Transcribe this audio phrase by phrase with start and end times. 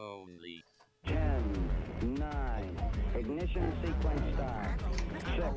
[0.00, 0.64] only.
[1.06, 4.80] 10, 9, ignition sequence start.
[5.12, 5.48] 6,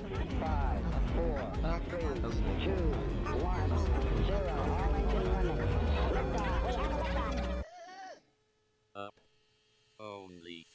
[0.42, 0.81] 5,
[1.16, 1.51] 4,
[1.89, 2.71] 3, 2,
[3.23, 3.69] 1,
[4.25, 4.39] 0.
[4.69, 5.57] All engine running.
[6.11, 6.67] Liftoff.
[6.67, 7.63] We have a liftoff.
[8.95, 9.15] Up
[9.99, 10.67] only.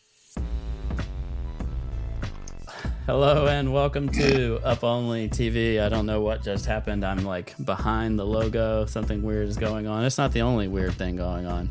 [3.05, 5.81] Hello and welcome to Up Only TV.
[5.83, 7.05] I don't know what just happened.
[7.05, 8.87] I'm like behind the logo.
[8.87, 10.05] Something weird is going on.
[10.05, 11.71] It's not the only weird thing going on.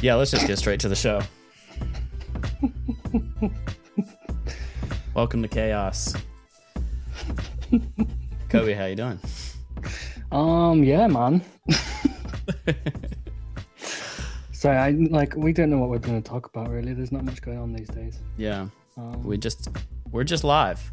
[0.00, 1.20] Yeah, let's just get straight to the show.
[5.14, 6.14] welcome to chaos.
[8.48, 9.18] Cobie, how you doing?
[10.30, 11.42] Um, yeah, man.
[14.52, 16.92] Sorry, I like we don't know what we're going to talk about really.
[16.94, 18.18] There's not much going on these days.
[18.36, 19.68] Yeah, Um, we just
[20.10, 20.92] we're just live.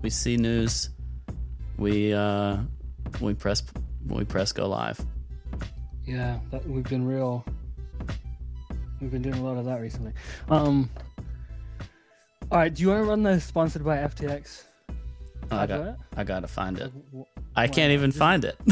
[0.00, 0.90] We see news.
[1.78, 2.58] We uh
[3.20, 3.62] we press
[4.06, 5.00] we press go live.
[6.04, 7.44] yeah, that we've been real.
[9.02, 10.12] We've been doing a lot of that recently.
[10.48, 10.88] Um.
[12.52, 14.62] All right, do you want to run the sponsored by FTX?
[15.50, 15.98] Oh, I got?
[16.16, 16.92] I gotta find it.
[17.10, 18.56] Because I can't even find it.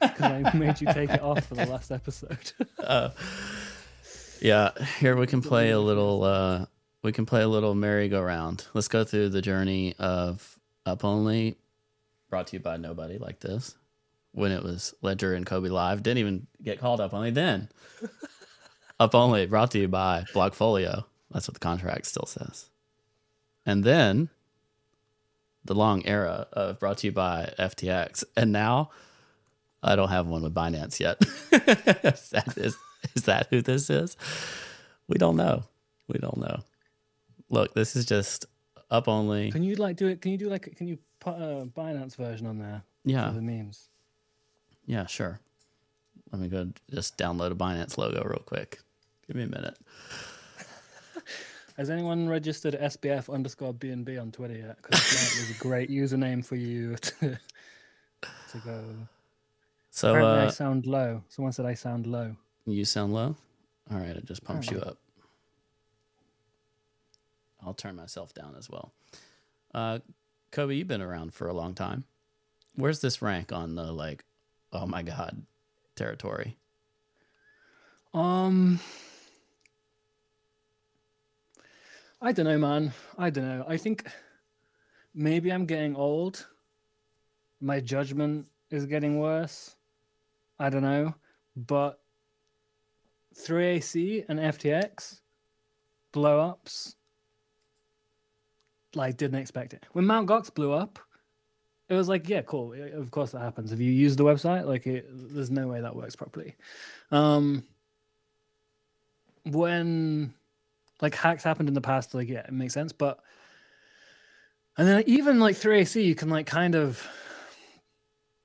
[0.00, 2.50] Because I made you take it off for the last episode.
[2.82, 3.10] uh,
[4.40, 6.24] yeah, here we can play a little.
[6.24, 6.66] Uh,
[7.04, 8.66] we can play a little merry-go-round.
[8.74, 11.56] Let's go through the journey of Up Only,
[12.30, 13.76] brought to you by nobody like this.
[14.32, 17.68] When it was Ledger and Cobie Live, didn't even get called Up Only then.
[19.00, 21.04] Up Only, brought to you by Blockfolio.
[21.30, 22.68] That's what the contract still says.
[23.64, 24.28] And then
[25.64, 28.90] the long era of brought to you by FTX, and now
[29.82, 31.16] I don't have one with Binance yet.
[31.52, 32.76] is, that, is,
[33.14, 34.16] is that who this is?
[35.08, 35.64] We don't know.
[36.08, 36.60] We don't know.
[37.48, 38.46] Look, this is just
[38.90, 39.50] up only.
[39.52, 40.20] can you like do it?
[40.20, 40.74] Can you do like?
[40.76, 43.88] Can you put a Binance version on there Yeah, for the memes?
[44.84, 45.40] yeah, sure.
[46.32, 48.80] Let me go just download a Binance logo real quick.
[49.26, 49.76] Give me a minute.
[51.76, 54.76] Has anyone registered SBF underscore BNB on Twitter yet?
[54.82, 57.38] Because was a great username for you to,
[58.50, 58.84] to go.
[59.90, 61.22] So Apparently, I uh, sound low.
[61.28, 62.34] Someone said I sound low.
[62.66, 63.36] you sound low.
[63.90, 64.98] All right, it just pumps you up.
[67.64, 68.92] I'll turn myself down as well.
[69.74, 70.00] Uh,
[70.50, 72.04] Cobie, you've been around for a long time.
[72.74, 74.24] Where's this rank on the like,
[74.72, 75.42] oh my god,
[75.96, 76.56] territory?
[78.14, 78.78] Um,
[82.20, 82.92] I don't know, man.
[83.18, 83.64] I don't know.
[83.66, 84.06] I think
[85.14, 86.46] maybe I'm getting old.
[87.60, 89.76] My judgment is getting worse.
[90.58, 91.14] I don't know,
[91.56, 92.00] but
[93.34, 95.20] 3AC and FTX
[96.12, 96.96] blow ups.
[98.94, 99.86] Like, didn't expect it.
[99.92, 100.98] When Mount Gox blew up,
[101.92, 102.72] it was like, yeah, cool.
[102.72, 103.70] Of course that happens.
[103.70, 106.56] If you use the website, like, it, there's no way that works properly.
[107.10, 107.64] Um,
[109.44, 110.32] when
[111.02, 112.92] like hacks happened in the past, like, yeah, it makes sense.
[112.92, 113.20] But,
[114.78, 117.06] and then even like 3AC, you can like kind of,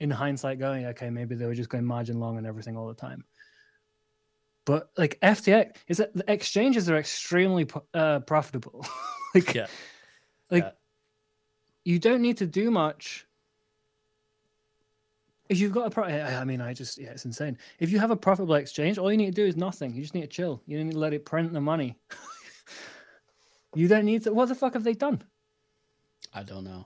[0.02, 2.94] in hindsight, going, okay, maybe they were just going margin long and everything all the
[2.94, 3.24] time.
[4.66, 8.85] But like FTX, is that the exchanges are extremely uh, profitable.
[9.34, 9.68] like, Yeah.
[10.52, 10.72] like Yeah.
[11.85, 13.25] you don't need to do much
[15.50, 17.58] if you've got a pro I mean, I just yeah, it's insane.
[17.80, 19.94] If you have a profitable exchange, all you need to do is nothing.
[19.94, 20.62] You just need to chill.
[20.66, 21.97] You don't need to let it print the money.
[23.75, 24.34] you don't need to.
[24.34, 25.22] What the fuck have they done?
[26.34, 26.85] I don't know.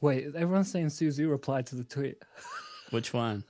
[0.00, 2.22] Wait, everyone's saying Su Zhu replied to the tweet.
[2.90, 3.44] Which one?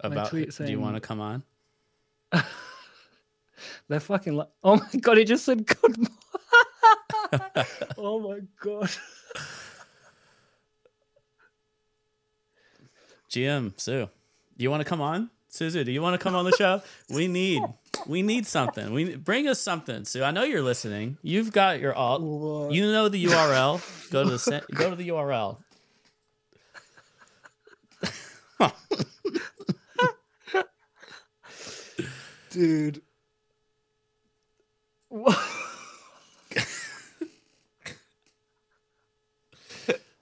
[0.00, 1.42] About tweet do you want to come on?
[3.88, 6.08] They're fucking like, oh my god, he just said good.
[7.98, 8.90] oh my god.
[13.30, 14.08] GM Su,
[14.56, 15.30] do you want to come on?
[15.48, 16.82] Su Zhu, do you want to come on the show?
[17.08, 17.62] we need
[18.06, 18.92] we need something.
[18.92, 20.22] We bring us something, Su.
[20.22, 21.18] I know you're listening.
[21.22, 22.22] You've got your alt.
[22.22, 22.72] What?
[22.72, 24.10] You know the URL.
[24.10, 25.58] go to the go to the URL.
[32.50, 33.00] Dude.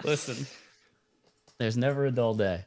[0.04, 0.46] Listen,
[1.58, 2.64] there's never a dull day.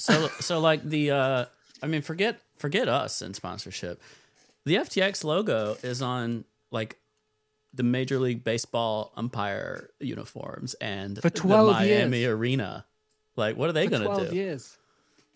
[0.00, 1.44] So so like the uh
[1.82, 4.00] I mean forget forget us and sponsorship.
[4.64, 6.96] The FTX logo is on like
[7.74, 12.32] the Major League Baseball umpire uniforms and For the 12 Miami years.
[12.32, 12.86] arena.
[13.36, 14.36] Like what are they going 12 to do?
[14.36, 14.76] years.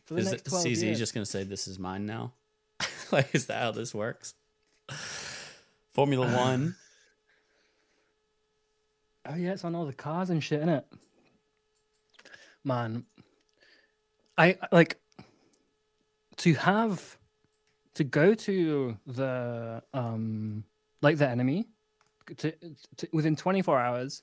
[0.06, 0.98] For the Is next it 12 CZ years.
[0.98, 2.32] just going to say this is mine now?
[3.12, 4.34] like is that how this works?
[5.92, 6.74] Formula 1
[9.26, 10.86] Oh yeah, it's on all the cars and shit, isn't it?
[12.62, 13.04] Man,
[14.36, 15.00] I like
[16.36, 17.18] to have
[17.94, 20.64] to go to the um
[21.00, 21.66] like the enemy
[22.36, 22.52] to,
[22.96, 24.22] to within 24 hours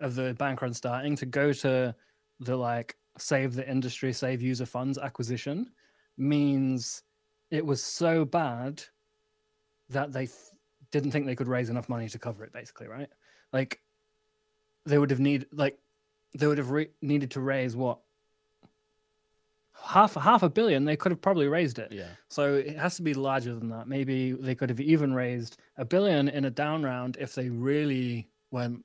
[0.00, 1.94] of the bank run starting to go to
[2.40, 5.70] the like save the industry save user funds acquisition
[6.16, 7.02] means
[7.50, 8.82] it was so bad
[9.88, 10.38] that they th-
[10.90, 13.08] didn't think they could raise enough money to cover it basically right?
[13.52, 13.80] Like
[14.86, 15.78] they would have need like
[16.36, 17.98] they would have re- needed to raise what
[19.82, 22.08] half half a billion they could have probably raised it Yeah.
[22.28, 23.88] so it has to be larger than that.
[23.88, 28.28] Maybe they could have even raised a billion in a down round if they really
[28.50, 28.84] went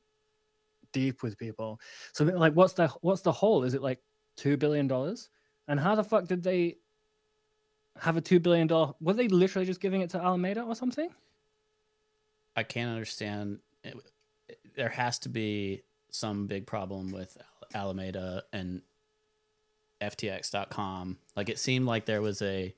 [0.92, 1.80] deep with people.
[2.14, 3.64] So like what's the what's the hole?
[3.64, 4.00] Is it like
[4.38, 5.30] two billion dollars?
[5.68, 6.78] And how the fuck did they
[8.00, 11.10] have a two billion dollar were they literally just giving it to Alameda or something?
[12.56, 13.60] I can't understand.
[13.84, 13.96] It,
[14.76, 15.82] there has to be
[16.12, 17.36] some big problem with
[17.74, 18.82] Alameda and
[20.10, 21.18] FTX.com.
[21.36, 22.74] Like it seemed like there was a.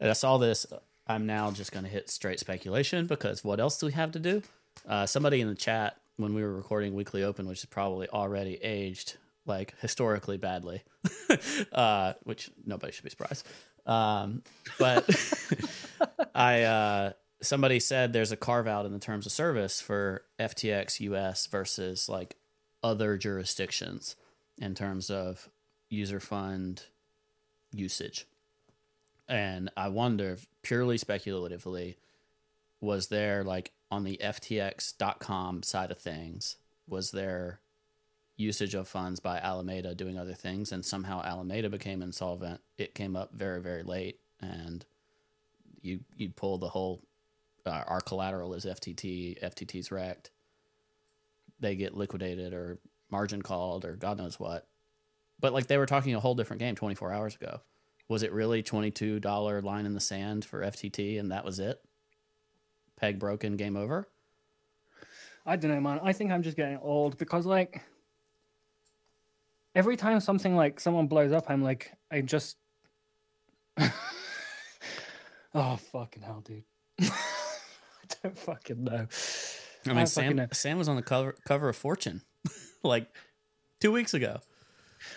[0.00, 0.66] I saw this.
[1.06, 4.18] I'm now just going to hit straight speculation because what else do we have to
[4.18, 4.42] do?
[4.88, 8.58] Uh, somebody in the chat when we were recording Weekly Open, which is probably already
[8.62, 10.82] aged like historically badly,
[11.72, 13.46] uh, which nobody should be surprised.
[13.86, 14.42] Um,
[14.78, 15.08] but
[16.34, 17.12] I uh,
[17.42, 22.08] somebody said there's a carve out in the terms of service for FTX US versus
[22.08, 22.36] like
[22.82, 24.16] other jurisdictions
[24.58, 25.48] in terms of
[25.90, 26.84] user fund
[27.72, 28.26] usage.
[29.28, 31.98] And I wonder purely speculatively
[32.80, 36.56] was there like on the ftx.com side of things
[36.88, 37.60] was there
[38.36, 42.60] usage of funds by Alameda doing other things and somehow Alameda became insolvent?
[42.78, 44.84] It came up very very late and
[45.82, 47.02] you you pull the whole
[47.66, 50.30] uh, our collateral is FTT FTT's wrecked.
[51.60, 52.78] They get liquidated or
[53.10, 54.66] margin called or god knows what
[55.40, 57.60] but like they were talking a whole different game 24 hours ago
[58.08, 61.80] was it really $22 line in the sand for FTT and that was it
[62.96, 64.08] peg broken game over
[65.46, 66.00] I don't know, man.
[66.02, 67.82] I think I'm just getting old because like
[69.74, 72.58] every time something like someone blows up, I'm like, I just
[75.54, 76.64] Oh fucking hell, dude.
[77.00, 77.08] I
[78.22, 79.06] don't fucking know.
[79.86, 80.46] I mean, I Sam, know.
[80.52, 82.22] Sam was on the cover cover of Fortune,
[82.84, 83.08] like
[83.80, 84.40] two weeks ago.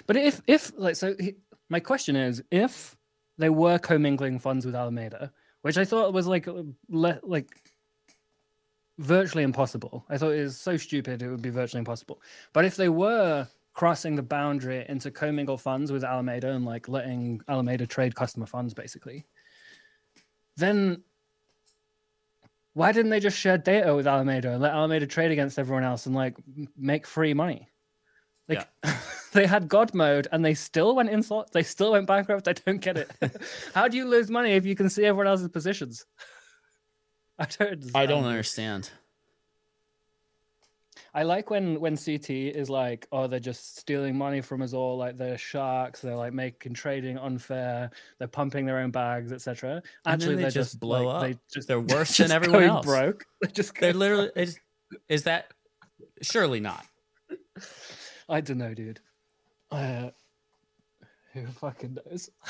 [0.08, 1.36] But if if like so, he-
[1.70, 2.96] my question is, if
[3.38, 5.32] they were commingling funds with Alameda,
[5.62, 6.48] which I thought was like
[6.90, 7.48] le- like
[9.00, 10.06] virtually impossible.
[10.10, 12.22] I thought it was so stupid it would be virtually impossible.
[12.54, 17.42] But if they were crossing the boundary into commingle funds with Alameda and like letting
[17.48, 19.26] Alameda trade customer funds, basically,
[20.58, 21.02] then
[22.74, 26.06] why didn't they just share data with Alameda and let Alameda trade against everyone else
[26.06, 26.36] and like
[26.78, 27.70] make free money?
[28.48, 28.68] Like
[29.32, 31.52] they had God mode and they still went insult.
[31.52, 32.48] They still went bankrupt.
[32.48, 33.12] I don't get it.
[33.74, 36.06] How do you lose money if you can see everyone else's positions?
[37.40, 37.72] I don't.
[37.72, 37.96] Understand.
[37.96, 38.92] I don't understand.
[41.16, 44.98] I like when when CT is like, oh, they're just stealing money from us all.
[44.98, 46.02] Like they're sharks.
[46.02, 47.92] They're like making trading unfair.
[48.18, 49.84] They're pumping their own bags, etc.
[50.06, 51.22] Actually, they they're just blow like, up.
[51.22, 52.86] They just They're worse than everyone else.
[52.86, 53.26] Broke.
[53.42, 53.76] They're just.
[53.80, 54.38] They're literally broke.
[54.38, 54.60] is,
[55.08, 55.54] is that
[56.22, 56.86] surely not.
[58.30, 59.00] I don't know, dude.
[59.72, 60.10] Uh,
[61.34, 62.30] who fucking knows?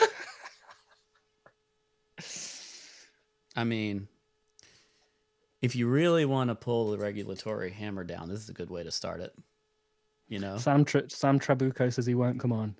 [3.55, 4.07] I mean,
[5.61, 8.83] if you really want to pull the regulatory hammer down, this is a good way
[8.83, 9.33] to start it.
[10.27, 12.75] You know, Sam Tr- Sam Trabucco says he won't come on.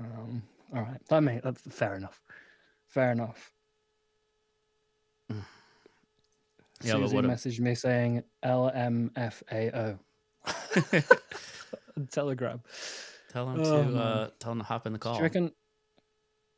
[0.00, 0.42] Um,
[0.74, 2.20] all right, that may that's fair enough.
[2.88, 3.52] Fair enough.
[6.84, 10.00] Yeah, Susie messaged me saying LMFAO.
[12.10, 12.60] Telegram.
[13.30, 13.96] tell him to man.
[13.96, 15.16] uh, tell him to hop in the Do call.
[15.16, 15.52] you reckon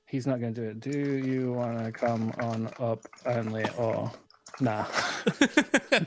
[0.09, 0.81] he's not going to do it?
[0.81, 4.11] Do you want to come on up only or
[4.61, 4.85] nah?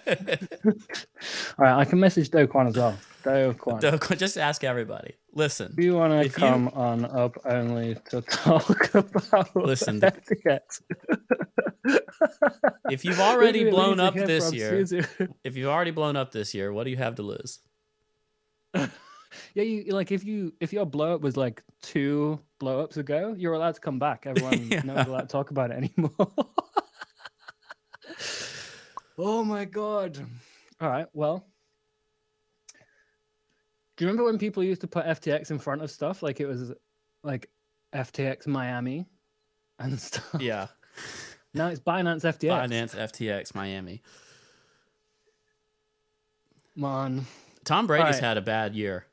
[1.59, 2.97] All right, I can message Do Kwon as well.
[3.23, 3.79] Do Kwon.
[3.81, 5.15] Don't- Just ask everybody.
[5.33, 9.99] Listen, Do you want to If you- come on up only to talk about Listen,
[9.99, 10.81] the- FTX?
[12.89, 14.85] if you've already do blown up this year,
[15.43, 17.59] if you've already blown up this year, what do you have to lose?
[19.53, 23.33] Yeah, you like if you if your blow up was like two blow ups ago,
[23.37, 24.25] you're allowed to come back.
[24.25, 24.81] Everyone Yeah.
[24.83, 26.11] not allowed to talk about it anymore.
[29.17, 30.17] oh my god!
[30.79, 31.45] All right, well,
[33.95, 36.45] do you remember when people used to put FTX in front of stuff like it
[36.45, 36.71] was
[37.23, 37.49] like
[37.93, 39.05] FTX Miami
[39.79, 40.39] and stuff?
[40.39, 40.67] Yeah,
[41.53, 42.69] Now it's Binance FTX.
[42.69, 44.01] Binance, FTX, Miami.
[46.75, 47.25] Man,
[47.65, 48.23] Tom Brady's right.
[48.23, 49.07] had a bad year.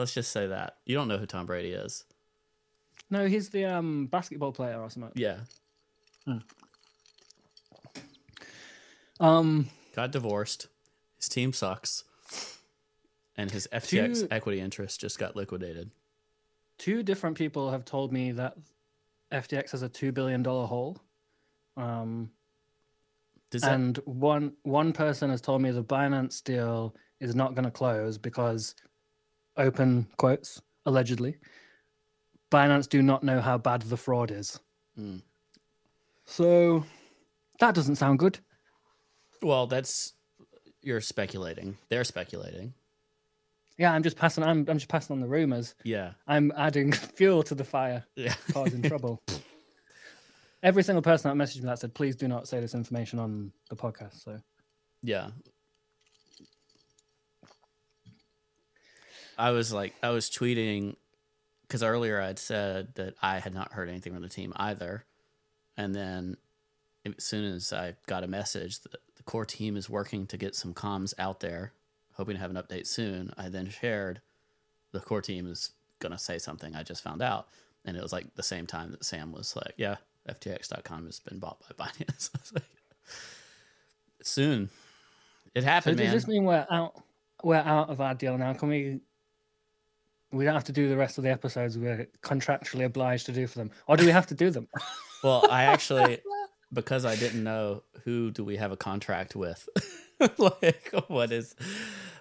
[0.00, 0.76] Let's just say that.
[0.86, 2.04] You don't know who Tom Brady is.
[3.10, 5.12] no, he's the um basketball player or something.
[5.14, 5.38] Yeah.
[9.18, 10.68] Um, got divorced.
[11.18, 12.04] His team sucks,
[13.36, 15.90] and his FTX Two- equity interest just got liquidated.
[16.78, 18.56] two different people have told me that
[19.30, 20.96] FTX has a two billion dollar hole.
[21.76, 22.30] Um,
[23.50, 27.64] Does that and one one person has told me the Binance deal is not going
[27.66, 28.74] to close because,
[29.60, 31.36] open quotes, allegedly,
[32.50, 34.58] Binance do not know how bad the fraud is.
[34.98, 35.22] Mm.
[36.24, 36.84] So,
[37.60, 38.38] that doesn't sound good.
[39.42, 40.14] well, that's
[40.82, 41.76] you're speculating.
[41.90, 42.74] They're speculating.
[43.78, 44.44] Yeah, I'm just passing.
[44.44, 45.74] I'm I'm just passing on the rumors.
[45.84, 48.34] Yeah, I'm adding fuel to the fire, yeah.
[48.52, 49.20] causing trouble.
[50.62, 53.52] Every single person that messaged me that said, "Please do not say this information on
[53.70, 54.38] the podcast." So,
[55.02, 55.28] Yeah.
[59.40, 60.96] I was like, I was tweeting
[61.62, 65.04] because earlier I'd said that I had not heard anything from the team either.
[65.76, 66.36] And then
[67.06, 70.56] as soon as I got a message that the core team is working to get
[70.56, 71.72] some comms out there,
[72.14, 74.20] hoping to have an update soon, I then shared
[74.92, 77.46] the core team is going to say something I just found out.
[77.84, 79.96] And it was like the same time that Sam was like, yeah,
[80.28, 82.30] FTX.com has been bought by Binance.
[82.34, 82.64] I was like,
[84.22, 84.70] soon.
[85.54, 86.14] It so happened, does man.
[86.14, 87.00] this mean we're out?
[87.42, 88.52] We're out of our deal now.
[88.52, 89.00] Can we?
[90.32, 93.46] We don't have to do the rest of the episodes we're contractually obliged to do
[93.46, 94.68] for them, or do we have to do them?
[95.22, 96.20] Well, I actually,
[96.72, 99.68] because I didn't know who do we have a contract with,
[100.38, 101.54] like what is,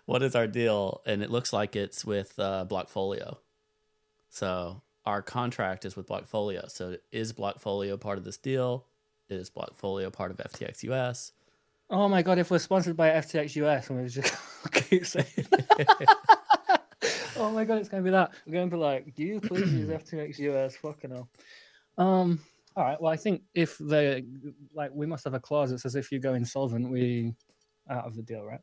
[0.06, 3.38] what is our deal, and it looks like it's with uh, Blockfolio.
[4.30, 6.70] So our contract is with Blockfolio.
[6.70, 8.86] So is Blockfolio part of this deal?
[9.30, 11.32] Is Blockfolio part of FTX US?
[11.90, 12.38] Oh my god!
[12.38, 14.36] If we're sponsored by FTX US, and we just
[14.74, 15.26] keep saying,
[17.40, 19.40] "Oh my god, it's going to be that," we're going to be like, "Do you
[19.40, 21.30] please use FTX US?" Fucking hell.
[21.98, 22.40] Um.
[22.76, 23.02] All right.
[23.02, 24.24] Well, I think if they
[24.74, 27.34] like, we must have a clause that says if you go insolvent, we
[27.90, 28.62] out of the deal, right?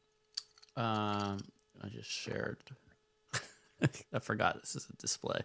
[0.76, 1.38] Um,
[1.82, 2.58] I just shared.
[4.12, 5.40] I forgot this is a display.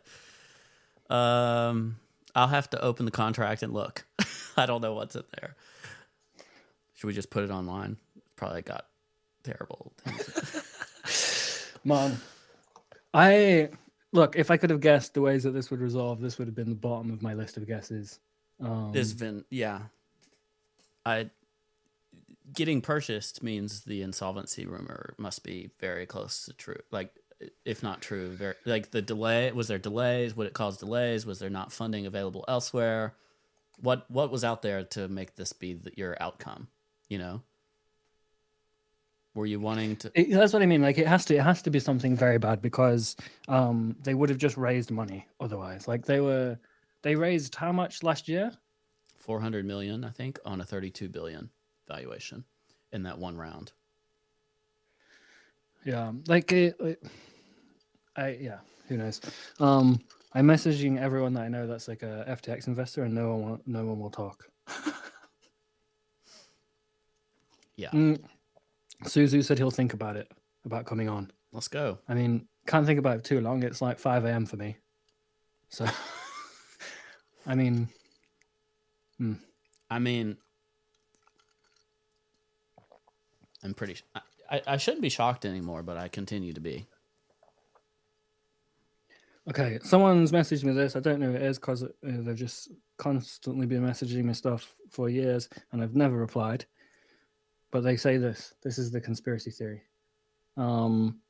[1.10, 1.98] Um,
[2.36, 4.06] I'll have to open the contract and look.
[4.58, 5.56] I don't know what's in there.
[6.94, 7.98] Should we just put it online?
[8.36, 8.86] Probably got
[9.44, 9.94] terrible.
[9.98, 11.72] Things.
[11.84, 12.18] Man,
[13.14, 13.70] I
[14.12, 14.36] look.
[14.36, 16.70] If I could have guessed the ways that this would resolve, this would have been
[16.70, 18.20] the bottom of my list of guesses.
[18.60, 19.82] Um, It's been yeah.
[21.06, 21.30] I
[22.54, 26.80] getting purchased means the insolvency rumor must be very close to true.
[26.92, 27.12] Like
[27.66, 30.36] if not true, very like the delay was there delays?
[30.36, 31.26] Would it cause delays?
[31.26, 33.16] Was there not funding available elsewhere?
[33.80, 36.68] What what was out there to make this be the, your outcome?
[37.10, 37.42] You know,
[39.34, 40.12] were you wanting to?
[40.14, 40.82] It, that's what I mean.
[40.82, 43.16] Like it has to, it has to be something very bad because
[43.48, 45.88] um, they would have just raised money otherwise.
[45.88, 46.58] Like they were,
[47.02, 48.52] they raised how much last year?
[49.20, 51.50] 400 million, I think, on a 32 billion
[51.88, 52.44] valuation
[52.92, 53.72] in that one round.
[55.86, 57.04] Yeah, like it, it-
[58.16, 58.58] I yeah,
[58.90, 59.22] who knows?
[59.60, 60.02] Um,
[60.34, 63.62] I'm messaging everyone that I know that's like a FTX investor, and no one, will,
[63.66, 64.50] no one will talk.
[67.78, 68.22] Yeah, Mm.
[69.06, 70.32] Su Zhu said he'll think about it
[70.66, 71.32] about coming on.
[71.52, 72.00] let's go.
[72.08, 73.64] I mean, can't think about it too long.
[73.64, 74.46] It's like 5 a.m.
[74.46, 74.78] for me.
[75.70, 75.86] So,
[77.46, 77.88] I mean,
[79.90, 80.38] I mean,
[83.64, 83.96] I'm pretty.
[83.96, 86.88] sh- I, I, I shouldn't be shocked anymore, but I continue to be.
[89.50, 90.96] okay, someone's messaged me this.
[90.96, 94.76] I don't know who it is because uh, they've just constantly been messaging me stuff
[94.90, 96.66] for years and I've never replied.
[97.72, 99.82] But they say this this is the conspiracy theory.
[100.58, 101.22] Um,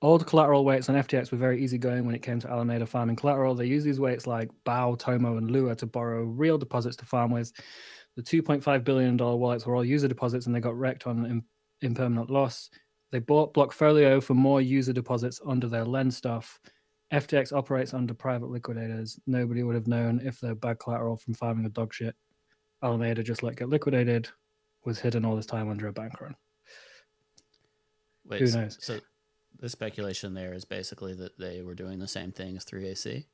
[0.00, 3.54] old collateral weights on FTX were very easygoing when it came to Alameda farming collateral.
[3.54, 7.30] They use these weights like Bao, Tomo, and Lua to borrow real deposits to farm
[7.32, 7.52] with.
[8.16, 11.44] The $2.5 billion wallets were all user deposits and they got wrecked on im-
[11.82, 12.70] impermanent loss.
[13.10, 16.60] They bought Blockfolio for more user deposits under their lend stuff.
[17.12, 19.18] FTX operates under private liquidators.
[19.26, 22.14] Nobody would have known if they're bad collateral from farming a dog shit.
[22.82, 24.28] Alameda just let get liquidated,
[24.84, 26.34] was hidden all this time under a bank run.
[28.24, 28.78] Wait, Who so- knows?
[28.80, 29.00] So,
[29.60, 33.26] the speculation there is basically that they were doing the same thing as 3AC.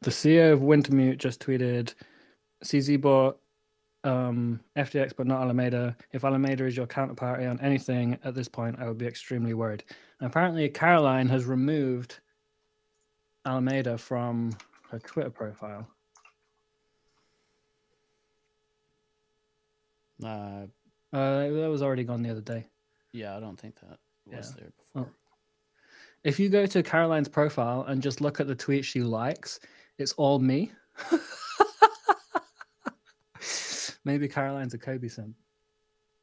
[0.00, 1.94] The CEO of Wintermute just tweeted,
[2.64, 3.38] CZ bought
[4.04, 5.96] um, FTX, but not Alameda.
[6.12, 9.84] If Alameda is your counterparty on anything at this point, I would be extremely worried.
[10.20, 12.18] And apparently, Caroline has removed
[13.44, 14.56] Alameda from
[14.90, 15.86] her Twitter profile.
[20.22, 20.66] Uh,
[21.12, 22.66] Uh, that was already gone the other day.
[23.12, 24.54] yeah, I don't think that was Yeah.
[24.60, 24.82] there Oh.
[25.00, 25.14] before.
[26.24, 29.60] If you go to Caroline's profile and just look at the tweets she likes,
[29.98, 30.72] it's all me.
[34.04, 35.34] Maybe Caroline's a Cobie sim.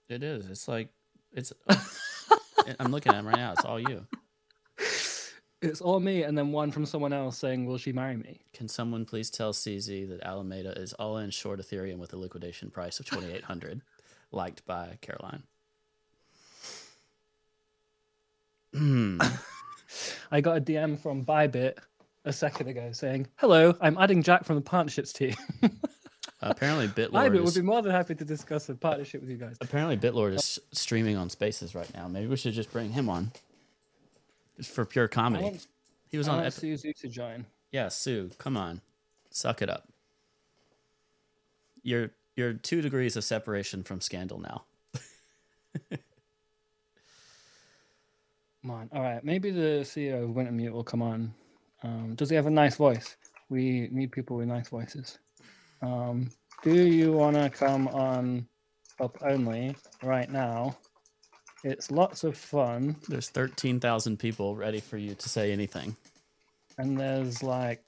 [0.10, 0.50] It is.
[0.50, 0.90] It's like
[1.32, 1.54] it's.
[2.80, 3.52] I'm looking at him right now.
[3.54, 4.06] It's all you.
[5.62, 8.68] It's all me, and then one from someone else saying, "Will she marry me?" Can
[8.68, 13.00] someone please tell CZ that Alameda is all in short Ethereum with a liquidation price
[13.00, 13.82] of 2,800,
[14.32, 15.44] liked by Caroline.
[18.74, 19.22] Hmm.
[20.32, 21.78] I got a DM from Bybit
[22.26, 25.36] a second ago saying, "Hello, I'm adding Jack from the partnerships team."
[26.42, 29.56] apparently, Bybit Bitlord would be more than happy to discuss a partnership with you guys.
[29.62, 32.08] apparently Bitlord is streaming on Spaces right now.
[32.10, 33.32] Maybe we should just bring him on,
[34.58, 35.44] just for pure comedy.
[35.44, 35.68] want,
[36.10, 36.38] He was I on.
[36.44, 37.46] want Epi- Su Zhu to join.
[37.72, 38.82] yeah, Su, come on,
[39.32, 39.88] suck it up.
[41.84, 44.64] You're you're two degrees of separation from scandal now.
[48.62, 48.90] Come on.
[48.94, 49.24] All right.
[49.24, 51.34] Maybe the CEO of Wintermute will come on.
[51.84, 53.16] Um, does he have a nice voice?
[53.50, 55.20] We need people with nice voices.
[55.84, 56.32] Um,
[56.64, 58.48] do you want to come on
[59.00, 60.76] up only right now?
[61.66, 65.98] It's lots of fun, There's thirteen thousand people ready for you to say anything.
[66.78, 67.82] and there's like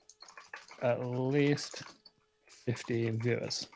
[0.81, 1.83] at least
[2.65, 3.67] 50 viewers.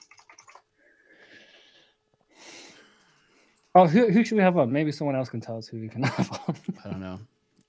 [3.76, 4.72] Oh, who, who should we have on?
[4.72, 6.56] Maybe someone else can tell us who we can have on.
[6.86, 7.20] I don't know.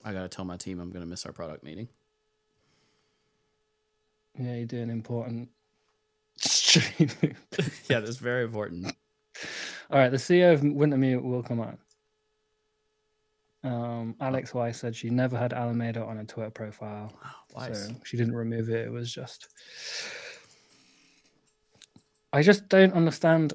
[0.03, 1.87] I gotta tell my team I'm gonna miss our product meeting.
[4.39, 5.49] yeah, you do an important
[6.37, 7.09] stream.
[7.89, 8.95] yeah, that's very important.
[9.91, 11.77] All right, the CEO of Wintermute will come on.
[13.63, 17.13] Um, Alex Weiss said she never had Alameda on her Twitter profile,
[17.55, 17.87] Wise.
[17.87, 18.85] so she didn't remove it.
[18.85, 19.47] It was just.
[22.33, 23.53] I just don't understand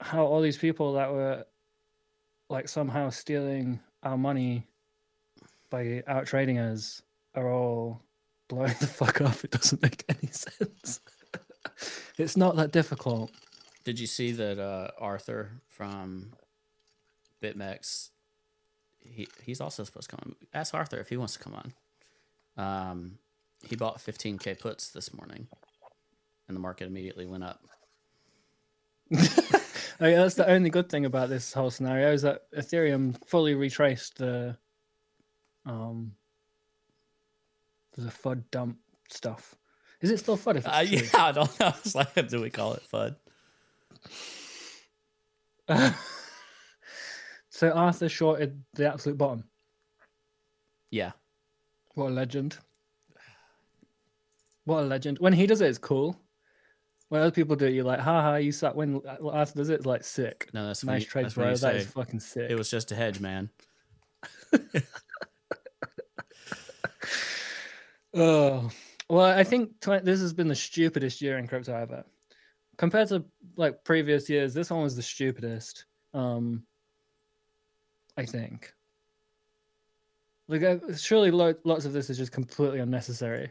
[0.00, 1.44] how all these people that were
[2.48, 4.66] like somehow stealing our money
[5.70, 7.02] by out trading us
[7.34, 8.02] are all
[8.48, 9.44] blowing the fuck up.
[9.44, 11.00] It doesn't make any sense.
[12.18, 13.30] it's not that difficult.
[13.84, 16.32] Did you see that uh, Arthur from
[17.42, 18.10] BitMEX?
[19.10, 20.30] He he's also supposed to come.
[20.30, 20.36] on.
[20.54, 21.72] Ask Arthur if he wants to come on.
[22.56, 23.18] Um,
[23.68, 25.48] he bought 15k puts this morning,
[26.48, 27.60] and the market immediately went up.
[29.14, 33.54] I mean, that's the only good thing about this whole scenario is that Ethereum fully
[33.54, 34.56] retraced the
[35.64, 36.12] um
[37.96, 39.54] the FUD dump stuff.
[40.00, 40.62] Is it still FUD?
[40.66, 41.72] Uh, yeah, I don't know.
[41.84, 43.16] It's like, do we call it FUD?
[47.56, 49.44] so Arthur shorted the absolute bottom.
[50.90, 51.12] Yeah,
[51.94, 52.58] What a legend!
[54.66, 55.18] What a legend!
[55.20, 56.20] When he does it, it's cool.
[57.08, 58.74] When other people do it, you're like, haha, you suck.
[58.74, 59.00] When
[59.32, 60.50] Arthur does it, it's like sick.
[60.52, 61.50] no, that's Nice that's bro.
[61.50, 62.50] That say is fucking sick.
[62.50, 63.48] it was just a hedge, man.
[68.18, 68.70] Oh,
[69.10, 72.02] well, I think this has been the stupidest year in crypto ever.
[72.78, 75.84] Compared to like previous years, this one was the stupidest.
[76.14, 76.62] Um,
[78.16, 78.72] I think.
[80.48, 83.50] Like, uh, surely lo- lots of this is just completely unnecessary.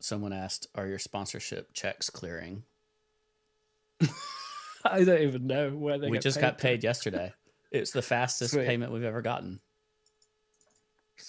[0.00, 2.64] Someone asked, "Are your sponsorship checks clearing?"
[4.84, 6.08] I don't even know where they.
[6.08, 6.62] we get just got to.
[6.62, 7.32] paid yesterday.
[7.72, 8.66] It's the fastest Sweet.
[8.66, 9.60] payment we've ever gotten.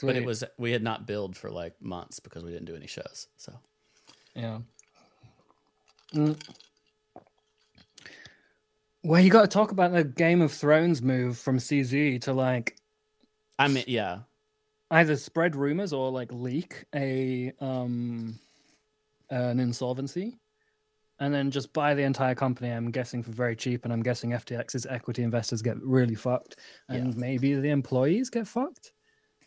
[0.01, 2.87] But it was we had not billed for like months because we didn't do any
[2.87, 3.27] shows.
[3.37, 3.59] So
[4.33, 4.61] Yeah.
[6.15, 6.41] Mm.
[9.03, 12.77] Well, you got to talk about the Game of Thrones move from CZ to like
[13.57, 14.19] I mean, yeah,
[14.91, 18.39] either spread rumors or like leak a um
[19.29, 20.37] an insolvency
[21.19, 24.31] and then just buy the entire company i'm guessing for very cheap and i'm guessing
[24.31, 26.57] ftx's equity investors get really fucked
[26.89, 27.19] and Yeah.
[27.19, 28.91] maybe the employees get fucked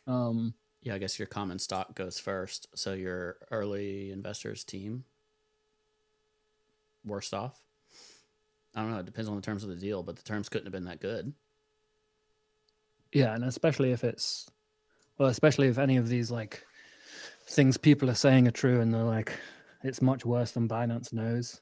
[0.07, 0.95] um yeah.
[0.95, 5.05] I guess your common stock goes first, so your early investors team
[7.07, 7.64] worst off.
[8.75, 8.99] I don't know.
[8.99, 11.01] It depends on the terms of the deal, but the terms couldn't have been that
[11.01, 11.33] good.
[13.13, 14.49] yeah and especially if it's
[15.19, 16.65] well especially if any of these like
[17.47, 19.33] things people are saying are true and they're like
[19.85, 21.61] it's much worse than binance knows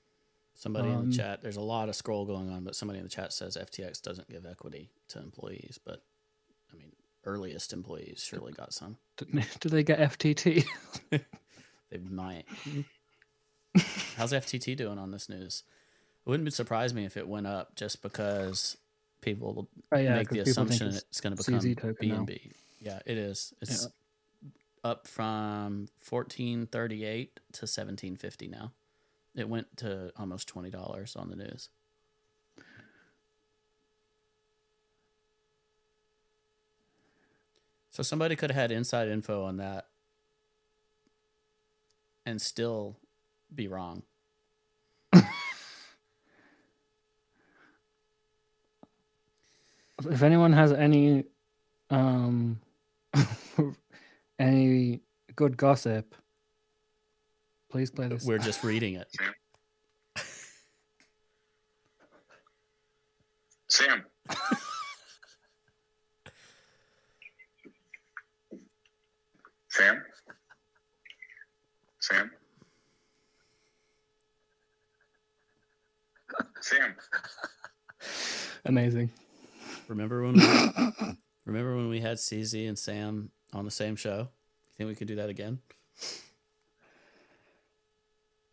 [0.54, 3.04] Somebody in Um, the chat, there's a lot of scroll going on, but somebody in
[3.04, 6.04] the chat says FTX doesn't give equity to employees, but
[6.72, 6.92] I mean,
[7.24, 8.98] earliest employees surely got some.
[9.60, 10.64] do they get ftt
[11.10, 12.44] They might.
[14.16, 15.64] How's FTT doing on this news?
[16.24, 18.76] It wouldn't surprise me if it went up just because
[19.20, 22.14] people oh yeah make the assumption it's it's going to become token now.
[22.16, 22.52] BNB.
[22.80, 23.54] Yeah, it is.
[23.60, 23.88] It's
[24.84, 28.72] up from fourteen thirty eight to seventeen fifty now.
[29.34, 31.68] It went to almost twenty dollars on the news.
[37.90, 39.86] So somebody could have had inside info on that
[42.24, 42.96] and still
[43.54, 44.02] be wrong.
[50.06, 51.24] If anyone has any
[51.90, 52.60] um
[54.38, 55.00] any
[55.36, 56.14] good gossip,
[57.70, 58.24] please play this.
[58.24, 59.08] We're just reading it.
[63.68, 64.04] Sam.
[69.68, 70.02] Sam.
[72.00, 72.30] Sam.
[76.60, 76.94] Sam.
[78.66, 79.10] Amazing.
[79.92, 84.20] Remember when we, remember when we had CZ and Sam on the same show?
[84.20, 85.58] You think we could do that again?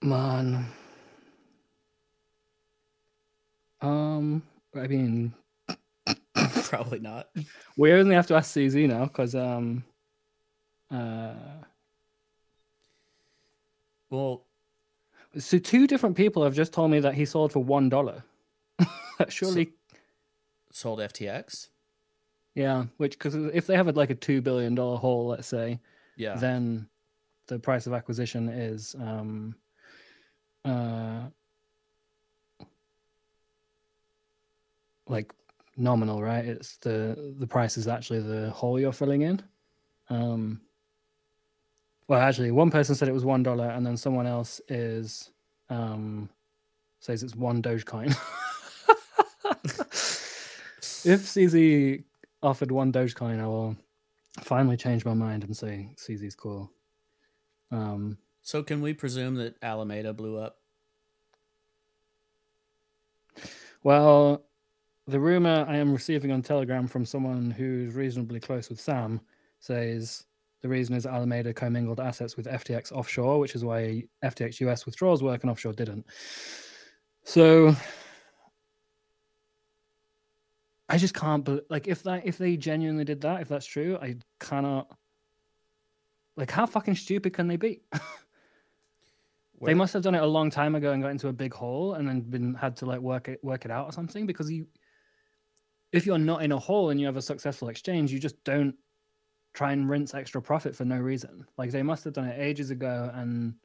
[0.02, 0.66] Man.
[3.80, 4.44] Um,
[4.76, 5.34] I mean,
[6.64, 7.30] Probably not.
[7.78, 9.86] we only have to ask CZ now because um,
[10.92, 11.34] uh,
[14.10, 14.46] Well,
[15.38, 18.24] so two different people have just told me that he sold for one dollar.
[19.30, 19.72] Surely,
[20.72, 21.68] sold FTX.
[22.56, 22.86] yeah.
[22.98, 25.80] Which because if they have a, like a two billion dollar hole, let's say,
[26.18, 26.36] Yeah.
[26.36, 26.88] then
[27.48, 29.56] the price of acquisition is um
[30.66, 31.22] uh
[35.08, 35.34] like
[35.78, 39.42] nominal right it's the the price is actually the hole you're filling in
[40.10, 40.60] um
[42.08, 45.32] well actually one person said it was one dollar and then someone else is
[45.70, 46.30] um
[47.00, 48.16] says it's one dogecoin
[51.10, 52.04] if cz
[52.42, 53.76] offered one dogecoin i will
[54.44, 56.72] finally change my mind and say CZ's cool.
[57.72, 60.58] Um, so can we presume that Alameda blew up?
[63.84, 64.44] well,
[65.08, 69.22] the rumor I am receiving on Telegram from someone who's reasonably close with Sam
[69.60, 70.26] says
[70.62, 75.24] the reason is Alameda commingled assets with FTX offshore, which is why FTX US withdrawals
[75.24, 76.06] work and offshore didn't.
[77.24, 77.74] So
[80.90, 83.98] I just can't believe like if that if they genuinely did that, if that's true,
[84.02, 84.92] I cannot
[86.36, 87.82] like how fucking stupid can they be?
[89.62, 91.96] They must have done it a long time ago and got into a big hole
[91.96, 94.68] and then been had to like work it work it out or something because you
[95.92, 98.76] if you're not in a hole and you have a successful exchange, you just don't
[99.54, 101.46] try and rinse extra profit for no reason.
[101.58, 103.56] Like they must have done it ages ago and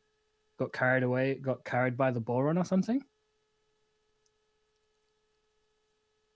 [0.59, 3.05] got carried away, got carried by the bull run or something.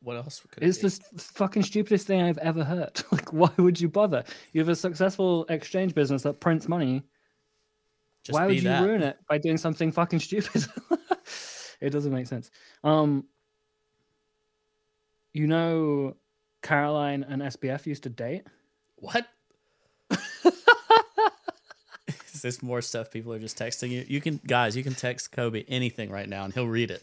[0.00, 0.88] What else could it It's be?
[0.88, 3.02] the fucking stupidest thing I've ever heard.
[3.12, 4.24] like, why would you bother?
[4.52, 7.02] You have a successful exchange business that prints money.
[8.22, 8.84] Just why would you that.
[8.84, 10.66] ruin it by doing something fucking stupid?
[11.80, 12.50] it doesn't make sense.
[12.84, 13.24] Um,
[15.32, 16.16] you know,
[16.62, 18.46] Caroline and SBF used to date.
[18.96, 19.26] What?
[22.32, 24.04] Is this more stuff people are just texting you?
[24.06, 27.02] You can, guys, you can text Cobie anything right now and he'll read it.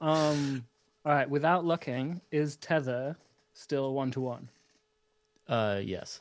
[0.00, 0.64] Um,
[1.04, 1.28] all right.
[1.28, 3.16] Without looking, is Tether
[3.54, 4.48] still one to one?
[5.48, 6.20] uh, yes.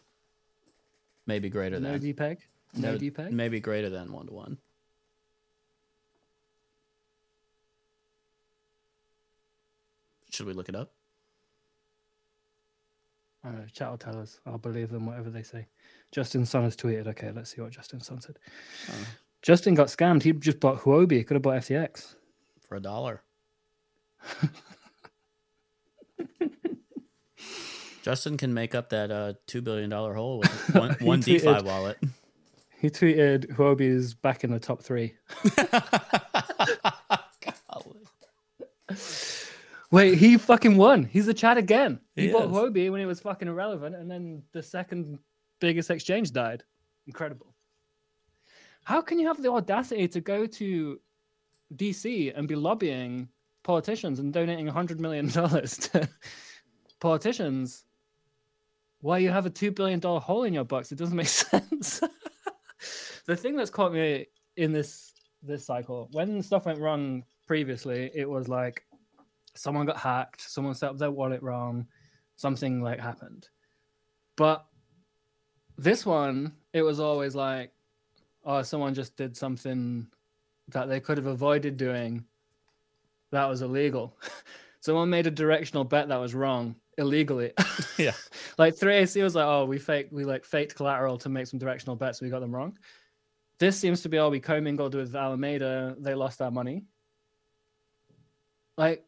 [1.27, 2.01] Maybe greater No than.
[2.13, 2.37] DPEG.
[2.75, 3.31] No DPEG.
[3.31, 4.57] Maybe greater than one to one.
[10.31, 10.91] Should we look it up?
[13.45, 14.39] Uh, chat will tell us.
[14.45, 15.67] I'll believe them, whatever they say.
[16.11, 17.07] Justin Sun has tweeted.
[17.07, 18.37] Okay, let's see what Justin Sun said.
[18.89, 18.93] Oh.
[19.41, 20.23] Justin got scammed.
[20.23, 21.13] He just bought Huobi.
[21.13, 22.15] He could have bought FTX.
[22.67, 23.21] For a dollar.
[28.01, 31.97] Justin can make up that uh, two billion dollar hole with one, one DeFi wallet.
[32.79, 35.15] He tweeted Huobi is back in the top three.
[39.91, 41.03] Wait, he fucking won.
[41.03, 41.99] He's the chat again.
[42.15, 42.51] He, He bought is.
[42.51, 45.19] Huobi when it was fucking irrelevant, and then the second
[45.59, 46.63] biggest exchange died.
[47.07, 47.53] Incredible.
[48.83, 50.99] How can you have the audacity to go to
[51.75, 53.29] DC and be lobbying
[53.63, 56.09] politicians and donating $100 million to
[56.99, 57.85] politicians
[59.01, 60.91] while you have a $2 billion hole in your box?
[60.91, 62.01] It doesn't make sense.
[63.25, 68.29] the thing that's caught me in this this cycle, when stuff went wrong previously, it
[68.29, 68.83] was like
[69.55, 71.87] someone got hacked, someone set up their wallet wrong,
[72.35, 73.47] something like happened.
[74.35, 74.65] But
[75.77, 77.71] this one, it was always like,
[78.45, 80.07] oh, someone just did something
[80.69, 82.25] that they could have avoided doing
[83.31, 84.17] that was illegal.
[84.81, 87.51] someone made a directional bet that was wrong illegally.
[87.97, 88.13] Yeah.
[88.57, 91.97] like 3AC was like, oh, we fake we like faked collateral to make some directional
[91.97, 92.77] bets, we got them wrong.
[93.59, 95.97] This seems to be all we commingled with Alameda.
[95.99, 96.85] They lost our money.
[98.77, 99.03] Like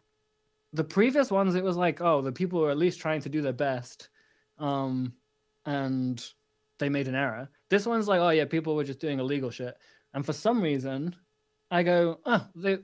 [0.74, 3.42] the previous ones, it was like, oh, the people were at least trying to do
[3.42, 4.10] their best,
[4.58, 5.14] um,
[5.66, 6.22] and
[6.80, 7.50] they made an error.
[7.70, 9.78] This one's like, oh yeah, people were just doing illegal shit,
[10.14, 11.16] and for some reason,
[11.70, 12.80] I go, oh, they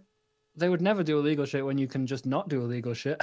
[0.57, 3.21] they would never do illegal shit when you can just not do illegal shit.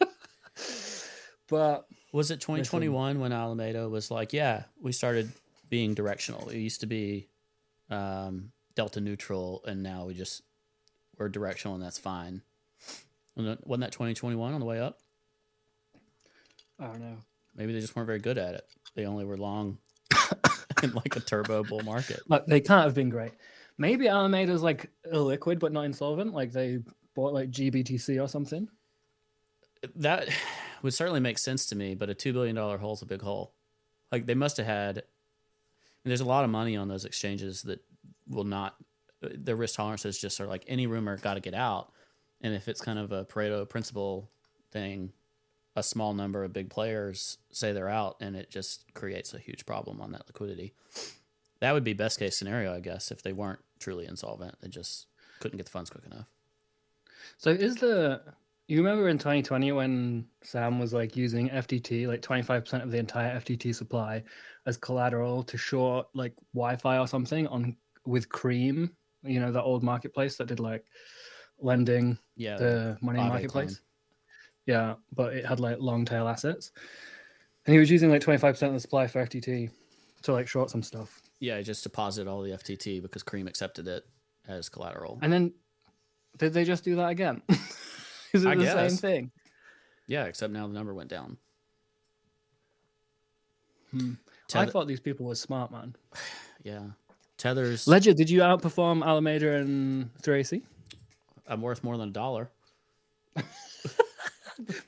[1.48, 5.30] but Was it 2021 when Alameda was like, yeah, we started
[5.70, 6.48] being directional.
[6.48, 7.28] It used to be
[7.88, 10.42] um, delta neutral, and now we just
[11.18, 12.42] we're directional, and that's fine.
[13.36, 14.98] Wasn't that- 2021 on the way up?
[16.78, 17.16] I don't know.
[17.54, 18.66] Maybe they just weren't very good at it.
[18.94, 19.78] They only were long
[20.82, 22.20] in like a turbo bull market.
[22.28, 23.32] Like they can't have been great.
[23.78, 26.32] Maybe Alameda's like illiquid but not insolvent.
[26.32, 26.78] Like they
[27.14, 28.68] bought like GBTC or something.
[29.94, 30.28] That
[30.82, 33.22] would certainly make sense to me, but a two billion dollar hole is a big
[33.22, 33.52] hole.
[34.10, 34.98] Like they must have had.
[34.98, 37.80] And there's a lot of money on those exchanges that
[38.28, 38.76] will not.
[39.20, 41.90] Their risk tolerances just are like any rumor got to get out,
[42.42, 44.30] and if it's kind of a Pareto principle
[44.70, 45.12] thing,
[45.74, 49.66] a small number of big players say they're out, and it just creates a huge
[49.66, 50.74] problem on that liquidity.
[51.60, 54.54] That would be best case scenario, I guess, if they weren't truly insolvent.
[54.60, 55.06] They just
[55.40, 56.26] couldn't get the funds quick enough.
[57.38, 58.22] So is the
[58.68, 63.38] you remember in 2020 when Sam was like using FTT, like 25% of the entire
[63.38, 64.24] FTT supply
[64.66, 68.90] as collateral to short like YFI or something on with Cream,
[69.22, 70.84] you know, the old marketplace that did like
[71.58, 73.76] lending Yeah, the money marketplace.
[73.76, 73.82] claim.
[74.66, 76.72] Yeah, but it had like long tail assets.
[77.66, 79.70] And he was using like 25% of the supply for FTT
[80.22, 81.20] to like short some stuff.
[81.40, 84.04] Yeah, I just deposited all the FTT because Cream accepted it
[84.48, 85.18] as collateral.
[85.22, 85.52] And then
[86.38, 87.42] did they just do that again?
[88.32, 88.74] Is it I the guess.
[88.74, 89.30] same thing?
[90.06, 91.36] yeah, except now the number went down.
[93.90, 94.12] Hmm.
[94.54, 95.96] I thought these people were smart, man.
[96.62, 96.82] yeah,
[97.38, 100.62] Tether's Ledger, did you outperform Alameda and 3AC?
[101.46, 102.50] I'm worth more than a dollar.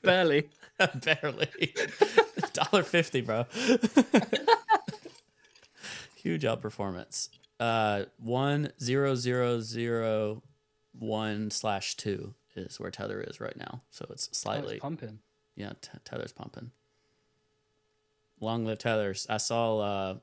[0.03, 0.49] Barely.
[1.05, 1.75] Barely.
[2.53, 3.47] Dollar fifty, bro.
[6.29, 7.31] Huge outperformance.
[7.59, 10.43] Uh one zero zero zero
[10.93, 13.81] one slash two is where Tether is right now.
[13.91, 15.21] So it's Oh, it's slightly pumping.
[15.57, 16.71] yeah, t- Tether's pumping.
[18.41, 19.27] Long live Tethers.
[19.31, 20.17] I saw uh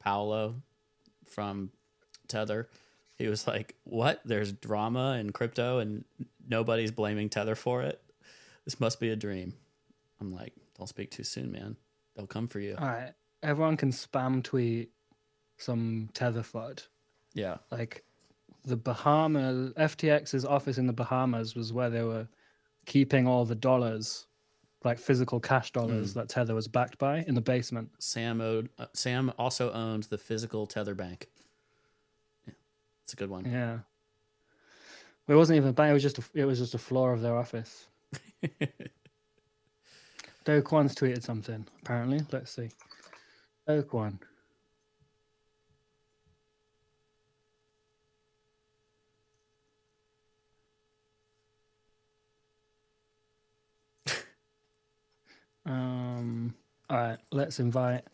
[0.00, 0.62] Paolo
[1.26, 1.70] from
[2.26, 2.68] Tether.
[3.14, 4.20] He was like, "What?
[4.24, 6.04] There's drama in crypto and
[6.48, 8.02] nobody's blaming Tether for it.
[8.64, 9.54] This must be a dream."
[10.20, 11.76] I'm like, "Don't speak too soon, man.
[12.16, 13.12] They'll come for you." All right.
[13.44, 14.90] Everyone can spam tweet
[15.58, 16.86] some tether FUD.
[17.34, 17.56] Yeah.
[17.70, 18.04] Like
[18.64, 22.26] the Bahamas, FTX's office in the Bahamas was where they were
[22.86, 24.26] keeping all the dollars,
[24.84, 27.90] like physical cash dollars that Tether was backed by in the basement.
[27.98, 31.28] Sam owed, uh, Sam also owned the physical Tether bank.
[32.46, 32.54] Yeah.
[33.02, 33.50] It's a good one.
[33.50, 33.78] Yeah.
[35.26, 37.22] It wasn't even a bank, it was just a, it was just a floor of
[37.22, 37.86] their office.
[40.44, 42.20] Do Kwon's tweeted something, apparently.
[42.30, 42.68] Let's see.
[43.66, 44.18] Do Kwon.
[55.66, 56.54] Um
[56.90, 58.04] all right, let's invite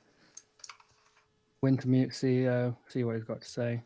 [1.64, 3.82] Wintermute CEO, see what he's got to say.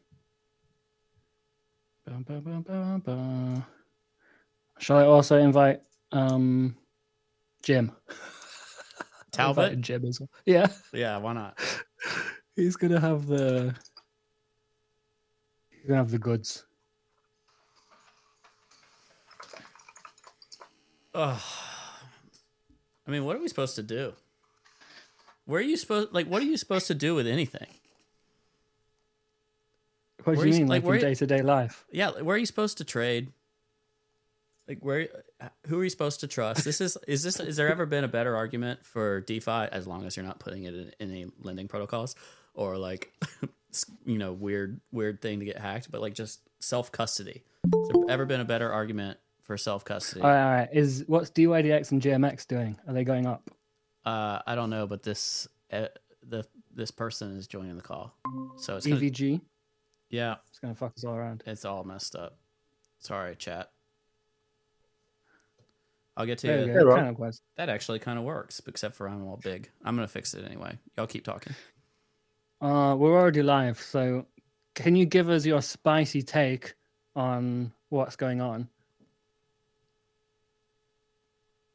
[4.78, 5.80] Shall I also invite
[6.12, 6.76] um
[7.62, 7.92] Jim?
[9.32, 9.80] Talbot?
[9.80, 10.28] Jim as well.
[10.44, 11.58] Yeah, Yeah, why not?
[12.56, 13.74] he's gonna have the
[15.70, 16.66] he's gonna have the goods.
[21.14, 21.40] Ugh.
[23.06, 24.14] I mean, what are we supposed to do?
[25.46, 27.68] Where are you supposed like what are you supposed to do with anything?
[30.24, 31.84] What Where do you mean, like, like, in day to day life?
[31.92, 33.30] Yeah, like, where are you supposed to trade?
[34.66, 35.08] Like where
[35.66, 36.64] who are you supposed to trust?
[36.64, 40.06] This is is this is there ever been a better argument for DeFi as long
[40.06, 42.16] as you're not putting it in any lending protocols
[42.54, 43.12] or like
[44.06, 47.42] you know weird weird thing to get hacked, but like just self custody.
[47.64, 50.20] Has there ever been a better argument for self custody?
[50.22, 50.68] All right, all right.
[50.72, 52.76] Is what's DYDX and GMX doing?
[52.88, 53.48] Are they going up?
[54.04, 55.86] Uh, I don't know, but this uh,
[56.28, 58.12] the this person is joining the call,
[58.56, 59.40] so it's gonna, EVG.
[60.10, 61.42] yeah, It's gonna fuck us all around.
[61.46, 62.36] it's all messed up.
[62.98, 63.70] Sorry, chat.
[66.16, 66.72] I'll get to There you.
[66.72, 66.94] Hey, go.
[66.94, 67.42] Kind of was.
[67.56, 69.70] That actually kind of works, except for I'm all big.
[69.84, 70.78] I'm gonna fix it anyway.
[70.96, 71.54] Y'all keep talking.
[72.60, 74.26] Uh, we're already live, so
[74.74, 76.74] can you give us your spicy take
[77.16, 78.68] on what's going on?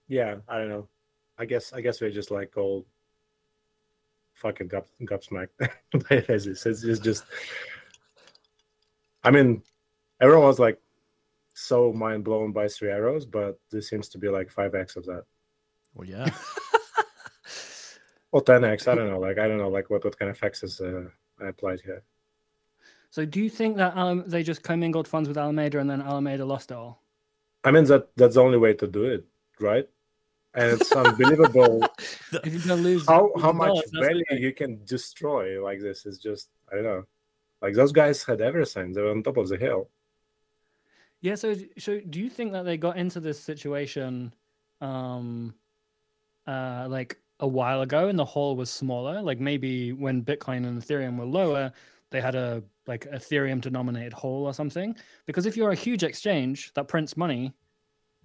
[0.10, 0.90] Yeah, I don't know.
[1.38, 2.86] I guess I guess we're just like old
[4.34, 5.48] fucking gup gupsmack.
[6.30, 7.24] As it says, it's just.
[9.24, 9.62] I mean,
[10.20, 10.80] everyone was like
[11.54, 15.06] so mind blown by three arrows, but this seems to be like five x of
[15.06, 15.24] that,
[15.94, 16.30] Well, yeah.
[18.32, 18.88] or ten x.
[18.88, 19.20] I don't know.
[19.20, 19.70] Like I don't know.
[19.70, 21.06] Like what what kind of X's uh,
[21.40, 22.04] I applied here.
[23.12, 26.46] So do you think that Alam- they just commingled funds with Alameda and then Alameda
[26.46, 27.04] lost it all?
[27.64, 29.26] I mean that that's the only way to do it,
[29.60, 29.88] right?
[30.56, 31.84] And it's unbelievable
[32.44, 34.42] If you're gonna lose how how much dollars, value thing.
[34.42, 37.04] you can destroy like this is just I don't know.
[37.62, 38.94] Like those guys had everything.
[38.94, 39.90] They were on top of the hill.
[41.22, 41.36] Yeah.
[41.36, 44.34] So, so do you think that they got into this situation,
[44.82, 45.54] um,
[46.48, 49.22] uh, like a while ago, and the hole was smaller?
[49.22, 51.72] Like maybe when Bitcoin and Ethereum were lower,
[52.12, 54.96] they had a like Ethereum denominated hole or something.
[55.26, 57.54] Because if you're a huge exchange that prints money,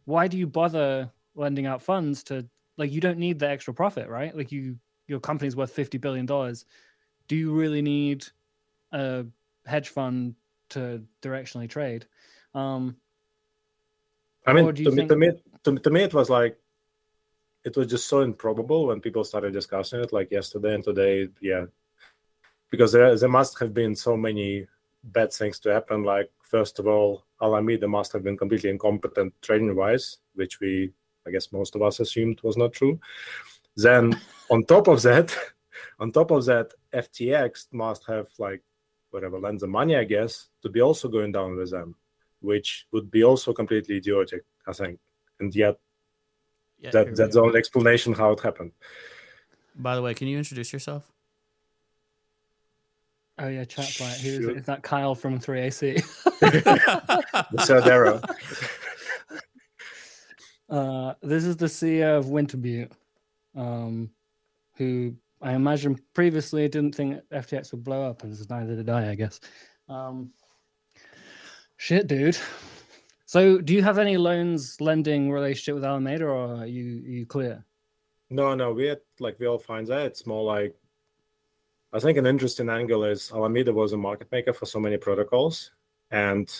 [0.05, 4.09] why do you bother lending out funds to like you don't need the extra profit,
[4.09, 4.37] right?
[4.37, 6.65] Like you your company's worth fifty billion dollars.
[7.29, 8.27] Do you really need
[8.93, 9.27] a
[9.67, 10.35] hedge fund
[10.71, 12.07] to directionally trade?
[12.55, 12.97] Um,
[14.47, 15.31] I mean, to you me, to me,
[15.65, 16.59] to, to me, it was like,
[17.65, 21.29] it was just so improbable when people started discussing it, like yesterday and today.
[21.41, 21.67] Yeah,
[22.71, 24.67] because there there must have been so many
[25.03, 26.05] bad things to happen.
[26.05, 30.93] Like first of all, Alameda must have been completely incompetent trading wise, which we,
[31.27, 32.99] I guess, most of us assumed was not true.
[33.77, 34.19] Then
[34.51, 35.37] on top of that,
[36.01, 38.63] on top of that, FTX must have like
[39.11, 41.97] whatever lend the money, I guess, to be also going down with them
[42.45, 45.01] which would be also completely idiotic, I think.
[45.41, 45.79] And yet,
[46.79, 48.73] Yeah, that that's the only explanation how it happened.
[49.75, 51.11] By the way, can you introduce yourself?
[53.39, 54.51] oh yeah, chat's like, who is, Sure.
[54.51, 54.59] it?
[54.59, 56.05] is that Kyle from 3AC?
[56.41, 58.21] The third arrow.
[60.75, 62.91] Uh, this is the CEO of Wintermute,
[63.55, 64.11] um,
[64.75, 69.15] who I imagine previously didn't think FTX would blow up, and neither did I, I
[69.15, 69.39] guess.
[69.89, 70.33] Um,
[71.77, 72.37] shit, dude.
[73.25, 77.27] So, do you have any loans lending relationship with Alameda, or are you are you
[77.27, 77.65] clear?
[78.31, 80.75] No, no, we had like we all find that it's more like
[81.93, 85.71] I think an interesting angle is Alameda was a market maker for so many protocols,
[86.11, 86.53] and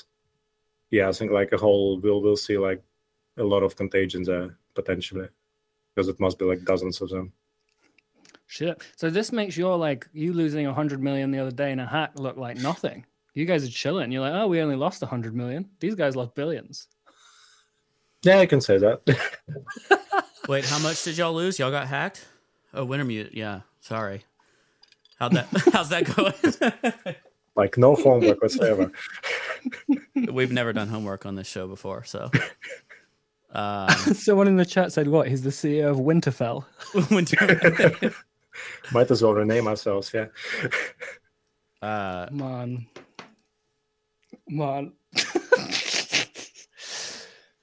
[0.93, 2.81] yeah, I think like a whole we'll we'll see like
[3.37, 5.29] a lot of contagion there potentially
[5.95, 7.33] because it must be like dozens of them.
[8.47, 8.83] Shit.
[8.97, 11.87] So this makes your like you losing a hundred million the other day in a
[11.87, 13.05] hack look like nothing.
[13.35, 14.13] You guys are chilling.
[14.13, 15.69] You're like, oh, we only lost a hundred million.
[15.81, 16.87] These guys lost billions.
[18.23, 19.03] Yeah, I can say that.
[20.49, 21.59] Wait, how much did y'all lose?
[21.59, 22.25] Y'all got hacked?
[22.73, 23.31] Oh, Wintermute.
[23.33, 24.25] Yeah, sorry.
[25.19, 25.47] How'd that?
[25.73, 27.15] How's that going?
[27.57, 28.93] like no homework whatsoever.
[30.15, 32.31] We've never done homework on this show before, so.
[33.55, 35.29] Um, Someone in the chat said, "What?
[35.29, 36.65] He's the CEO of Winterfell."
[37.11, 38.13] winter,
[38.93, 40.13] Might as well rename ourselves.
[40.13, 40.27] Yeah.
[41.83, 42.87] uh, Man,
[44.49, 44.93] man.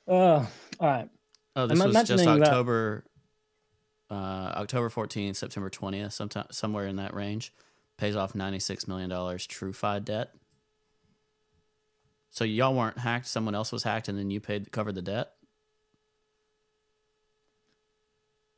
[0.08, 0.48] oh, all
[0.82, 1.10] right.
[1.56, 3.04] oh, this I'm was just imagining that- October,
[4.10, 7.54] uh, October 14th, September 20th, sometime somewhere in that range.
[7.98, 10.34] Pays off 96 million dollars TrueFi debt.
[12.32, 13.28] So y'all weren't hacked.
[13.28, 15.34] Someone else was hacked, and then you paid covered the debt.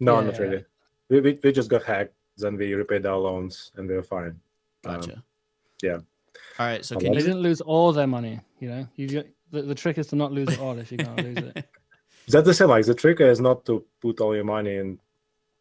[0.04, 0.26] No, Yeah.
[0.26, 0.66] not really.
[1.10, 2.14] We, we we just got hacked.
[2.38, 4.40] Then we repaid our loans, and we were fine.
[4.86, 5.24] Um, Gotcha.
[5.82, 6.00] yeah.
[6.60, 6.84] All right.
[6.84, 7.26] So can They you?
[7.26, 8.40] didn't lose all their money.
[8.60, 11.06] You know, you ju- the, the trick is to not lose it all if you're
[11.06, 11.66] gonna lose it.
[12.28, 12.70] That's the same.
[12.70, 15.00] Like the trick is not to put all your money in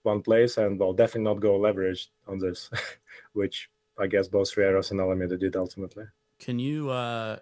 [0.03, 2.71] one place, and well, definitely not go leveraged on this,
[3.35, 6.05] which I guess both Three Arrows and Alameda did ultimately.
[6.39, 6.89] Can you?
[6.91, 7.37] uh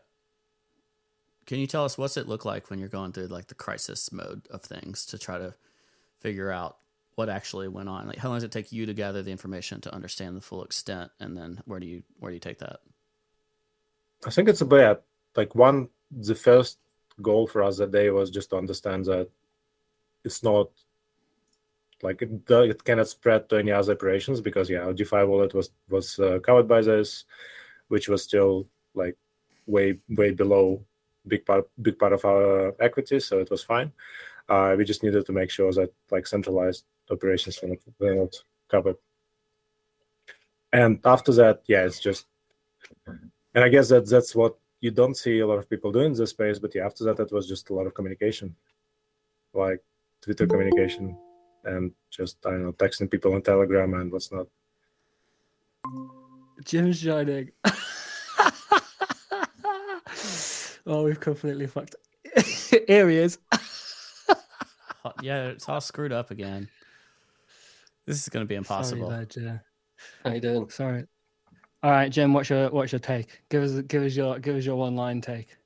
[1.47, 4.11] Can you tell us what's it look like when you're going through like the crisis
[4.13, 5.55] mode of things to try to
[6.21, 6.77] figure out
[7.21, 8.07] what actually went on?
[8.07, 10.65] Like, how long does it take you to gather the information to understand the full
[10.65, 12.81] extent, and then where do you where do you take that?
[14.27, 15.03] I think it's a bit
[15.37, 15.91] like one.
[16.11, 16.79] The first
[17.21, 19.29] goal for us that day was just to understand that
[20.25, 20.71] it's not
[22.03, 25.71] like it, it cannot spread to any other operations because yeah, our DeFi wallet was
[25.91, 27.27] was uh, covered by this,
[27.89, 29.17] which was still like
[29.67, 30.83] way way below
[31.27, 33.93] big part big part of our equity, so it was fine.
[34.49, 38.35] Uh, we just needed to make sure that like centralized operations were not, were not
[38.69, 38.97] covered.
[40.73, 42.27] And after that, yeah, it's just
[43.55, 46.13] and I guess that that's what you don't see a lot of people do in
[46.13, 46.59] this space.
[46.59, 48.55] But yeah, after that, that was just a lot of communication,
[49.53, 49.83] like
[50.23, 51.17] Twitter communication,
[51.65, 54.47] and just I don't know, texting people on Telegram and what's not.
[56.65, 57.51] Jim's shining.
[60.87, 61.97] oh, we've completely fucked.
[62.87, 63.39] Here he is.
[65.23, 66.69] Yeah, it's all screwed up again.
[68.11, 69.09] This is going to be impossible.
[69.09, 69.61] Sorry, there, Jim.
[70.25, 70.69] How you doing?
[70.69, 71.05] Sorry.
[71.83, 72.33] All right, Jim.
[72.33, 73.41] What's your what's your take?
[73.49, 75.57] Give us give us your give us your one line take.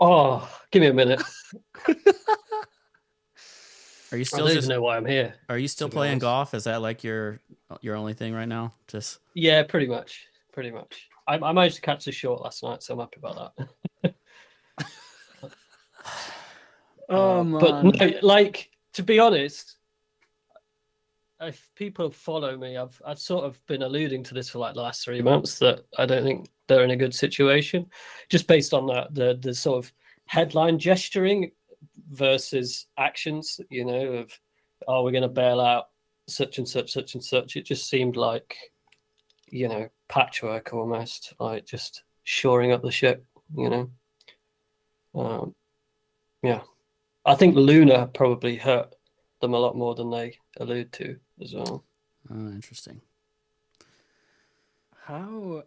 [0.00, 1.22] Oh, give me a minute.
[4.12, 4.68] Are you still I still don't even just?
[4.70, 5.34] know why I'm here.
[5.50, 6.22] Are you still playing honest.
[6.22, 6.54] golf?
[6.54, 7.40] Is that like your
[7.82, 8.72] your only thing right now?
[8.88, 10.26] Just Yeah, pretty much.
[10.52, 11.08] Pretty much.
[11.28, 14.14] I, I managed to catch the short last night, so I'm happy about that.
[17.12, 17.60] Oh Uh, man.
[17.60, 19.76] But no, like to be honest,
[21.40, 24.82] if people follow me, I've I've sort of been alluding to this for like the
[24.82, 27.86] last three months that I don't think they're in a good situation,
[28.28, 29.92] just based on that the the sort of
[30.26, 31.50] headline gesturing
[32.10, 33.60] versus actions.
[33.70, 34.38] You know, of
[34.86, 35.88] oh we're going to bail out
[36.28, 37.56] such and such, such and such.
[37.56, 38.56] It just seemed like
[39.48, 43.24] you know patchwork almost, like just shoring up the ship.
[43.56, 43.90] You know,
[45.14, 45.54] um,
[46.42, 46.60] yeah.
[47.26, 48.94] I think Luna probably hurt
[49.40, 51.84] them a lot more than they allude to as well.
[52.30, 53.00] Oh, interesting.
[55.04, 55.64] How?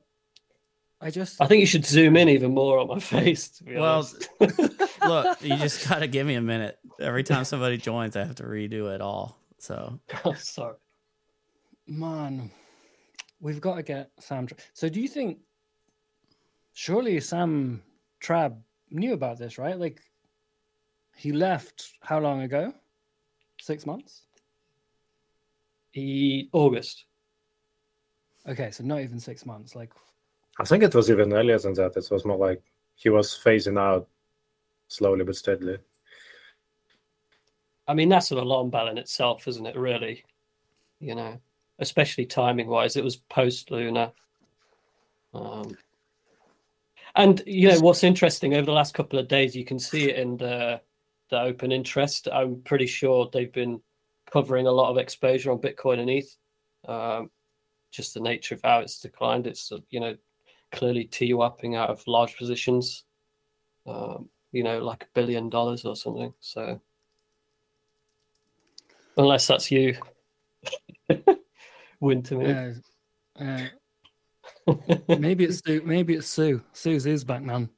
[1.01, 1.41] I just.
[1.41, 3.49] I think you should zoom in even more on my face.
[3.49, 4.29] To be Well, honest.
[5.03, 6.79] Look, you just gotta give me a minute.
[6.99, 9.37] Every time somebody joins, I have to redo it all.
[9.57, 10.75] So I'm oh, sorry.
[11.87, 12.49] Man,
[13.41, 14.47] we've got to get Sam.
[14.47, 15.39] Tra- So, do you think?
[16.75, 17.83] Surely Sam
[18.23, 18.57] Trab
[18.89, 19.77] knew about this, right?
[19.77, 19.99] Like,
[21.15, 22.73] he left how long ago?
[23.63, 24.23] Six months.
[25.91, 27.05] He August.
[28.45, 29.73] Okay, so not even six months.
[29.73, 29.93] Like,
[30.59, 31.95] I think it was even earlier than that.
[31.95, 32.61] It was more like
[32.95, 34.09] he was phasing out
[34.89, 35.77] slowly but steadily.
[37.87, 39.77] I mean, that's an alarm bell in itself, isn't it?
[39.77, 40.25] Really,
[40.99, 41.39] you know,
[41.79, 42.97] especially timing wise.
[42.97, 44.11] It was post Luna.
[45.33, 45.77] Um,
[47.15, 50.17] and you know what's interesting over the last couple of days, you can see it
[50.17, 50.81] in the
[51.29, 52.27] the open interest.
[52.31, 53.81] I'm pretty sure they've been
[54.31, 56.37] covering a lot of exposure on Bitcoin and ETH.
[56.87, 57.29] Um,
[57.91, 59.47] just the nature of how it's declined.
[59.47, 60.15] It's you know
[60.71, 63.03] clearly TWApping out of large positions.
[63.85, 66.33] Um, you know, like a billion dollars or something.
[66.39, 66.79] So
[69.17, 69.95] unless that's you,
[72.01, 72.81] Wintermute.
[73.39, 73.43] uh,
[74.67, 74.85] uh,
[75.19, 75.81] maybe it's Su.
[75.85, 76.61] Maybe it's Su.
[76.73, 77.69] Su's is back, man.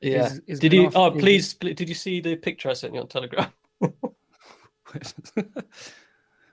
[0.00, 0.26] Yeah.
[0.26, 0.86] Is- is did you?
[0.86, 3.52] off Oh, in- please, pl- Did you see the picture I sent you on Telegram?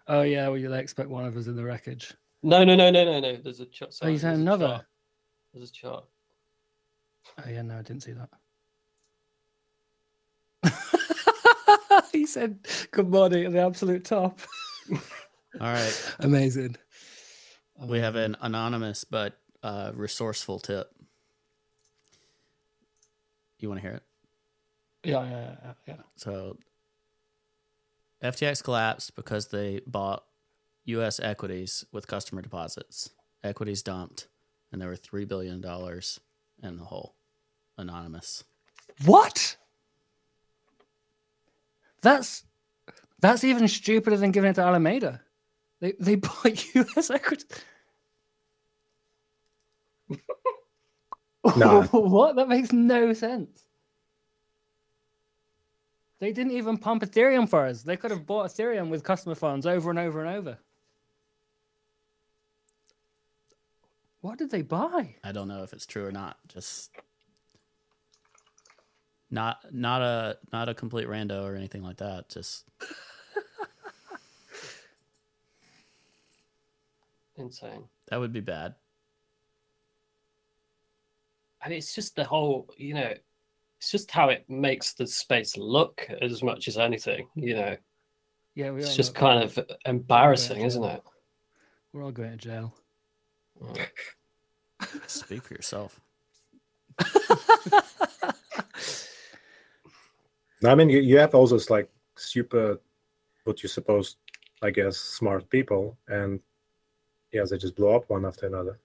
[0.07, 2.13] oh yeah, well, you'll expect one of us in the wreckage.
[2.43, 3.35] No, no, no, no, no, no.
[3.37, 3.95] There's a chart.
[4.01, 4.85] Oh, you sent another.
[5.53, 6.05] There's a chart.
[7.39, 8.29] Oh yeah, no, I didn't see that.
[12.11, 12.59] he said
[12.91, 14.39] good morning at the absolute top.
[14.91, 14.97] all
[15.59, 16.15] right.
[16.19, 16.75] Amazing.
[17.79, 20.91] We have an anonymous but uh, resourceful tip.
[23.59, 24.03] You want to hear it?
[25.03, 25.95] Yeah, yeah, yeah, yeah.
[26.15, 26.57] So
[28.23, 30.23] FTX collapsed because they bought
[30.85, 33.11] US equities with customer deposits.
[33.43, 34.27] Equities dumped,
[34.71, 35.63] and there were $3 billion
[36.63, 37.15] in the hole.
[37.77, 38.43] Anonymous.
[39.03, 39.57] What?
[42.01, 42.43] That's
[43.19, 45.21] that's even stupider than giving it to Alameda.
[45.81, 47.45] They they bought US equity.
[51.55, 51.83] Nah.
[51.91, 52.35] what?
[52.35, 53.65] That makes no sense.
[56.19, 57.83] They didn't even pump Ethereum for us.
[57.83, 60.57] They could have bought Ethereum with customer funds over and over and over.
[64.21, 65.15] What did they buy?
[65.23, 66.37] I don't know if it's true or not.
[66.47, 66.89] Just
[69.29, 72.29] not not a not a complete rando or anything like that.
[72.29, 72.65] Just
[77.35, 77.83] Insane.
[78.07, 78.73] that would be bad.
[81.65, 82.69] I mean, it's just the whole.
[82.77, 83.13] You know,
[83.79, 87.27] it's just how it makes the space look as much as anything.
[87.35, 87.77] You know,
[88.53, 91.01] Yeah, we it's just know- kind of embarrassing, isn't it?
[91.91, 92.75] We're all going to jail.
[95.07, 95.99] Speak for yourself.
[100.61, 102.79] No, I mean, you, you have all those like super,
[103.43, 104.15] what you suppose,
[104.63, 106.39] I guess, smart people, and
[107.31, 108.79] yeah, they just blow up one after another.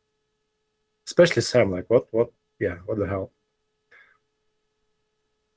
[1.07, 3.33] Especially Sam, like what, what, yeah, what the hell?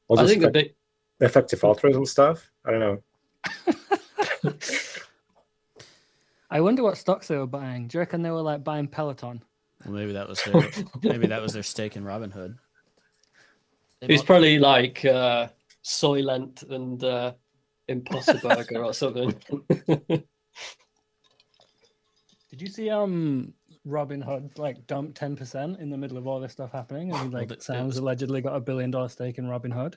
[0.07, 0.53] All I think the effect-
[1.19, 1.27] big.
[1.27, 2.51] effective altruism stuff.
[2.65, 3.03] I don't know.
[6.49, 7.87] I wonder what stocks they were buying.
[7.87, 9.43] Do you reckon they were like buying Peloton?
[9.85, 10.69] Well, maybe that was their
[11.01, 12.57] maybe that was their stake in Robinhood.
[14.01, 15.47] They It's bought- probably like uh,
[15.83, 17.33] Soylent and uh,
[17.89, 19.33] Impossiburger or something.
[22.51, 23.53] Did you see um
[23.87, 27.13] Robinhood like dumped ten percent in the middle of all this stuff happening?
[27.13, 29.95] And like it- it Sam's was- allegedly got a billion dollar stake in Robinhood.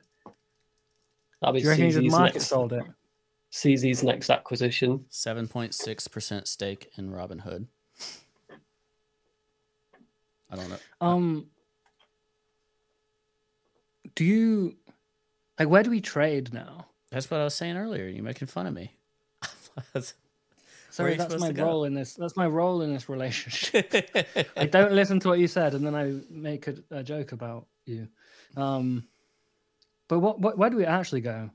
[1.42, 2.84] I Do mean, you reckon the CZ's market next, sold it?
[3.52, 5.04] CZ's next acquisition.
[5.10, 7.66] Seven point six percent stake in Robinhood.
[10.50, 10.78] I don't know.
[11.00, 11.46] Um
[14.14, 14.76] do you
[15.58, 16.86] like where do we trade now?
[17.10, 18.06] That's what I was saying earlier.
[18.08, 18.96] You're making fun of me.
[20.96, 21.66] Sorry, that's my go?
[21.66, 22.14] role in this.
[22.14, 23.92] That's my role in this relationship.
[24.56, 27.66] I don't listen to what you said, and then I make a, a joke about
[27.84, 28.08] you.
[28.56, 29.06] Um,
[30.08, 31.50] but what, what, where do we actually go?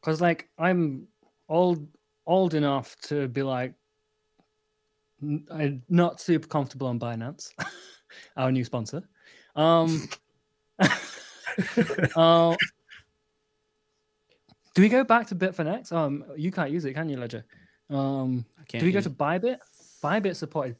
[0.00, 1.08] Because like I'm
[1.46, 1.86] old,
[2.24, 3.74] old enough to be like,
[5.22, 7.50] I'm not super comfortable on Binance,
[8.38, 9.02] our new sponsor.
[9.56, 10.08] Um,
[12.16, 12.56] uh,
[14.74, 15.92] do we go back to Bitfinex?
[15.92, 17.44] Um, you can't use it, can you, Ledger?
[17.90, 19.58] Um, I can't do we go to Bybit?
[20.02, 20.76] Bybit supported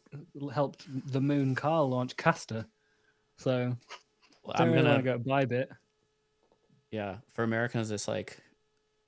[0.52, 2.66] helped the Moon car launch Caster,
[3.36, 3.76] so
[4.42, 5.66] Well, I'm really gonna go to Bybit.
[6.90, 8.38] yeah for americans it's like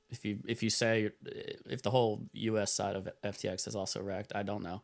[0.08, 1.10] if you if you say
[1.66, 4.82] if the whole us side of ftx is also wrecked i don't know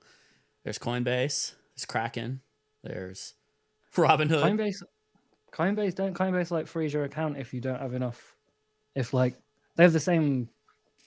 [0.65, 2.41] there's coinbase there's kraken
[2.85, 3.35] there's
[3.97, 4.83] robinhood Coinbase,
[5.53, 8.37] Coinbase don't Coinbase like freeze your account if you don't have enough.
[8.95, 9.35] If like
[9.77, 10.49] they have the same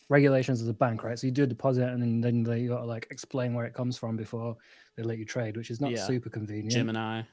[0.09, 1.17] regulations as a bank, right?
[1.17, 3.73] So you do a deposit and then, then they got to like explain where it
[3.73, 4.55] comes from before
[4.95, 6.05] they let you trade, which is not Yeah.
[6.05, 6.71] super convenient.
[6.71, 7.23] gemini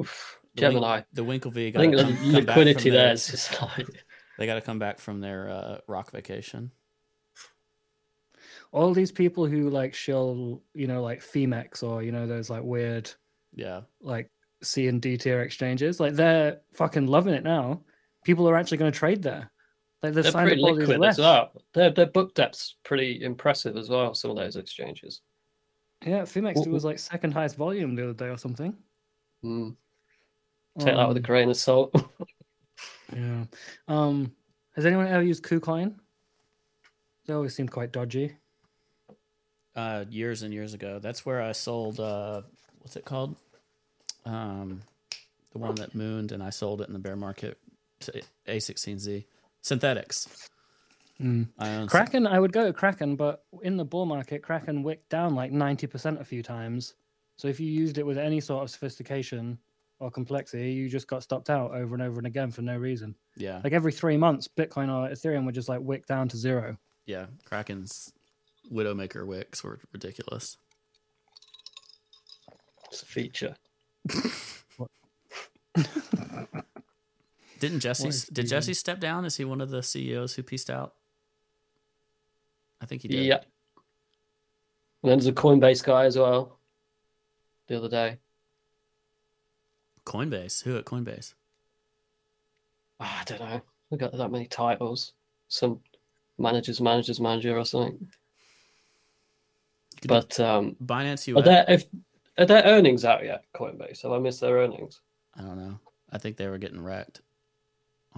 [0.00, 1.00] Oof, The Wink- Gemini.
[1.12, 3.26] the winklevi I got think to the come, come back liquidity from there their, is
[3.26, 3.88] just like
[4.38, 6.70] they got to come back from their uh, rock vacation
[8.70, 12.62] All these people who like shill, you know, like Phemex or you know those like
[12.62, 13.10] weird
[13.54, 14.30] yeah like
[14.62, 17.82] C and D tier exchanges, like they're fucking loving it now.
[18.24, 19.50] People are actually going to trade there.
[20.02, 21.20] Like they've they're signed pretty up all these liquid as lists.
[21.20, 21.52] well.
[21.74, 24.14] Their their book depth's pretty impressive as well.
[24.14, 25.20] Some of those exchanges.
[26.06, 28.76] Yeah, Phemex Wh- was like second highest volume the other day or something.
[29.44, 29.74] Mm.
[30.78, 31.94] Take that with a Um, grain of salt.
[33.12, 33.44] Yeah.
[33.88, 34.32] Um,
[34.76, 35.94] has anyone ever used KuCoin?
[37.26, 38.36] They always seemed quite dodgy.
[39.74, 40.98] uh, years and years ago.
[40.98, 41.98] That's where I sold.
[42.00, 42.42] Uh,
[42.80, 43.34] what's it called?
[44.26, 44.82] Um,
[45.52, 47.56] the one that mooned, and I sold it in the bear market
[48.00, 49.24] to A16Z
[49.62, 50.48] synthetics.
[51.20, 51.48] Mm.
[51.58, 55.34] I Kraken, I would go to Kraken, but in the bull market, Kraken wicked down
[55.34, 56.94] like 90% a few times.
[57.36, 59.58] So if you used it with any sort of sophistication
[60.00, 63.14] or complexity, you just got stopped out over and over and again for no reason.
[63.36, 66.76] Yeah, Like every three months, Bitcoin or Ethereum would just like wick down to zero.
[67.06, 67.26] yeah.
[67.44, 68.12] Kraken's
[68.72, 70.56] Widowmaker wicks were ridiculous.
[72.90, 73.56] It's a feature.
[77.60, 78.10] Didn't Jesse?
[78.32, 79.24] Did Jesse step down?
[79.24, 80.94] Is he one of the CEOs who pieced out?
[82.80, 83.24] I think he did.
[83.24, 83.40] Yeah.
[85.02, 86.58] And then there's a Coinbase guy as well.
[87.66, 88.18] The other day.
[90.04, 90.62] Coinbase.
[90.64, 91.34] Who at Coinbase?
[93.00, 93.60] Ah, I don't know.
[93.90, 95.12] We got that many titles.
[95.48, 95.80] Some
[96.38, 98.08] managers, managers, manager or something.
[100.00, 101.44] Could- But um, Binance are US.
[101.44, 101.84] their if
[102.38, 103.44] are their earnings out yet?
[103.54, 104.02] Coinbase.
[104.02, 105.00] Have I missed their earnings?
[105.36, 105.78] I don't know.
[106.10, 107.20] I think they were getting wrecked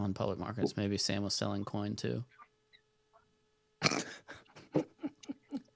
[0.00, 0.76] on public markets.
[0.76, 2.24] Maybe Sam was selling coin too.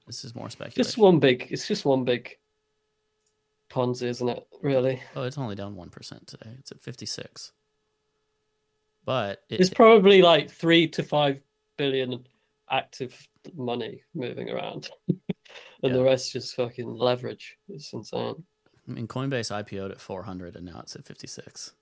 [0.07, 0.83] this is more speculation.
[0.83, 1.47] Just one big.
[1.51, 2.37] It's just one big
[3.71, 4.47] Ponzi, isn't it?
[4.63, 5.03] Really.
[5.17, 6.51] Oh, it's only down one percent today.
[6.59, 7.53] It's at fifty six.
[9.05, 11.43] But it, There's probably like three to five
[11.77, 12.27] billion
[12.71, 15.19] active money moving around, and
[15.83, 15.93] Yeah.
[15.93, 17.59] the rest just fucking leverage.
[17.69, 18.43] It's insane.
[18.89, 21.73] I mean, Coinbase IPO'd at four hundred, and now it's at fifty six.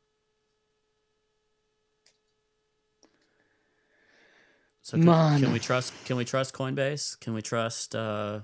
[4.82, 5.92] So can, can we trust?
[6.04, 7.18] Can we trust Coinbase?
[7.20, 8.40] Can we trust uh,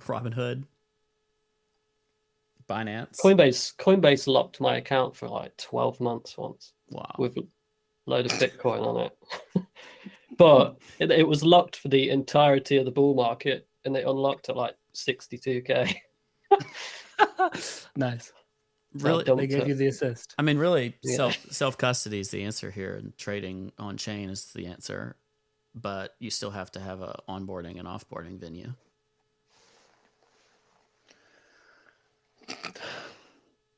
[0.00, 0.64] Robinhood?
[2.68, 3.18] Binance?
[3.20, 7.14] Coinbase Coinbase locked my account for like twelve months once wow.
[7.18, 7.46] with a
[8.06, 9.64] load of Bitcoin on it,
[10.38, 14.48] but it, it was locked for the entirety of the bull market, and it unlocked
[14.48, 16.02] at like sixty-two k.
[17.96, 18.32] nice.
[18.94, 19.24] Really?
[19.24, 20.34] They gave you the assist.
[20.38, 21.16] I mean, really, Yeah.
[21.16, 25.16] self self custody is the answer here, and trading on chain is the answer.
[25.74, 28.72] But you still have to have a onboarding and offboarding venue.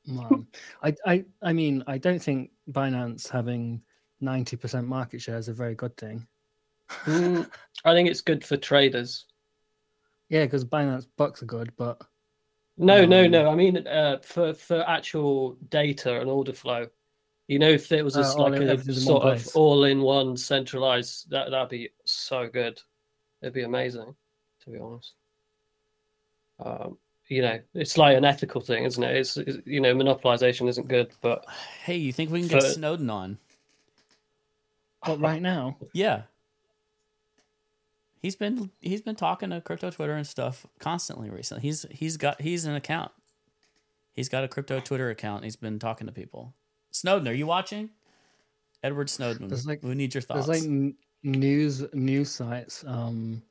[0.07, 0.47] Man.
[0.83, 3.83] I, I, I mean, I don't think Binance having
[4.23, 6.27] 90% market share is a very good thing.
[7.05, 7.49] Mm,
[7.85, 9.27] I think it's good for traders.
[10.29, 12.01] Yeah, because Binance bucks are good, but
[12.81, 13.51] No, no, Um, no.
[13.51, 16.89] I mean, uh, for for actual data and order flow,
[17.47, 19.57] you know, if it was Uh, just all like a everything's in one sort of
[19.57, 22.81] all-in-one centralized, that that'd be so good.
[23.43, 24.15] It'd be amazing,
[24.65, 25.13] to be honest.
[26.59, 29.17] Um, you know, it's like an ethical thing, isn't it?
[29.17, 31.45] It's, it's you know, monopolization isn't good, but
[31.85, 33.39] Hey, you think we can get Snowden on?
[35.05, 36.23] but right now, Yeah.
[38.21, 41.63] He's been he's been talking to crypto Twitter and stuff constantly recently.
[41.63, 43.13] He's he's got he's an account.
[44.13, 45.45] He's got a crypto Twitter account.
[45.45, 46.55] He's been talking to people.
[46.91, 47.91] Snowden, are you watching?
[48.83, 49.49] Edward Snowden.
[49.49, 50.47] There's like- we need your thoughts.
[50.47, 53.43] there's like news news sites um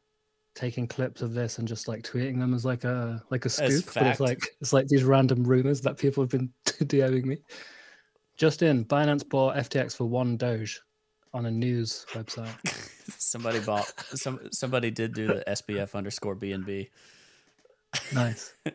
[0.56, 3.86] taking clips of this and just like tweeting them as like a like a scoop.
[3.94, 7.38] But it's like it's like these random rumors that people have been DMing me.
[8.38, 10.80] Just in, Binance bought FTX for one Doge
[11.34, 12.50] on a news website.
[13.18, 14.40] somebody bought some.
[14.52, 16.90] Somebody did do the SBF underscore BNB.
[18.14, 18.54] Nice.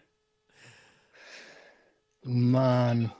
[2.25, 3.11] Man.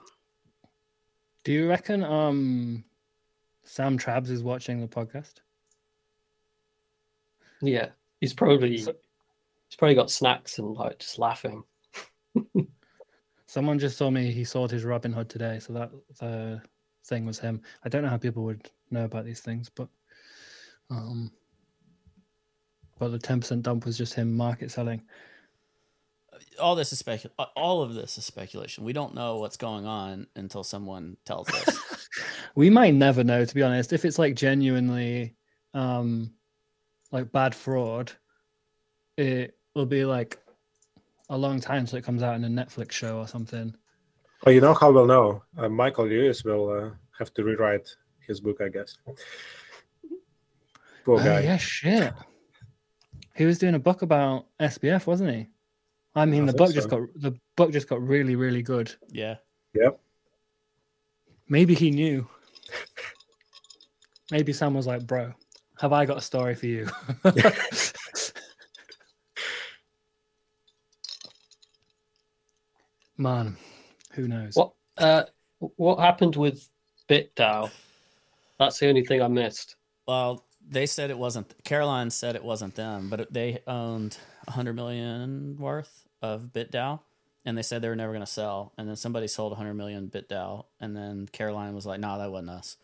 [1.45, 2.85] Do you reckon um
[3.65, 5.35] Sam Trabs is watching the podcast?
[7.61, 7.91] Yeah,
[8.21, 8.89] he's probably he's
[9.79, 11.65] probably got snacks and like just laughing.
[13.47, 16.61] Someone just told me he sold his Robinhood today, so that the
[17.05, 17.61] thing was him.
[17.85, 19.89] I don't know how people would know about these things, but
[20.91, 21.31] um
[22.99, 25.03] but the ten percent dump was just him market selling.
[26.61, 27.31] All this is specul.
[27.57, 28.85] All of this is speculation.
[28.85, 32.07] We don't know what's going on until someone tells us.
[32.55, 35.35] we might never know to be honest if it's like genuinely
[35.75, 36.33] um
[37.11, 38.13] like bad fraud
[39.17, 40.39] it will be like
[41.31, 43.75] a long time till it comes out in a netflix show or something
[44.47, 45.43] Oh, you know how we'll know?
[45.57, 47.89] Uh, Michael Lewis will uh, have to rewrite
[48.27, 48.99] his book, I guess.
[51.05, 52.13] Poor oh yeah shit
[53.35, 55.49] he was doing a book about sbf wasn't he
[56.15, 58.95] i mean I the think book just got the book just got really really good
[59.11, 59.37] yeah.
[59.75, 60.01] Yep.
[61.49, 62.27] maybe he knew
[64.31, 65.33] maybe sam was like bro
[65.79, 66.89] have i got a story for you
[73.19, 73.57] man
[74.13, 75.25] who knows What uh
[75.77, 76.69] what happened with
[77.09, 77.71] BitDAO?
[78.59, 79.77] That's the only thing I missed.
[80.07, 81.55] Well, they said it wasn't.
[81.65, 87.01] Caroline said it wasn't them, but they owned 100 million worth of BitDAO,
[87.45, 88.73] and they said they were never going to sell.
[88.79, 92.51] And then somebody sold 100 million BitDAO, and then Caroline was like, "No, that wasn't
[92.51, 92.77] us."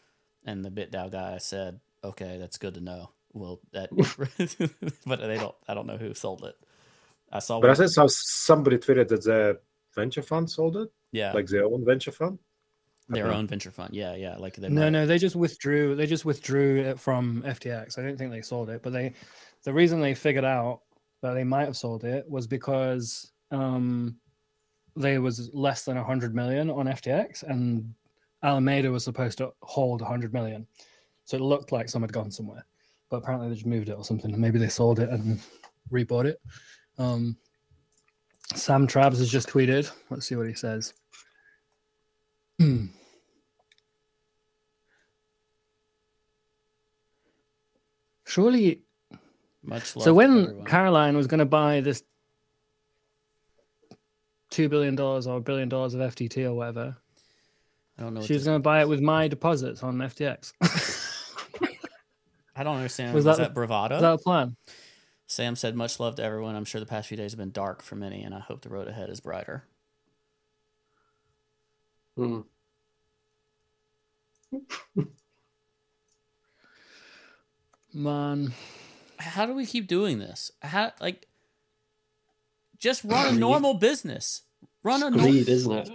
[0.44, 3.90] And the BitDAO guy said, "Okay, that's good to know." Well, that,
[5.06, 5.54] but they don't.
[5.68, 6.56] I don't know who sold it.
[7.32, 7.60] I saw.
[7.60, 9.60] But I one- said so somebody tweeted that the
[9.94, 12.38] venture fund sold it, yeah, like their own venture fund.
[13.11, 13.36] Their okay.
[13.36, 13.92] own venture fund.
[13.94, 14.36] Yeah, yeah.
[14.36, 15.94] Like they No, might- no, they just withdrew.
[15.96, 17.98] They just withdrew it from FTX.
[17.98, 19.12] I don't think they sold it, but they,
[19.64, 20.80] the reason they figured out
[21.22, 24.16] that they might have sold it was because um,
[24.96, 27.94] there was less than hundred million on FTX, and
[28.42, 30.66] Alameda was supposed to hold hundred million,
[31.24, 32.64] so it looked like some had gone somewhere,
[33.11, 34.38] but apparently they just moved it or something.
[34.40, 35.40] Maybe they sold it and
[35.92, 36.40] rebought it.
[36.98, 37.36] Um,
[38.54, 39.90] Sam Trabs has just tweeted.
[40.11, 40.94] Let's see what he says.
[48.30, 48.82] Surely
[49.64, 50.64] much love so when.
[50.64, 52.04] Caroline was going to buy this
[54.50, 56.96] two billion dollars or a billion dollars of FTT or whatever,
[57.98, 58.22] I don't know.
[58.22, 60.52] She was going to buy it with my deposits on FTX.
[62.54, 63.14] I don't understand.
[63.14, 63.96] Was Was, that that, bravado?
[63.96, 64.56] Was that a plan?
[65.26, 66.54] Sam said, "Much love to everyone.
[66.54, 68.68] I'm sure the past few days have been dark for many, and I hope the
[68.68, 69.64] road ahead is brighter."
[72.16, 72.42] Hmm.
[77.93, 78.53] Man,
[79.18, 80.51] How do we keep doing this?
[80.62, 81.26] How like
[82.78, 84.43] just run a normal business.
[84.82, 85.30] Run a normal.
[85.30, 85.91] Greed, isn't it?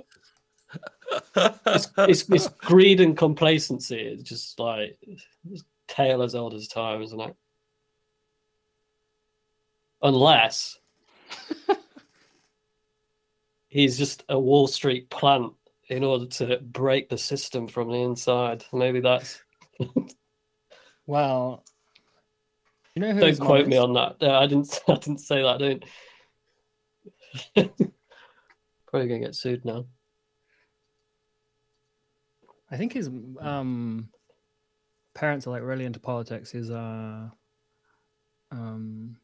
[1.65, 3.99] it's, it's, it's greed and complacency.
[3.99, 4.97] It's just like
[5.49, 7.35] it's tale as old as time, isn't it?
[10.01, 10.77] Unless
[13.67, 15.53] he's just a Wall Street plant
[15.89, 18.63] in order to break the system from the inside.
[18.71, 19.41] Maybe that's.
[21.07, 21.63] well,
[22.95, 24.15] you know Don't quote me on that.
[24.21, 24.79] Uh, I didn't.
[24.87, 25.59] I didn't say that.
[25.59, 25.83] Don't.
[28.87, 29.85] Probably gonna get sued now.
[32.71, 34.09] I think his um
[35.13, 36.51] parents are like really into politics.
[36.51, 37.29] His uh
[38.51, 39.17] um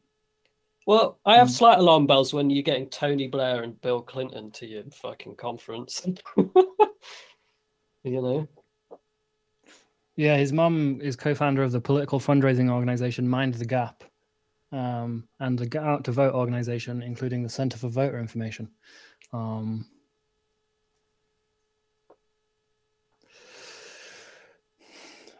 [0.86, 1.52] Well, I have Mm.
[1.52, 6.06] slight alarm bells when you're getting Tony Blair and Bill Clinton to your fucking conference.
[6.36, 8.48] you know,
[10.16, 14.04] Yeah, his mum is co-founder of the political fundraising organization Mind the Gap,
[14.70, 18.68] um, and the Get Out to Vote organization, including the Center for Voter Information.
[19.32, 19.86] Um,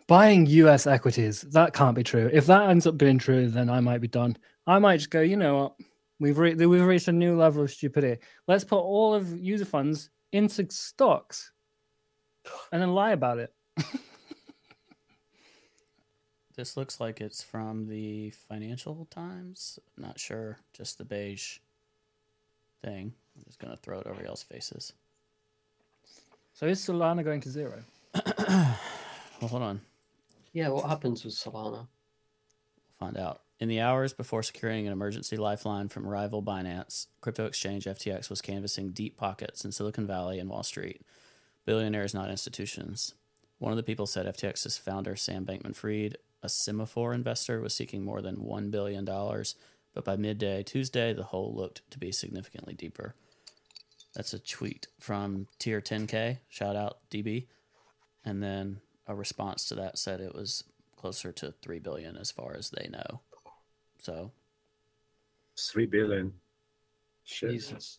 [0.06, 0.86] buying U.S.
[0.86, 2.30] equities that can't be true.
[2.32, 4.36] If that ends up being true, then I might be done.
[4.66, 5.20] I might just go.
[5.20, 5.74] You know what?
[6.18, 8.22] We've re- we've reached a new level of stupidity.
[8.48, 11.52] Let's put all of user funds into stocks,
[12.72, 13.52] and then lie about it.
[16.62, 19.80] This looks like it's from the Financial Times.
[19.98, 20.58] Not sure.
[20.72, 21.58] Just the beige
[22.84, 23.14] thing.
[23.36, 24.92] I'm just gonna throw it over y'all's faces.
[26.54, 27.82] So is Solana going to zero?
[28.38, 28.78] well,
[29.40, 29.80] hold on.
[30.52, 30.68] yeah.
[30.68, 31.88] What happens with Solana?
[31.88, 31.88] We'll
[32.96, 33.40] find out.
[33.58, 38.40] In the hours before securing an emergency lifeline from rival Binance, crypto exchange FTX was
[38.40, 41.02] canvassing deep pockets in Silicon Valley and Wall Street.
[41.66, 43.14] Billionaires, not institutions.
[43.58, 48.04] One of the people said FTX's founder, Sam Bankman Fried, a Semafor investor, was seeking
[48.04, 53.14] more than $1 billion, but by midday Tuesday, the hole looked to be significantly deeper.
[54.14, 56.38] That's a tweet from Tier 10K.
[56.48, 57.46] Shout out, DB.
[58.24, 60.64] And then a response to that said it was
[60.96, 63.20] closer to 3 billion as far as they know.
[63.98, 64.32] So,
[65.58, 66.32] Three billion.
[67.24, 67.50] Shit.
[67.52, 67.98] Jesus.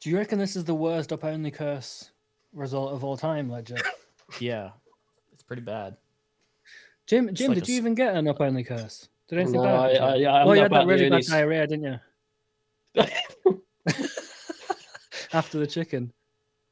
[0.00, 2.10] Do you reckon this is the worst up only curse
[2.52, 3.76] result of all time, Ledger?
[4.40, 4.83] yeah, it's
[5.46, 5.96] pretty bad.
[7.06, 9.08] Jim, Jim, like did a you even get an up only curse?
[9.28, 9.74] Did anything No, bad?
[9.74, 10.02] I, happen?
[10.08, 12.00] I, yeah, I'm oh, you had that really bad only- diarrhea, didn't you?
[15.32, 16.12] After the chicken.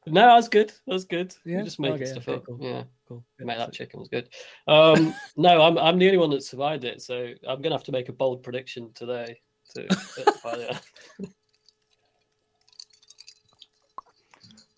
[0.07, 0.71] No, that was good.
[0.87, 1.35] That was good.
[1.45, 1.59] Yeah?
[1.59, 2.47] Yeah, just making Okay, stuff okay, up.
[2.47, 2.59] cool.
[2.61, 3.25] Yeah, Cool.
[3.39, 4.29] mate, that chicken was good.
[4.67, 7.93] Um, no, I'm I'm the only one that survived it, so I'm gonna have to
[7.93, 9.41] make a bold prediction today.
[9.75, 9.89] To.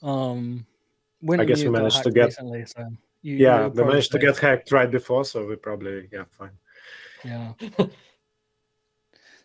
[0.03, 0.67] Um,
[1.23, 2.87] Win I guess we managed to get- recently, so
[3.25, 6.51] you, Yeah, they managed to get hacked right before, so we probably yeah fine.
[7.25, 7.53] Yeah.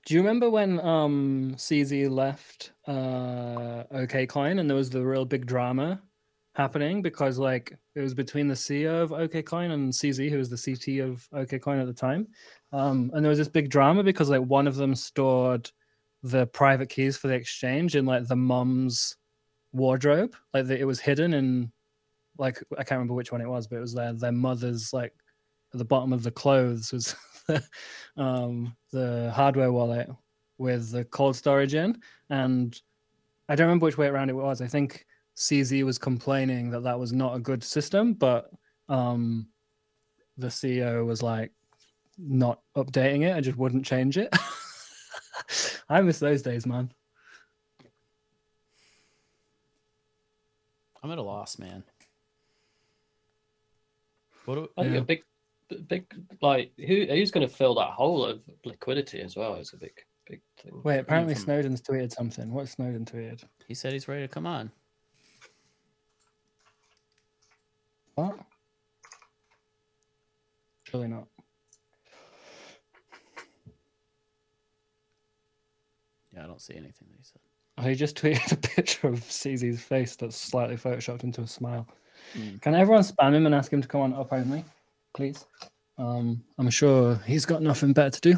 [0.05, 5.23] Do you remember when um CZ left uh OK Coin and there was the real
[5.23, 6.01] big drama
[6.55, 10.49] happening because like it was between the CEO of OK Coin and CZ who was
[10.49, 12.27] the CT of OK Coin at the time.
[12.73, 15.71] Um and there was this big drama because like one of them stored
[16.21, 19.15] the private keys for the exchange in like the mom's
[19.71, 20.36] wardrobe.
[20.53, 21.71] Like the, it was hidden in
[22.39, 25.13] like I can't remember which one it was, but it was their their mother's like
[25.73, 27.15] at the bottom of the clothes was
[28.17, 30.09] um, the hardware wallet
[30.57, 32.81] with the cold storage in, and
[33.47, 34.61] I don't remember which way around it was.
[34.61, 35.05] I think
[35.37, 38.49] CZ was complaining that that was not a good system, but
[38.87, 39.47] um,
[40.37, 41.51] the CEO was like
[42.17, 43.35] not updating it.
[43.35, 44.33] I just wouldn't change it.
[45.89, 46.91] I miss those days, man.
[51.01, 51.83] I'm at a loss, man.
[54.45, 55.01] What do, I think Yeah.
[55.01, 55.23] a big,
[55.87, 56.05] big
[56.41, 59.93] like who who's going to fill that hole of liquidity as well is a big,
[60.27, 60.81] big thing.
[60.83, 62.51] Wait, apparently from- Snowden's tweeted something.
[62.51, 63.43] What Snowden tweeted?
[63.67, 64.71] he said he's ready to come on.
[68.15, 68.39] What?
[70.83, 71.27] Surely not.
[76.33, 77.41] Yeah, I don't see anything that he said.
[77.77, 81.87] Oh, He just tweeted a picture of CZ's face that's slightly photoshopped into a smile.
[82.38, 82.61] Mm.
[82.61, 84.63] Can everyone spam him and ask him to come on up only,
[85.13, 85.45] please?
[85.97, 88.38] Um, I'm sure he's got nothing better to do.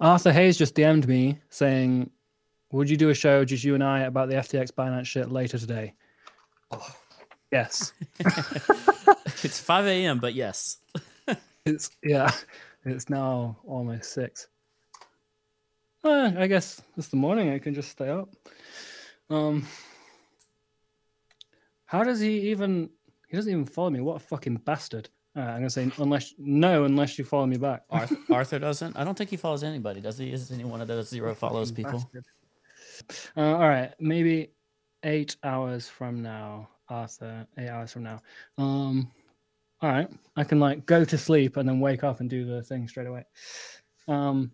[0.00, 2.10] Arthur Hayes just DM'd me saying,
[2.72, 5.58] "Would you do a show just you and I about the FTX Binance shit later
[5.58, 5.94] today?"
[6.70, 6.94] Oh.
[7.54, 7.92] Yes,
[9.44, 10.78] it's 5 a.m., but yes.
[11.64, 12.28] it's yeah,
[12.84, 14.48] it's now almost six.
[16.02, 17.50] Uh, I guess it's the morning.
[17.50, 18.28] I can just stay up.
[19.30, 19.68] Um,
[21.94, 22.90] how does he even?
[23.28, 24.00] He doesn't even follow me.
[24.00, 25.08] What a fucking bastard!
[25.36, 27.84] All right, I'm gonna say unless no, unless you follow me back.
[27.88, 28.96] Arthur, Arthur doesn't.
[28.96, 30.32] I don't think he follows anybody, does he?
[30.32, 32.04] Is any one of those zero follows people?
[33.36, 34.50] Uh, all right, maybe
[35.04, 37.46] eight hours from now, Arthur.
[37.58, 38.20] Eight hours from now.
[38.58, 39.08] Um,
[39.80, 42.60] all right, I can like go to sleep and then wake up and do the
[42.60, 43.24] thing straight away.
[44.08, 44.50] Um,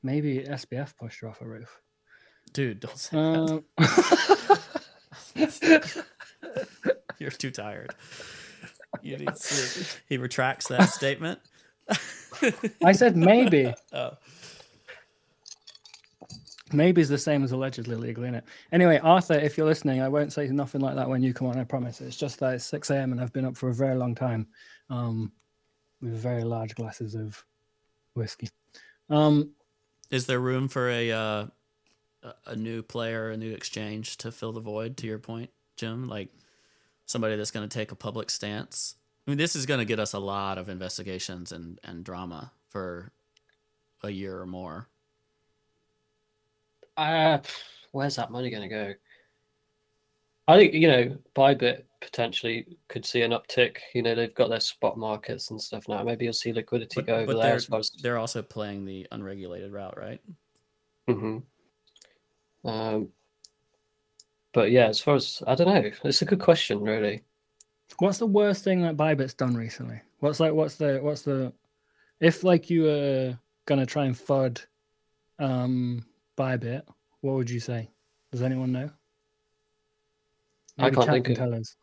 [0.00, 1.80] maybe SBF pushed her off a roof.
[2.52, 4.58] Dude, don't say that.
[7.18, 7.94] You're too tired.
[9.00, 9.86] You need sleep.
[10.08, 11.40] He retracts that statement.
[12.84, 13.72] I said maybe.
[13.92, 14.12] Oh.
[16.74, 18.44] Maybe is the same as allegedly legal, in it?
[18.72, 21.58] Anyway, Arthur, if you're listening, I won't say nothing like that when you come on.
[21.58, 22.00] I promise.
[22.00, 23.12] It's just that it's 6 a.m.
[23.12, 24.46] and I've been up for a very long time,
[24.88, 25.32] um,
[26.00, 27.44] with very large glasses of
[28.14, 28.48] whiskey.
[29.10, 29.50] Um,
[30.10, 31.46] Is there room for a uh,
[32.46, 34.96] a- new player, a new exchange to fill the void?
[34.98, 36.28] To your point, Jim, like
[37.06, 38.96] somebody that's going to take a public stance.
[39.26, 42.52] I mean, this is going to get us a lot of investigations and and drama
[42.70, 43.12] for
[44.02, 44.88] a year or more.
[46.96, 47.38] Uh,
[47.92, 48.94] where's that money going to go?
[50.48, 53.76] I think you know Bybit potentially could see an uptick.
[53.94, 56.02] You know they've got their spot markets and stuff now.
[56.02, 57.90] Maybe you'll see liquidity But, go over but there they're as as.
[58.02, 60.20] they're also playing the unregulated route, right?
[61.08, 61.38] hmm
[62.64, 63.08] Um,
[64.52, 67.22] but yeah, as far as I don't know, it's a good question, really.
[67.98, 70.00] what's the worst thing that Bybit's done recently?
[70.20, 70.52] What's like?
[70.52, 70.98] What's the?
[71.02, 71.52] What's the?
[72.20, 74.64] If like you were gonna try and fud,
[75.38, 76.04] um,
[76.36, 76.82] Bybit,
[77.20, 77.90] what would you say?
[78.30, 78.90] Does anyone know?
[80.78, 81.76] I can't think can of- tell us.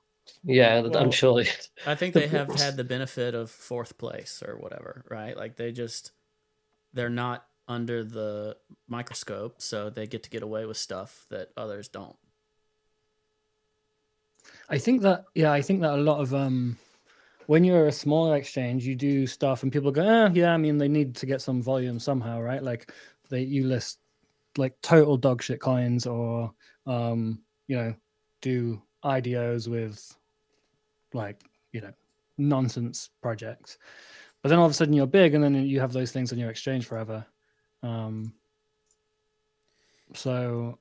[0.44, 1.44] Yeah, Well- I'm sure.
[1.86, 5.36] I think they have had the benefit of fourth place or whatever, right?
[5.36, 6.12] Like they just
[6.94, 8.58] they're not under the
[8.88, 12.18] microscope, so they get to get away with stuff that others don't.
[14.68, 16.78] I think that yeah, I think that a lot of um
[17.46, 20.78] when you're a smaller exchange, you do stuff and people go, eh, yeah, I mean
[20.78, 22.62] they need to get some volume somehow, right?
[22.62, 22.92] Like
[23.30, 24.00] they you list
[24.58, 26.52] like total dog shit coins or
[26.86, 27.94] um, you know,
[28.42, 30.16] do IDOs with
[31.14, 31.42] like,
[31.72, 31.94] you know,
[32.38, 33.78] nonsense projects.
[34.42, 36.40] But then all of a sudden you're big and then you have those things on
[36.40, 37.26] your exchange forever.
[37.84, 38.34] Um
[40.14, 40.78] so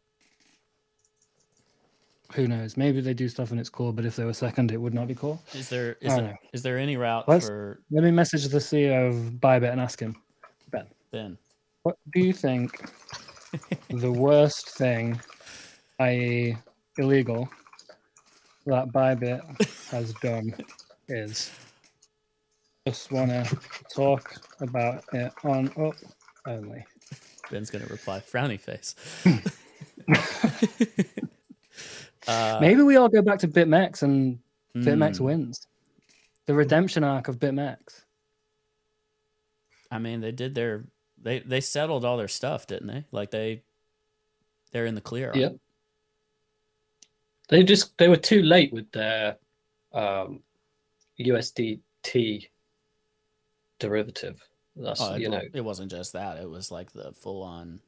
[2.34, 2.76] who knows?
[2.76, 5.09] Maybe they do stuff and it's cool, but if they were second, it would not
[5.09, 5.42] be cool.
[5.55, 6.34] Is there I there, know.
[6.53, 9.99] is there any route Let's- for Let me message the CEO of Bybit and ask
[10.01, 10.16] him.
[10.70, 10.86] Ben.
[11.11, 11.38] Ben?
[11.84, 12.90] What do you think
[13.88, 15.18] the worst thing,
[16.01, 16.57] i.e.,
[16.99, 17.49] illegal,
[18.66, 20.53] that Bybit has done
[21.09, 21.51] is?
[22.86, 23.59] Just want to
[23.94, 25.94] talk about it on up
[26.47, 26.84] only.
[27.51, 28.95] Ben's gonna reply frowny face.
[32.26, 34.39] uh, Maybe we all go back to BitMEX and
[34.76, 35.66] BitMEX mm, wins.
[36.47, 38.05] The redemption arc of BitMEX.
[39.91, 40.84] I mean, they did their
[41.20, 43.05] they they settled all their stuff, didn't they?
[43.11, 43.62] Like they
[44.72, 45.32] they're in the clear.
[45.34, 45.53] Yep.
[45.53, 45.61] it.
[47.49, 49.36] They just they were too late with their
[49.93, 50.43] um,
[51.18, 52.49] USDT
[53.78, 54.47] derivative.
[54.78, 55.42] That's Oh, it, you know.
[55.52, 57.80] it wasn't just that; it was like the full on.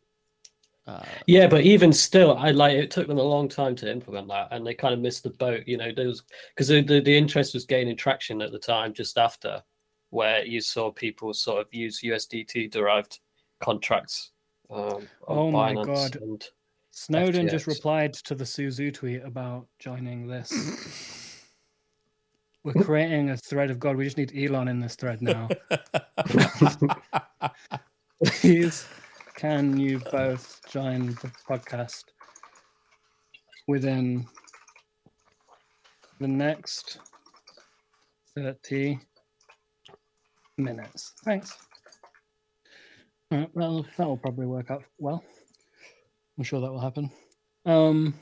[0.86, 4.28] Uh, Yeah, but even still, I like it took them a long time to implement
[4.28, 5.62] that, and they kind of missed the boat.
[5.66, 6.24] You know, those
[6.54, 9.62] because the, the the interest was gaining traction at the time, just after,
[10.10, 13.20] where you saw people sort of use USDT derived
[13.60, 14.32] contracts.
[14.70, 16.16] Um, on Oh my Binance God.
[16.16, 16.44] And
[16.92, 20.50] Snowden just replied to the Su Zhu tweet about joining this.
[22.62, 23.96] We're creating a thread of God.
[23.96, 25.48] We just need Elon in this thread now.
[28.24, 28.86] Please,
[29.34, 32.04] can you both join the podcast
[33.66, 34.26] within
[36.20, 36.98] the next
[38.36, 39.00] 30
[40.58, 41.14] minutes?
[41.24, 41.56] Thanks.
[43.32, 45.24] All right, well, that will probably work out well.
[46.36, 47.10] I'm sure that will happen.
[47.64, 48.12] Um,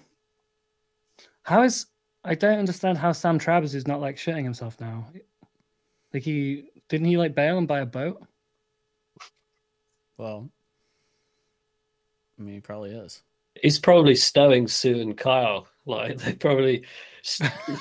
[1.43, 1.87] how is
[2.25, 5.07] I don't understand how Sam Travers is not like shitting himself now.
[6.13, 8.23] Like he didn't he like bail and buy a boat?
[10.17, 10.49] well,
[12.39, 13.23] I mean, he probably is.
[13.63, 15.67] he's probably stowing Su and Kyle.
[15.87, 16.85] Like they probably,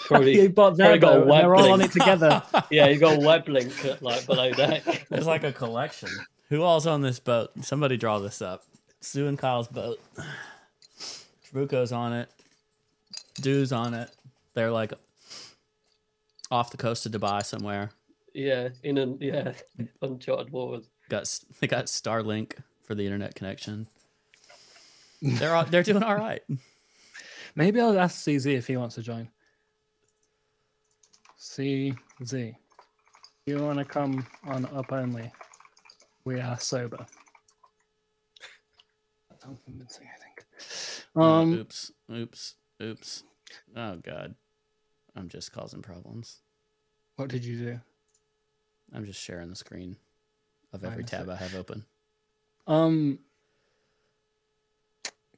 [0.06, 1.22] probably he bought their probably got a boat.
[1.24, 2.42] and They're all on it together.
[2.72, 4.84] yeah, you got a web link at, like below deck.
[5.12, 6.10] It's like a collection.
[6.50, 7.52] Who all's on this boat?
[7.62, 8.64] Somebody draw this up.
[9.02, 10.00] Su and Kyle's boat.
[11.52, 12.30] Trabucco's on it.
[13.42, 14.10] Dude's on it.
[14.58, 14.92] They're like
[16.50, 17.92] off the coast of Dubai somewhere.
[18.34, 19.54] yeah, in an yeah,
[20.02, 20.90] uncharted waters.
[21.10, 22.54] Got they got Starlink
[22.84, 23.88] for the internet connection.
[25.22, 26.42] They're all, they're doing all right.
[27.56, 29.30] Maybe I'll ask CZ if he wants to join.
[31.40, 32.56] CZ,
[33.46, 35.32] you want to come on up only?
[36.26, 37.06] We are sober.
[39.30, 40.46] That sounds convincing, I think.
[41.16, 43.24] Um, oops, oops, oops.
[43.76, 44.36] Oh god,
[45.18, 46.42] I'm just causing problems.
[47.16, 47.80] what did you do?
[48.94, 49.98] I'm just sharing the screen
[50.74, 51.32] of every missed tab it.
[51.32, 51.84] I have open.
[52.68, 53.20] Um,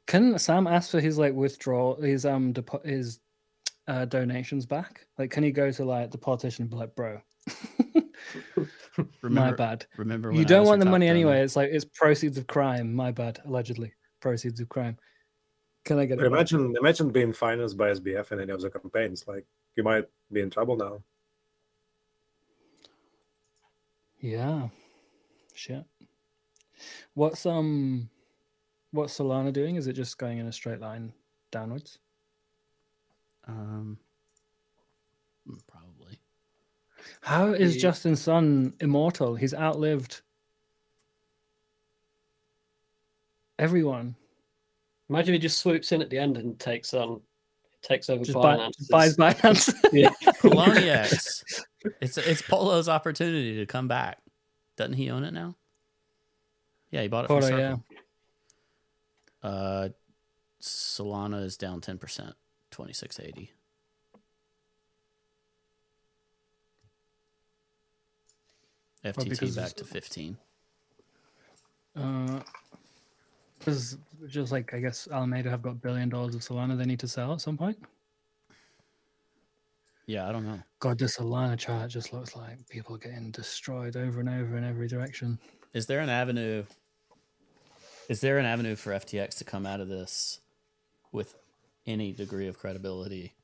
[0.06, 3.20] can Sam ask for his like withdrawal, his um, depo- his
[3.88, 5.06] uh, donations back?
[5.18, 7.22] Like, can he go to like the politician and be like, "Bro,
[9.22, 9.86] Remember, my bad.
[9.98, 11.16] Remember, You when I don't want the money donor?
[11.18, 11.42] anyway.
[11.42, 12.94] It's like it's proceeds of crime.
[12.94, 13.40] My bad.
[13.46, 14.98] Allegedly, proceeds of crime.
[15.86, 16.22] Can I get it?
[16.22, 16.28] back?
[16.28, 19.26] Imagine, imagine being financed by SBF in any of the campaigns.
[19.28, 19.46] Like
[19.80, 21.02] you might be in trouble now.
[24.20, 24.68] Yeah.
[25.54, 25.86] Shit.
[27.14, 28.10] What's um,
[28.92, 29.78] what's Solana doing?
[29.78, 31.14] Is it just going in a straight line
[31.50, 31.98] downwards?
[33.48, 33.98] Um,
[35.50, 36.20] mm, probably.
[37.22, 39.36] How is Ye- Justin Sun immortal?
[39.36, 40.24] He's outlived
[43.58, 44.18] everyone.
[45.10, 47.22] Imagine he just swoops in at the end and takes on,
[47.82, 48.90] takes over Just buy, Binance.
[48.90, 49.74] buys Binance.
[49.94, 50.10] Yeah.
[50.42, 51.44] Poloniex.
[52.02, 54.20] it's it's Polo's opportunity to come back.
[54.78, 55.56] Doesn't he own it now?
[56.92, 57.76] Yeah, he bought it from Polo, yeah.
[59.42, 59.90] Uh,
[60.62, 62.36] Solana is down ten percent,
[62.72, 63.52] twenty six eighty.
[69.04, 70.38] FTT back to fifteen.
[71.96, 72.42] Uh,
[73.60, 73.98] because
[74.28, 77.34] just like I guess Alameda have got billion dollars of Solana they need to sell
[77.34, 77.78] at some point.
[80.06, 80.60] Yeah, I don't know.
[80.80, 84.88] God, this Solana chart just looks like people getting destroyed over and over in every
[84.88, 85.38] direction.
[85.74, 86.64] Is there an avenue?
[88.08, 90.40] Is there an avenue for FTX to come out of this
[91.12, 91.36] with
[91.86, 93.36] any degree of credibility?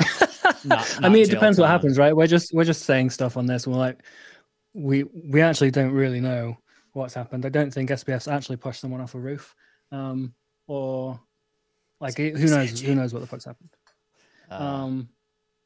[0.64, 2.16] Not- I mean, it depends what happens, right?
[2.16, 3.64] We're just we're just saying stuff on this.
[3.64, 4.02] We're like,
[4.74, 6.58] we we actually don't really know
[6.98, 7.46] what's happened.
[7.46, 9.54] I don't think SBF's actually pushed someone off a roof,
[9.92, 10.34] um,
[10.66, 11.18] or
[12.00, 13.70] like who knows who knows what the fuck's happened.
[14.50, 15.08] Uh, Um,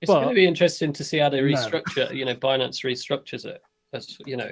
[0.01, 1.47] It's going to be interesting to see how they No.
[1.47, 2.15] restructure.
[2.15, 3.63] You know, Binance restructures it.
[3.93, 4.51] As you know,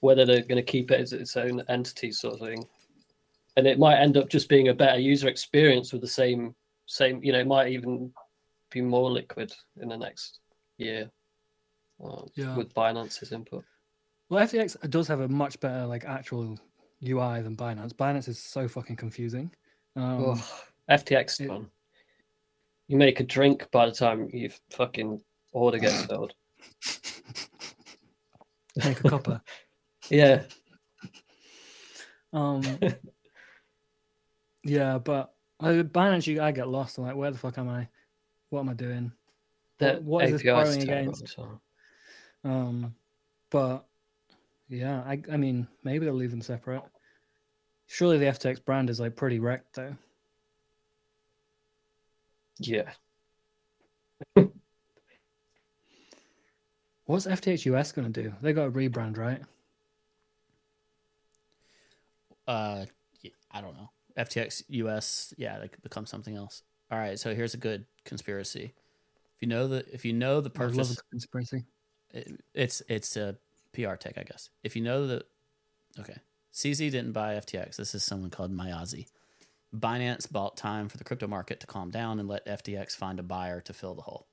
[0.00, 2.64] whether they're going to keep it as its own entity, sort of thing,
[3.56, 6.54] and it might end up just being a better user experience with the same
[6.86, 7.22] same.
[7.22, 8.12] You know, it might even
[8.70, 10.40] be more liquid in the next
[10.78, 11.10] year.
[12.04, 12.56] uh, Yeah.
[12.56, 13.64] With Binance's input.
[14.34, 16.58] Well, FTX does have a much better like actual
[17.06, 17.92] UI than Binance.
[17.92, 19.52] Binance is so fucking confusing.
[19.94, 20.38] Um, Ugh,
[20.90, 21.70] FTX it- fun.
[22.88, 25.22] You make a drink by the time you fucking
[25.52, 26.34] order gets filled.
[28.84, 29.40] make a copper.
[30.10, 30.42] Yeah.
[32.34, 32.60] Um,
[34.64, 36.98] yeah, but uh, Binance, you I get lost.
[36.98, 37.88] I'm like, where the fuck am I?
[38.50, 39.12] What am I doing?
[39.78, 41.38] That what is this API borrowing against?
[42.44, 42.94] Um,
[43.50, 43.86] but
[44.74, 46.82] yeah, I I mean, maybe they'll leave them separate.
[47.86, 49.96] Surely the FTX brand is like pretty wrecked though.
[52.58, 52.90] Yeah.
[57.06, 58.32] What's FTX US gonna do?
[58.40, 59.42] They got a rebrand, right?
[62.46, 62.84] uh,
[63.22, 63.90] y- I don't know.
[64.16, 66.62] FTX US, yeah, they could become something else.
[66.90, 68.74] All right, so here's a good conspiracy.
[69.36, 71.64] If you know the if you know the I love purchase, a conspiracy.
[72.10, 73.36] it, it's it's a
[73.74, 74.50] PR tech, I guess.
[74.62, 75.24] If you know the
[75.98, 76.16] okay,
[76.52, 77.76] CZ didn't buy FTX.
[77.76, 79.06] This is someone called Mayazi.
[79.74, 83.24] Binance bought time for the crypto market to calm down and let FTX find a
[83.24, 84.28] buyer to fill the hole.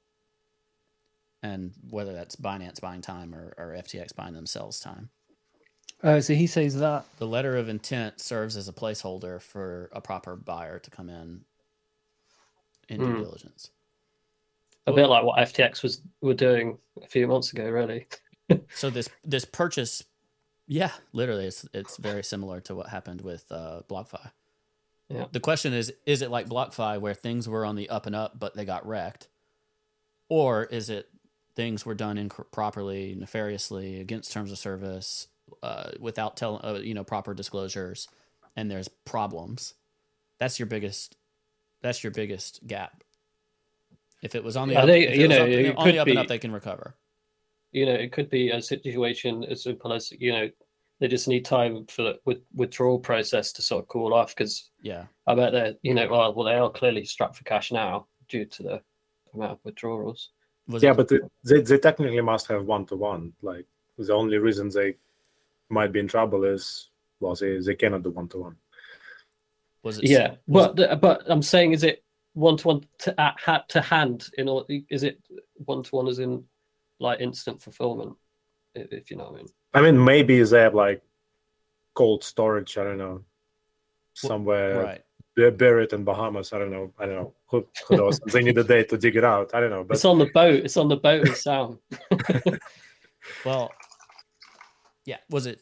[1.41, 5.09] And whether that's Binance buying time or, or FTX buying themselves time.
[6.03, 7.05] Oh, so he says that.
[7.17, 11.41] The letter of intent serves as a placeholder for a proper buyer to come in
[12.89, 13.21] in due Hmm.
[13.21, 13.71] diligence.
[14.87, 18.07] A bit like what FTX was were doing a few months ago, really.
[18.75, 20.03] So this this purchase,
[20.67, 24.31] yeah, literally, it's it's very similar to what happened with uh, BlockFi.
[25.09, 25.25] Yeah.
[25.31, 28.39] The question is, is it like BlockFi where things were on the up and up,
[28.39, 29.27] but they got wrecked,
[30.29, 31.09] or is it
[31.55, 35.27] things were done improperly, nefariously, against terms of service,
[35.61, 38.07] uh, without telling, uh, you know, proper disclosures,
[38.55, 39.73] and there's problems?
[40.37, 41.17] That's your biggest.
[41.81, 43.03] That's your biggest gap.
[44.21, 46.27] If it was on the up, it you know, it on the up and up,
[46.27, 46.95] they can recover.
[47.71, 50.49] You know, it could be a situation as simple as you know
[50.99, 54.69] they just need time for the with, withdrawal process to sort of cool off because
[54.81, 55.05] Yeah.
[55.27, 58.45] I bet they're you know well, well they are clearly strapped for cash now due
[58.45, 58.81] to the
[59.33, 60.29] amount of withdrawals.
[60.67, 63.33] Was yeah, it, but they, they, they technically must have one to one.
[63.41, 63.65] Like
[63.97, 64.95] the only reason they
[65.69, 68.55] might be in trouble is well, they, they cannot do one to one.
[69.83, 72.03] was it Yeah, was but the, but I'm saying is it
[72.33, 75.19] one to one to at to hand in all is it
[75.65, 76.43] one to one as in
[77.01, 78.15] like instant fulfillment
[78.77, 79.47] i- if you know what I mean.
[79.73, 81.01] I mean, maybe they have like
[81.93, 82.77] cold storage.
[82.77, 83.23] I don't know,
[84.13, 85.01] somewhere right?
[85.35, 86.53] bu- buried in Bahamas.
[86.53, 86.93] I don't know.
[86.99, 87.33] I don't know.
[87.47, 88.19] Who, who knows?
[88.31, 89.53] they need a day to dig it out.
[89.53, 89.83] I don't know.
[89.83, 90.63] But it's on the boat.
[90.65, 91.79] It's on the boat with Sam.
[93.43, 93.71] Well,
[95.05, 95.17] yeah.
[95.31, 95.61] Was it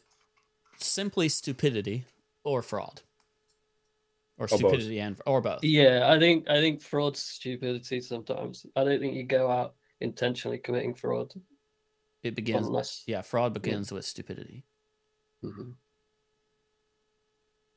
[0.76, 2.04] simply stupidity
[2.44, 3.00] or fraud,
[4.38, 4.58] or both.
[4.58, 5.64] stupidity and or both?
[5.64, 8.66] yeah, I think I think fraud's stupidity sometimes.
[8.76, 11.32] I don't think you go out intentionally committing fraud
[12.22, 12.66] It begins.
[12.66, 14.64] unless Yeah, fraud begins with stupidity.
[15.42, 15.74] Mhm.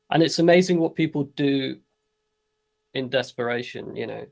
[0.10, 1.80] And it's amazing what people do
[2.94, 4.26] in desperation, you know.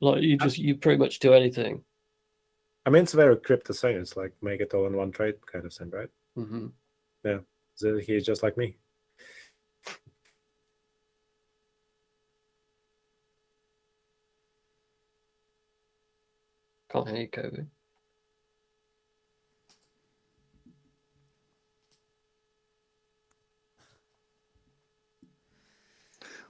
[0.00, 1.82] Like you just you pretty much do anything.
[2.84, 3.96] I mean, it's very crypto thing.
[3.96, 6.10] It's like make it all in one trade kind of thing, right?
[6.34, 6.68] hmm
[7.74, 8.76] So he's just like me.
[16.96, 17.66] Can't hear you, Cobie.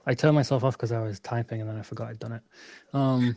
[0.05, 2.41] I turned myself off because I was typing and then I forgot I'd done it.
[2.93, 3.35] Um,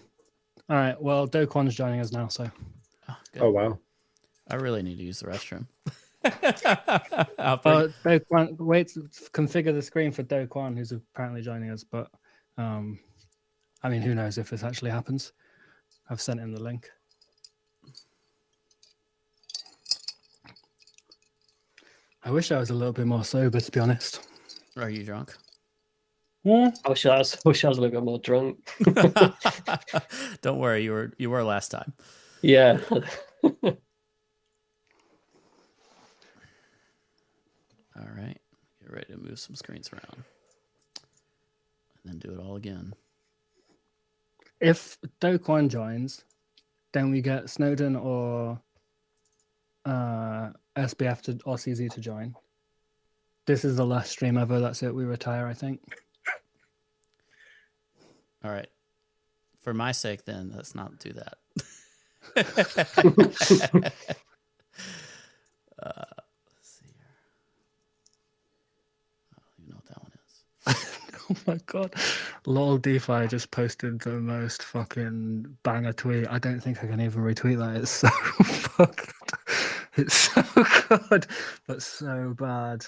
[0.68, 1.00] all right.
[1.02, 2.48] Well, Do Kwon's joining us now, so
[3.08, 3.16] Oh.
[3.40, 3.78] Oh wow.
[4.48, 5.66] I really need to use the restroom.
[7.38, 9.00] I'll But Do Kwon, wait to
[9.32, 11.82] configure the screen for Do Kwon, who's apparently joining us.
[11.82, 12.08] But
[12.56, 13.00] um,
[13.82, 15.32] I mean, who knows if this actually happens?
[16.08, 16.88] I've sent him the link.
[22.22, 24.20] I wish I was a little bit more sober, to be honest.
[24.76, 25.34] Are you drunk?
[26.44, 26.68] Hmm?
[26.84, 28.58] I wish I was, I wish I was a little bit more drunk.
[30.42, 31.92] Don't worry, you were you were last time.
[32.42, 32.78] Yeah.
[37.96, 38.38] All right,
[38.80, 40.24] get ready to move some screens around,
[42.02, 42.94] and then do it all again.
[44.58, 46.24] If Do Kwon joins,
[46.94, 48.58] then we get Snowden or
[49.85, 52.35] uh, SBF to or CZ to join.
[53.47, 54.61] This is the last stream ever.
[54.61, 54.95] That's it.
[54.95, 55.81] We retire, I think.
[58.45, 58.68] All right,
[59.61, 61.39] for my sake, then let's not do that.
[62.37, 62.45] uh,
[66.47, 67.16] let's see here.
[69.35, 70.45] I don't even know what that one is.
[71.37, 71.95] Oh my god.
[72.45, 76.26] Lol DeFi just posted the most fucking banger tweet.
[76.28, 77.76] I don't think I can even retweet that.
[77.81, 79.12] It's so fucked.
[79.97, 80.43] It's so
[81.09, 81.26] good,
[81.68, 82.87] but so bad.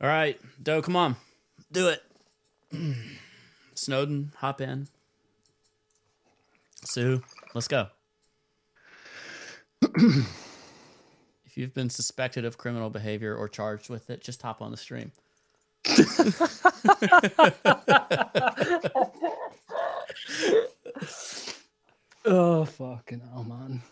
[0.00, 1.16] All right, Do, come on,
[1.72, 2.02] do it.
[3.74, 4.88] Snowden, hop in.
[6.84, 7.22] Su,
[7.54, 7.88] let's go.
[11.56, 14.76] if you've been suspected of criminal behavior or charged with it, just hop on the
[14.76, 15.10] stream.
[22.28, 23.82] Oh fucking hell, man.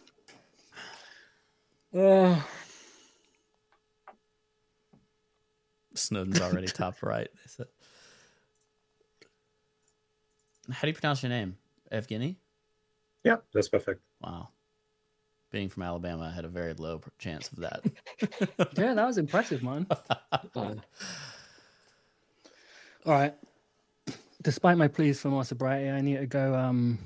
[1.94, 2.44] Oh,
[5.94, 7.28] Snowden's already top right.
[10.68, 11.56] How do you pronounce your name?
[11.92, 12.34] Evgeny?
[13.22, 14.00] Yeah, that's perfect.
[14.20, 14.48] Wow.
[15.54, 17.84] Being from Alabama, I had a very low chance of that.
[18.76, 19.86] yeah, that was impressive, man.
[20.56, 20.74] All
[23.06, 23.32] right.
[24.42, 26.98] Despite my pleas for more sobriety, I need to go um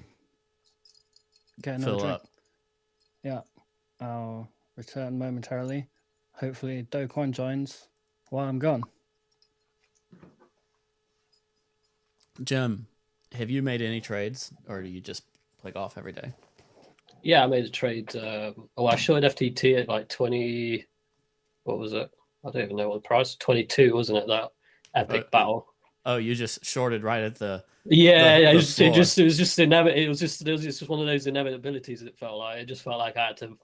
[1.60, 2.14] get another Fill drink.
[2.14, 2.26] up.
[3.22, 3.40] Yeah.
[4.00, 5.86] I'll return momentarily.
[6.32, 7.88] Hopefully Do Kwon joins
[8.30, 8.82] while I'm gone.
[12.42, 12.86] Jim,
[13.34, 15.24] have you made any trades or do you just
[15.60, 16.32] play golf every day?
[17.22, 18.14] Yeah, I made a trade.
[18.16, 20.84] Um, oh, I shorted FTT at like 20.
[21.64, 22.10] What was it?
[22.44, 24.26] I don't even know what the price 22, wasn't it?
[24.28, 24.50] That
[24.94, 25.66] epic Uh, battle.
[26.06, 27.64] Oh, you just shorted right at the.
[27.84, 30.46] Yeah, the- yeah, the it, just, it just it was just inevit- It was just
[30.46, 32.06] it was just one of those inevitabilities.
[32.06, 33.56] It felt like it just felt like I had to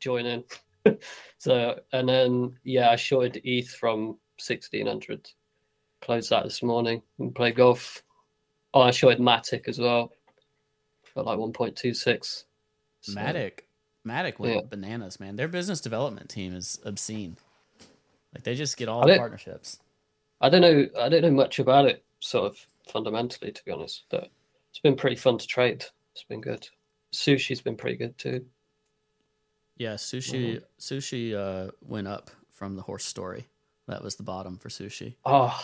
[0.00, 0.44] join in.
[1.38, 5.28] so and then yeah, I shorted ETH from sixteen hundred.
[6.00, 8.02] Closed that this morning and played golf.
[8.72, 10.12] Oh, I shorted Matic as well
[11.18, 12.44] for like one point two six.
[13.10, 13.60] Matic.
[14.06, 14.60] Matic went Yeah.
[14.68, 15.36] bananas, man.
[15.36, 17.36] Their business development team is obscene.
[18.34, 19.80] Like they just get all I the partnerships.
[20.40, 20.86] I don't know.
[20.98, 24.04] I don't know much about it, sort of fundamentally, to be honest.
[24.10, 24.30] But
[24.70, 25.84] it's been pretty fun to trade.
[26.14, 26.68] It's been good.
[27.12, 28.46] Sushi's been pretty good too.
[29.76, 33.46] Yeah, sushi sushi uh, went up from the horse story.
[33.86, 35.14] That was the bottom for sushi.
[35.24, 35.58] Oh,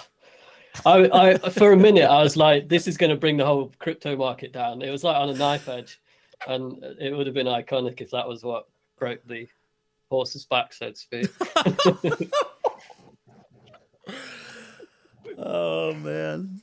[0.87, 3.73] I, I for a minute I was like, this is going to bring the whole
[3.79, 4.83] crypto market down.
[4.83, 6.01] It was like on a knife edge,
[6.47, 8.69] and it would have been iconic if that was what
[8.99, 9.49] broke the
[10.11, 11.31] horse's back, so to speak.
[15.37, 16.61] Oh man.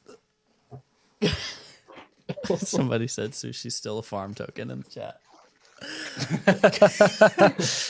[2.55, 5.20] Somebody said sushi's still a farm token in the chat.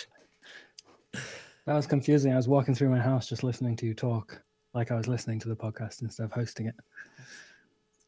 [1.68, 2.34] That was confusing.
[2.34, 4.42] I was walking through my house just listening to you talk,
[4.74, 6.76] like I was listening to the podcast instead of hosting it.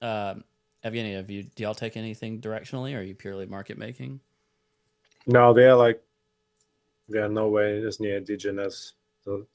[0.01, 0.43] Um,
[0.85, 4.19] Evgeny, have you do y'all take anything directionally or are you purely market making?
[5.25, 6.01] No, they are like
[7.09, 8.93] they are no way as near degen as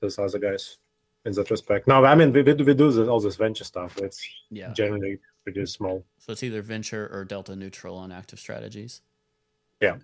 [0.00, 0.78] those other guys
[1.24, 1.86] in that respect.
[1.86, 3.98] No, I mean we, we, we do this, all this venture stuff.
[3.98, 4.72] It's Yeah.
[4.72, 6.04] generally pretty small.
[6.18, 9.02] So it's either venture or delta neutral on active strategies.
[9.80, 9.96] Yeah.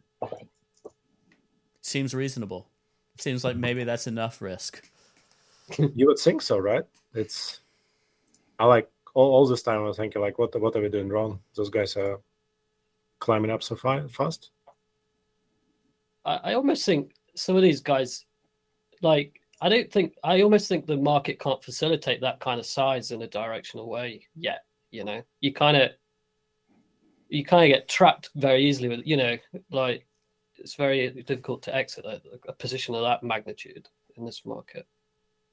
[1.80, 2.68] Seems reasonable.
[3.18, 4.90] Seems like maybe that's enough risk.
[5.94, 6.84] You would think so, right?
[7.14, 7.60] It's
[8.58, 11.08] I like all, all this time I was thinking like what what are we doing
[11.08, 11.40] wrong?
[11.54, 12.20] Those guys are
[13.18, 14.50] climbing up so fast.
[16.24, 18.26] I, I almost think some of these guys,
[19.02, 23.12] like, I don't think I almost think the market can't facilitate that kind of size
[23.12, 24.64] in a directional way yet.
[24.90, 25.90] You know, you kind of
[27.28, 29.38] you kind of get trapped very easily with you know,
[29.70, 30.06] like
[30.56, 34.86] it's very difficult to exit a, a position of that magnitude in this market.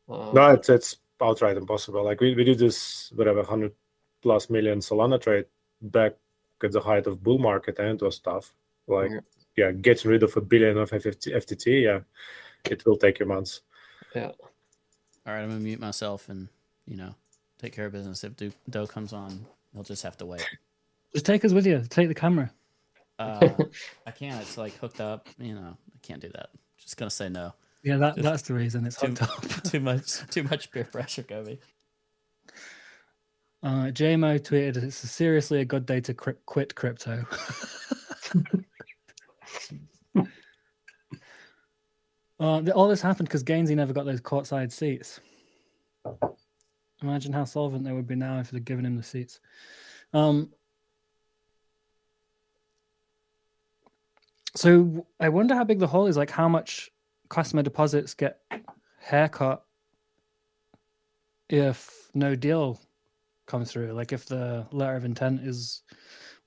[0.10, 2.04] Um, No, it's it's outright impossible.
[2.04, 3.74] Like we, we did this whatever hundred
[4.22, 5.46] plus million Solana trade
[5.82, 6.14] back
[6.64, 8.54] at the height of bull market and it was tough.
[8.88, 9.20] Like Yeah.
[9.58, 12.00] yeah, getting rid of a billion of FFT, FTT, yeah,
[12.70, 13.62] it will take you months.
[14.16, 14.32] Yeah.
[15.26, 16.48] All right, I'm gonna mute myself and
[16.88, 17.16] you know
[17.60, 18.24] take care of business.
[18.24, 20.48] If Do- Doe comes on, he'll just have to wait.
[21.14, 21.84] Just take us with you.
[21.90, 22.52] Take the camera.
[23.20, 23.50] Uh,
[24.08, 24.42] I can't.
[24.42, 25.28] It's like hooked up.
[25.38, 26.50] You know, I can't do that.
[26.78, 27.54] Just gonna say no.
[27.84, 29.44] Yeah, that, Just that's the reason it's too- up.
[29.64, 31.60] too much too much peer pressure, Cobie.
[33.64, 37.26] Uh, JMO tweeted, "It's seriously a good day to cri- quit crypto."
[42.40, 45.20] uh, all this happened because Gainzy never got those courtside seats.
[47.02, 49.40] Imagine how solvent they would be now if they'd given him the seats.
[50.14, 50.52] Um,
[54.56, 56.18] so I wonder how big the hole is.
[56.18, 56.92] Like, how much
[57.32, 58.42] customer deposits get
[59.00, 59.64] haircut
[61.50, 62.80] if no deal
[63.48, 63.94] comes through.
[63.94, 65.84] Like if the letter of intent is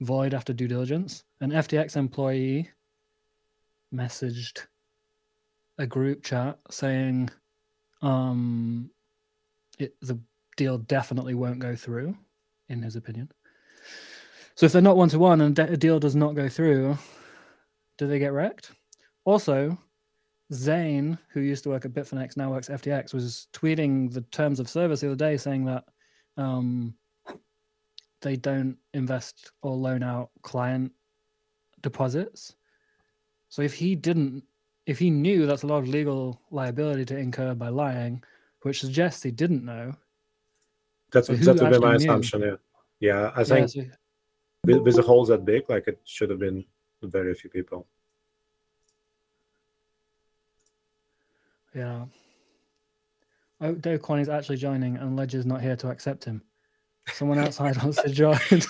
[0.02, 2.68] void after due diligence, an FTX employee
[3.94, 4.66] messaged
[5.78, 7.30] a group chat saying,
[8.02, 8.90] um,
[9.78, 10.18] it, the
[10.58, 12.14] deal definitely won't go through,
[12.68, 13.30] in his opinion.
[14.54, 16.98] So if they're not one to one and a deal does not go through,
[17.96, 18.72] do they get wrecked?
[19.24, 19.78] Also,
[20.54, 24.60] Zane, who used to work at Bitfinex, now works at FTX, was tweeting the terms
[24.60, 25.84] of service the other day saying that
[26.36, 26.94] um,
[28.20, 30.92] they don't invest or loan out client
[31.82, 32.54] deposits.
[33.48, 34.44] So if he didn't,
[34.86, 38.22] if he knew that's a lot of legal liability to incur by lying,
[38.62, 39.94] which suggests he didn't know.
[41.12, 41.96] That's So that would be my knew?
[41.96, 42.40] assumption.
[42.42, 42.56] Yeah,
[43.00, 43.30] yeah.
[43.34, 43.82] I Yeah, think so-
[44.64, 46.64] with, with the holes that big, like it should have been
[47.02, 47.86] very few people.
[51.74, 52.04] Yeah.
[53.60, 56.42] Oh, Do Kwon is actually joining, and Ledger's not here to accept him.
[57.08, 58.38] Someone outside wants to join.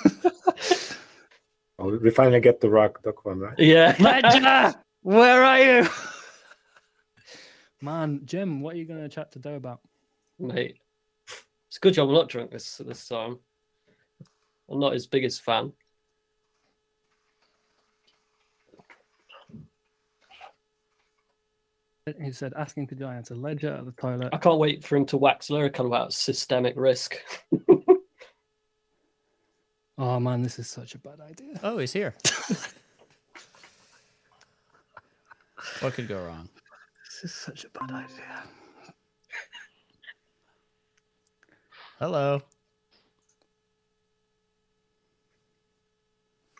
[1.79, 3.59] Oh, we finally get the rock duck one, right?
[3.59, 3.97] Yeah.
[4.01, 5.89] Ledger, where are you?
[7.81, 9.81] Man, Jim, what are you going to chat to Do about?
[10.39, 10.79] Mate.
[11.69, 13.39] It's a good job I'm not drunk this this time.
[14.71, 15.73] I'm not his biggest fan.
[22.21, 23.17] He said, asking to join.
[23.17, 24.29] It's a Ledger at the toilet.
[24.33, 27.17] I can't wait for him to wax lyrical about systemic risk.
[29.97, 31.61] Oh man, this is such a bad idea.
[31.63, 32.15] Oh, he's here.
[35.81, 36.49] what could go wrong?
[37.05, 38.43] This is such a bad idea.
[42.01, 42.43] Hello.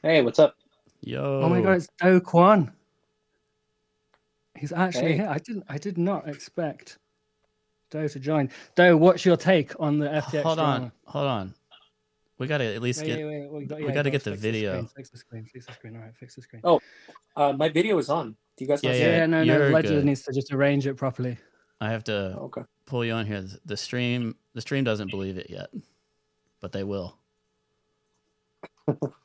[0.03, 0.55] Hey, what's up?
[1.01, 1.41] Yo.
[1.43, 2.71] Oh, my god, it's Do Kwon.
[4.57, 5.17] He's actually Hey.
[5.19, 5.29] here.
[5.29, 5.65] I didn't.
[5.69, 6.99] I did not expect
[7.91, 8.51] Do to join.
[8.77, 10.43] Do, what's your take on the FTX?
[10.43, 10.81] Hold on.
[10.81, 10.93] drama?
[11.07, 11.55] Hold on.
[12.39, 13.17] We got to at least Wait, get.
[13.19, 14.73] wait, wait, we got- we yeah, gotta get the fix video.
[14.73, 15.45] screen, Fix the screen.
[15.47, 15.97] Fix the screen.
[15.97, 16.63] All right, fix the screen.
[16.65, 16.81] Oh,
[17.37, 18.37] Uh, my video is on.
[18.57, 19.25] Do you guys Yeah, want yeah, to yeah.
[19.25, 19.27] it?
[19.29, 19.57] no, no.
[19.59, 20.05] you're Ledger good.
[20.05, 21.37] needs to just arrange it properly.
[21.81, 22.63] I have to Okay.
[22.87, 23.45] pull you on here.
[23.65, 24.37] The stream.
[24.55, 25.71] The stream doesn't believe it yet,
[26.61, 27.19] but they will.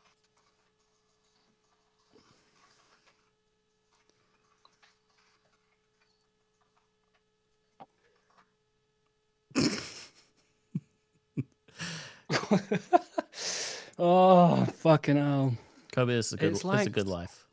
[14.00, 15.54] oh fucking hell!
[15.92, 16.52] Cobie, this is a good.
[16.52, 17.46] It's It's, a good life.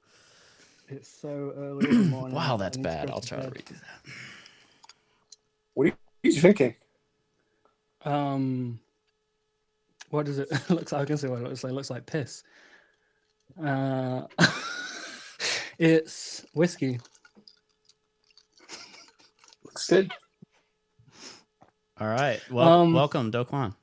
[0.88, 2.34] It's so early in the morning.
[2.36, 3.10] Wow, that's bad.
[3.10, 4.12] I'll try to redo that.
[5.74, 5.92] What are
[6.22, 6.74] you drinking?
[8.04, 8.78] Um,
[10.10, 11.02] what does it looks like?
[11.02, 11.72] I can see what it looks like.
[11.72, 12.44] It looks like piss.
[13.62, 14.22] Uh,
[15.78, 17.00] it's whiskey.
[19.64, 20.12] Looks good.
[21.98, 22.40] All right.
[22.50, 23.74] Well, Um, welcome, Do Kwon.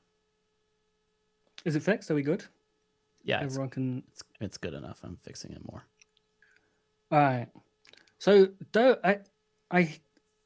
[1.64, 2.10] Is it fixed?
[2.10, 2.44] Are we good?
[3.22, 4.02] Yeah, it's, Everyone can.
[4.40, 5.00] it's good enough.
[5.02, 5.82] I'm fixing it more.
[7.10, 7.48] All right.
[8.18, 9.18] So, do I,
[9.70, 9.96] I,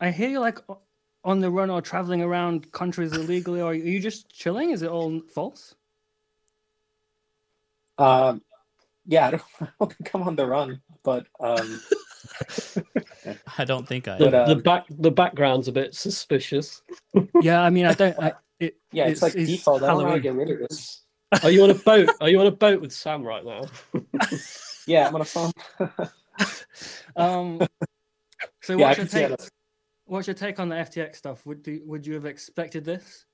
[0.01, 0.59] I hear you like
[1.25, 4.71] on the run or traveling around countries illegally, or are you just chilling?
[4.71, 5.75] Is it all false?
[7.99, 8.43] Um,
[9.07, 11.81] yeah, I don't, I don't think I'm on the run, but um,
[13.59, 14.19] I don't think I.
[14.19, 16.83] The, But, uh, the back the background's a bit suspicious.
[17.41, 18.19] Yeah, I mean, I don't.
[18.19, 19.83] I, it, yeah, it's, like default.
[19.83, 21.03] I don't know how to get rid of this.
[21.43, 22.11] Are you on a boat?
[22.21, 23.63] Are you on a boat with Sam right now?
[24.87, 25.53] Yeah, I'm on a farm.
[27.17, 27.61] Um.
[28.63, 29.39] So, yeah, what's your take?
[30.07, 31.45] What's your take on the FTX stuff?
[31.45, 33.27] Would do, would you have expected this?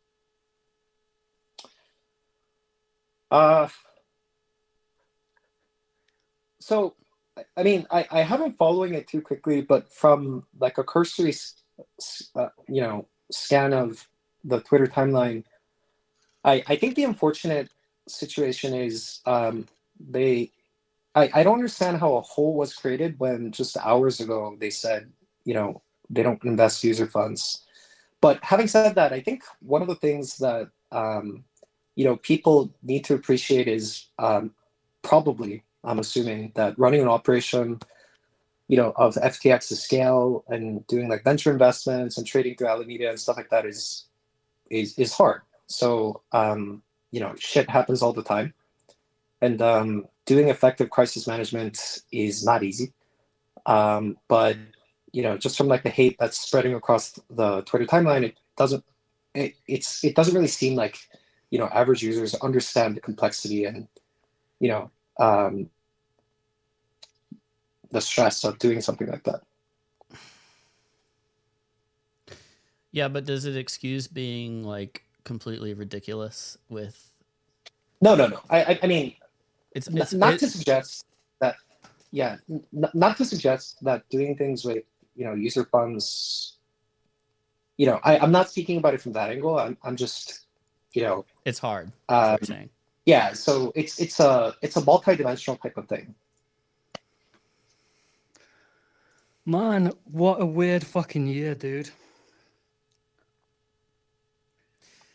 [3.31, 3.69] Uh,
[6.61, 6.95] so,
[7.57, 11.35] I- mean, I, I haven't following it too quickly, but from like a cursory,
[12.35, 14.09] uh, you know, scan of
[14.45, 15.45] the Twitter timeline,
[16.43, 17.71] I, I think the unfortunate
[18.09, 19.67] situation is um,
[19.99, 20.53] they,
[21.15, 25.11] I, I don't understand how a hole was created when just hours ago they said,
[25.45, 27.65] you know, they don't invest user funds.
[28.21, 31.45] But having said that, I think one of the things that um,
[31.95, 34.53] you know people need to appreciate is um,
[35.03, 37.79] probably i'm assuming that running an operation
[38.69, 43.21] you know, of FTX's scale and doing like venture investments and trading through Alameda and
[43.21, 44.07] stuff like that is
[44.71, 45.43] is is hard.
[45.67, 46.83] So um,
[47.15, 48.53] you know, shit happens all the time,
[49.41, 52.93] and um, doing effective crisis management is not easy.
[53.67, 54.57] Um, but
[55.13, 58.83] you know, just from like the hate that's spreading across the Twitter timeline, it doesn't
[59.33, 60.99] it, it's it doesn't really seem like
[61.51, 63.87] you know average users understand the complexity and
[64.59, 65.71] you know um,
[67.93, 69.43] the stress of doing something like that.
[72.91, 77.11] Yeah, but does it excuse being like completely ridiculous with
[78.01, 78.41] No, no, no.
[78.51, 79.15] I, I, I mean,
[79.73, 81.07] it's, it's not it- to suggest
[81.41, 81.57] that.
[82.11, 82.63] Yeah, n-
[82.95, 84.85] not to suggest that doing things with
[85.17, 86.59] you know user funds.
[87.77, 89.59] You know, I, I'm not speaking about it from that angle.
[89.59, 90.47] I'm, I'm just,
[90.93, 91.91] you know, it's hard.
[92.09, 92.71] uh, you're saying.
[93.05, 93.33] yeah.
[93.33, 96.15] So it's it's a it's a multi-dimensional type of thing.
[99.47, 101.91] Man, what a weird fucking year, dude.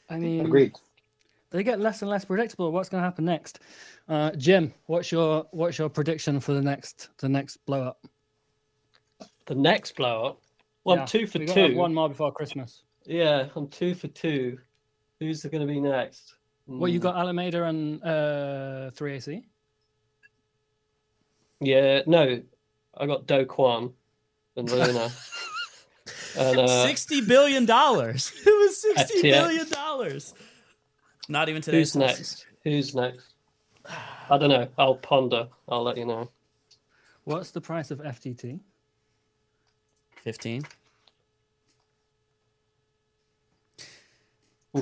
[0.09, 0.73] I mean, Agreed.
[1.51, 2.71] they get less and less predictable.
[2.71, 3.59] What's going to happen next?
[4.07, 8.05] Uh, Jim, what's your what's your prediction for the next the next blow up?
[9.45, 10.41] The next blow up.
[10.83, 11.75] Well, Yeah, I'm two for We've two.
[11.75, 12.83] One more before Christmas.
[13.05, 14.57] Yeah, I'm two for two.
[15.19, 16.35] Who's going to be next?
[16.67, 17.03] Well, you Hmm.
[17.03, 19.43] got Alameda and uh, 3AC.
[21.61, 22.41] Yeah, no,
[22.95, 23.91] I got Do Kwon
[24.55, 25.11] and Luna.
[26.37, 28.31] And uh, Sixty billion dollars.
[28.45, 29.31] It was sixty FTX.
[29.31, 30.33] billion dollars.
[31.27, 32.45] Not even today's who's next?
[32.63, 33.33] Who's next?
[34.29, 34.67] I don't know.
[34.77, 35.47] I'll ponder.
[35.67, 36.29] I'll let you know.
[37.23, 38.59] What's the price of FTT?
[40.23, 40.63] Fifteen.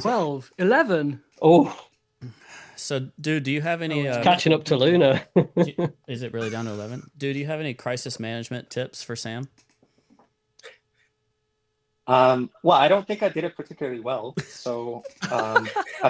[0.01, 1.21] 12, 11.
[1.41, 1.87] Oh,
[2.75, 4.05] So, dude, do you have any?
[4.07, 5.25] Oh, it's uh, catching up to Luna.
[6.07, 7.09] is it really down to eleven?
[7.17, 9.47] Dude, do you have any crisis management tips for Sam?
[12.07, 15.67] Um, well, I don't think I did it particularly well, so um,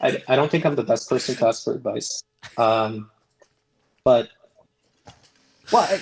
[0.00, 2.22] I, I don't think I'm the best person to ask for advice.
[2.58, 3.10] Um,
[4.04, 4.28] but
[5.72, 6.00] well, I,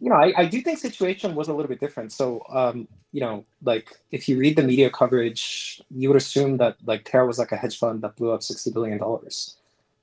[0.00, 2.10] you know, I, I do think situation was a little bit different.
[2.12, 6.76] So um, you know, like if you read the media coverage, you would assume that
[6.84, 9.56] like Terra was like a hedge fund that blew up sixty billion dollars,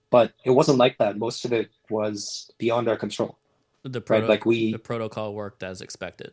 [0.10, 1.18] but it wasn't like that.
[1.18, 3.38] Most of it was beyond our control.
[3.84, 6.32] The Right, like we- the protocol worked as expected.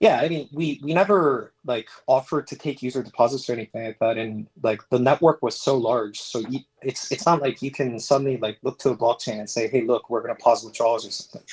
[0.00, 3.98] Yeah, I mean, we we never like offered to take user deposits or anything like
[4.00, 7.70] that, and like the network was so large, so you, it's it's not like you
[7.70, 11.06] can suddenly like look to a blockchain and say, hey, look, we're gonna pause withdrawals
[11.06, 11.46] or something,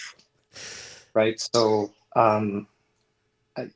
[1.13, 1.39] right?
[1.39, 2.68] So, um,
[3.55, 3.69] I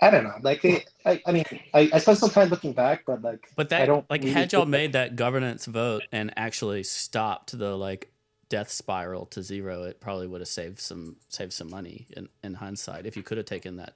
[0.00, 1.44] I don't know, like it, I I mean,
[1.74, 4.32] I, I spent some time looking back, but like, But that I don't like, really
[4.32, 8.10] had y'all made that governance vote and actually stopped the like
[8.50, 12.54] death spiral to zero, it probably would have saved some saved some money in, in
[12.54, 13.06] hindsight.
[13.06, 13.94] If you could have taken that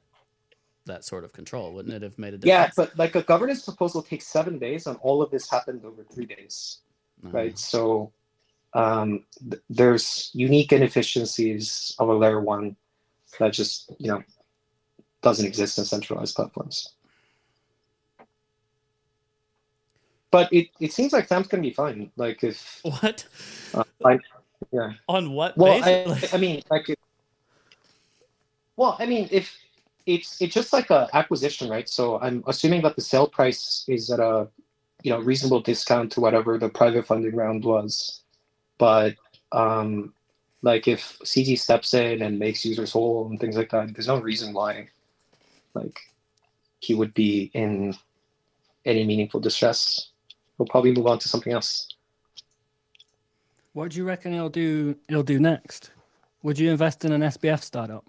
[0.87, 2.75] that sort of control, wouldn't it have made a difference?
[2.79, 6.05] yeah, but like a governance proposal takes seven days, and all of this happened over
[6.05, 6.79] three days.
[7.23, 7.31] No.
[7.33, 7.59] right?
[7.59, 8.13] So
[8.75, 12.77] um, th- there's unique inefficiencies of a layer one
[13.39, 14.23] that just you know
[15.23, 16.95] doesn't exist in centralized platforms.
[20.31, 22.11] But it, it seems like Sam's gonna be fine.
[22.17, 23.27] Like if What?
[23.75, 24.21] uh, I,
[24.75, 24.93] yeah.
[25.09, 26.33] On what Well, basis?
[26.33, 26.99] I, I mean, like, it,
[28.77, 29.57] well, I mean, if
[30.05, 31.89] it's it's just like a acquisition, right?
[31.89, 34.49] So I'm assuming that the sale price is at a
[35.05, 38.23] you know reasonable discount to whatever the private funding round was,
[38.77, 39.15] but
[39.53, 40.13] um,
[40.63, 44.19] like if CZ steps in and makes users whole and things like that, there's no
[44.19, 44.89] reason why,
[45.75, 46.01] like,
[46.81, 47.95] he would be in
[48.85, 50.09] any meaningful distress.
[50.59, 51.87] He'll probably move on to something else.
[53.75, 54.97] What do you reckon he'll do?
[55.09, 55.91] He'll do next.
[56.45, 58.09] Would you invest in an SBF startup?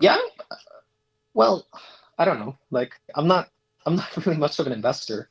[0.00, 0.16] Yeah.
[1.34, 1.66] Well,
[2.18, 2.56] I don't know.
[2.70, 3.50] Like, I'm not.
[3.84, 5.28] I'm not really much of an investor,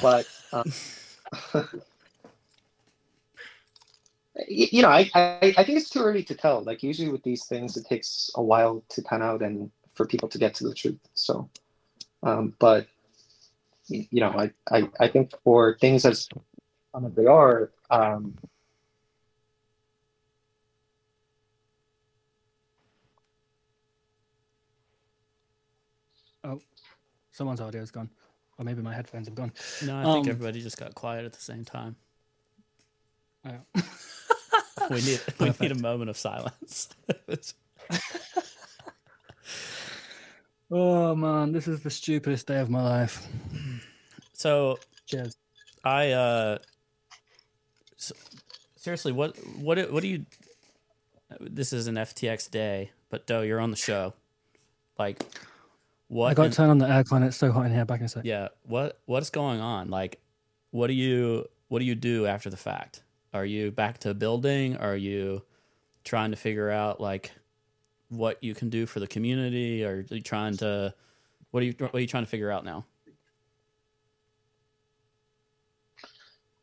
[0.00, 0.72] but um,
[4.48, 6.62] you know, I, I I think it's too early to tell.
[6.62, 10.28] Like, usually with these things, it takes a while to pan out and for people
[10.28, 11.00] to get to the truth.
[11.14, 11.50] So,
[12.22, 12.86] um, but
[13.88, 16.28] you know, I I, I think for things as
[16.94, 18.38] um, as they are, um,
[27.32, 28.10] Someone's audio is gone,
[28.58, 29.52] or maybe my headphones have gone.
[29.82, 31.96] no, I think um, everybody just got quiet at the same time.
[33.44, 33.58] Yeah.
[34.90, 36.88] We need we need a moment of silence.
[40.74, 43.28] Oh man, this is the stupidest day of my life.
[44.42, 45.36] So Cheers.
[45.84, 46.58] I uh
[47.96, 48.14] so,
[48.74, 50.26] seriously, what what do- what do you?
[51.40, 54.14] This is an FTX day, but Do, you're on the show.
[54.98, 55.22] Like,
[56.08, 56.30] what?
[56.30, 57.24] I got to turn on the aircon.
[57.24, 57.84] It's so hot in here.
[57.84, 58.24] Back in a sec.
[58.24, 59.88] yeah, what what's going on?
[59.90, 60.20] Like,
[60.72, 63.04] what do you what do you do after the fact?
[63.32, 64.76] Are you back to building?
[64.76, 65.42] Are you
[66.02, 67.30] trying to figure out like
[68.08, 69.84] what you can do for the community?
[69.84, 70.92] Are you trying to
[71.52, 72.84] what are you what are you trying to figure out now?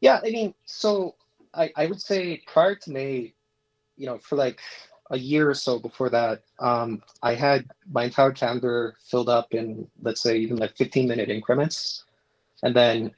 [0.01, 1.15] Yeah, I mean, so
[1.53, 3.33] I, I would say prior to May,
[3.97, 4.59] you know, for like
[5.11, 9.87] a year or so before that, um, I had my entire calendar filled up in,
[10.01, 12.05] let's say, even like 15 minute increments.
[12.63, 13.11] And then,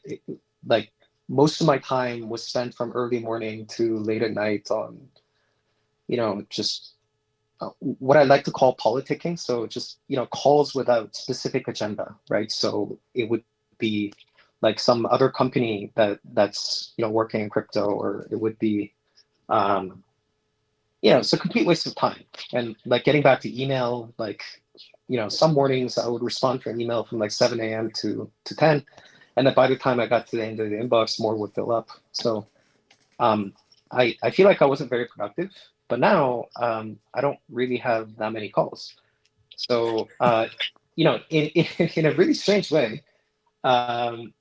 [0.67, 0.91] like,
[1.29, 4.99] most of my time was spent from early morning to late at night on,
[6.07, 6.95] you know, just
[7.61, 9.39] uh, what I like to call politicking.
[9.39, 12.51] So just, you know, calls without specific agenda, right?
[12.51, 13.43] So it would
[13.79, 14.13] be
[14.61, 18.93] like some other company that that's you know working in crypto or it would be
[19.49, 20.03] um
[21.01, 22.23] you know it's a complete waste of time.
[22.53, 24.43] And like getting back to email like
[25.07, 28.31] you know some mornings i would respond to an email from like 7 a.m to
[28.45, 28.85] to 10
[29.35, 31.53] and then by the time i got to the end of the inbox more would
[31.53, 31.89] fill up.
[32.11, 32.47] So
[33.19, 33.53] um
[33.91, 35.49] i i feel like i wasn't very productive
[35.89, 38.93] but now um i don't really have that many calls.
[39.57, 40.45] So uh
[40.95, 43.03] you know in in, in a really strange way
[43.63, 44.33] um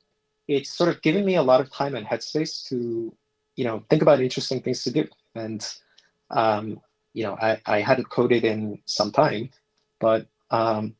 [0.51, 3.15] it's sort of given me a lot of time and headspace to
[3.57, 5.75] you know think about interesting things to do and
[6.31, 6.81] um,
[7.13, 9.51] you know I, I hadn't coded in some time
[10.01, 10.95] but um,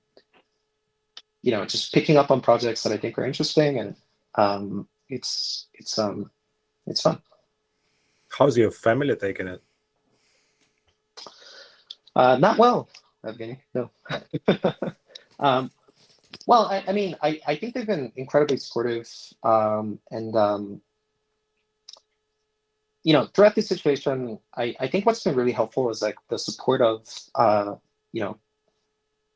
[1.43, 3.97] you know just picking up on projects that i think are interesting and
[4.37, 6.31] um, it's it's um
[6.87, 7.21] it's fun
[8.31, 9.63] How's your family taking it?
[12.15, 12.89] Uh, not well,
[13.25, 13.59] Evgeny.
[13.75, 13.91] No.
[15.41, 15.71] um,
[16.47, 19.09] well, I, I mean, I, I think they've been incredibly supportive,
[19.43, 20.81] um, and um,
[23.03, 26.39] you know, throughout this situation, I, I think what's been really helpful is like the
[26.39, 27.75] support of uh,
[28.13, 28.39] you know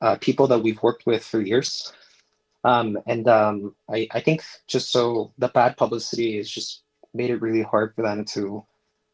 [0.01, 1.93] uh, people that we've worked with for years,
[2.65, 6.83] um, and um, I, I think just so the bad publicity has just
[7.15, 8.41] made it really hard for them to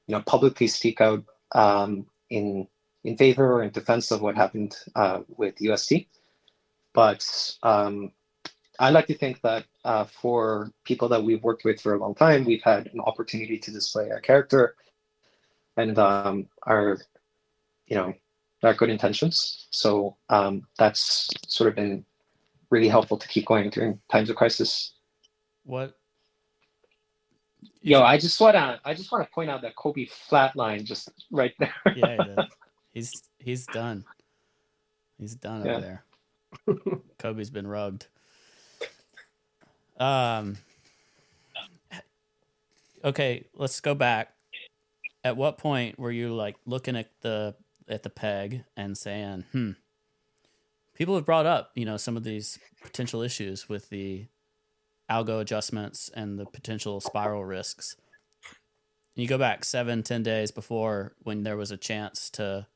[0.06, 1.24] you know publicly speak out
[1.54, 2.66] um, in
[3.04, 6.06] in favor or in defense of what happened uh, with UST.
[6.92, 7.24] But
[7.62, 8.12] um,
[8.78, 12.14] I like to think that uh, for people that we've worked with for a long
[12.14, 14.74] time, we've had an opportunity to display our character
[15.76, 16.98] and um, our,
[17.86, 18.12] you know,
[18.62, 19.68] our good intentions.
[19.70, 22.04] So um, that's sort of been
[22.70, 24.94] really helpful to keep going during times of crisis.
[25.64, 25.96] What?
[27.82, 31.74] Yo, I just wanna, I just wanna point out that Cobie flatline just right there.
[31.94, 32.48] yeah, he
[32.92, 34.04] he's he's done.
[35.18, 35.72] He's done Yeah.
[35.72, 36.04] over there.
[37.18, 38.06] Cobie's been rugged.
[39.98, 40.58] Um.
[43.04, 44.34] Okay, let's go back.
[45.24, 47.54] At what point were you like looking at the
[47.88, 49.72] at the peg and saying, "Hmm"?
[50.94, 54.26] People have brought up, you know, some of these potential issues with the
[55.10, 57.96] algo adjustments and the potential spiral risks.
[59.14, 62.66] You go back seven, ten days before when there was a chance to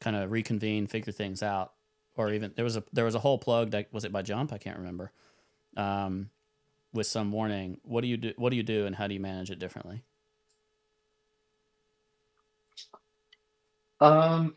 [0.00, 1.73] kind of reconvene, figure things out,
[2.16, 4.52] or even there was a there was a whole plug that was it by Jump?
[4.52, 5.12] I can't remember.
[5.76, 6.30] Um,
[6.92, 8.32] with some warning, what do you do?
[8.36, 10.02] What do you do, and how do you manage it differently?
[14.00, 14.56] Um,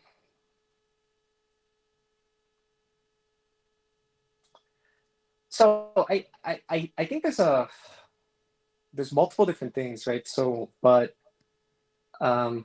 [5.48, 7.68] so I, I, I think there's a
[8.92, 10.26] there's multiple different things, right?
[10.26, 11.14] So, but
[12.20, 12.64] um,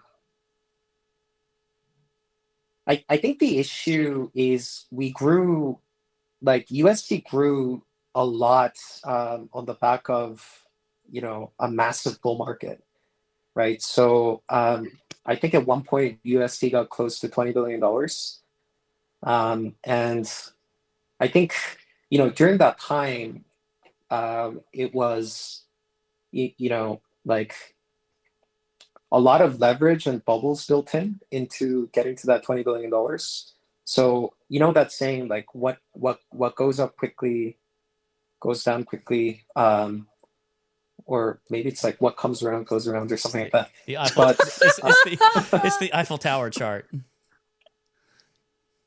[2.87, 5.79] I I think the issue is we grew
[6.41, 7.83] like UST grew
[8.15, 10.65] a lot um, on the back of
[11.11, 12.83] you know a massive bull market,
[13.55, 13.81] right?
[13.81, 14.91] So um,
[15.25, 18.41] I think at one point UST got close to twenty billion dollars,
[19.23, 20.31] um, and
[21.19, 21.55] I think
[22.09, 23.45] you know during that time,
[24.11, 25.63] um, it was
[26.31, 27.72] you, you know like
[29.13, 33.53] a lot of leverage and bubbles built in into getting to that twenty billion dollars.
[33.85, 37.57] So you know that saying like what what what goes up quickly
[38.41, 39.45] goes down quickly.
[39.55, 40.07] Um,
[41.05, 43.69] or maybe it's like what comes around goes around or something like that.
[43.85, 46.89] The Eiffel, But- it's, it's the it's the Eiffel Tower chart.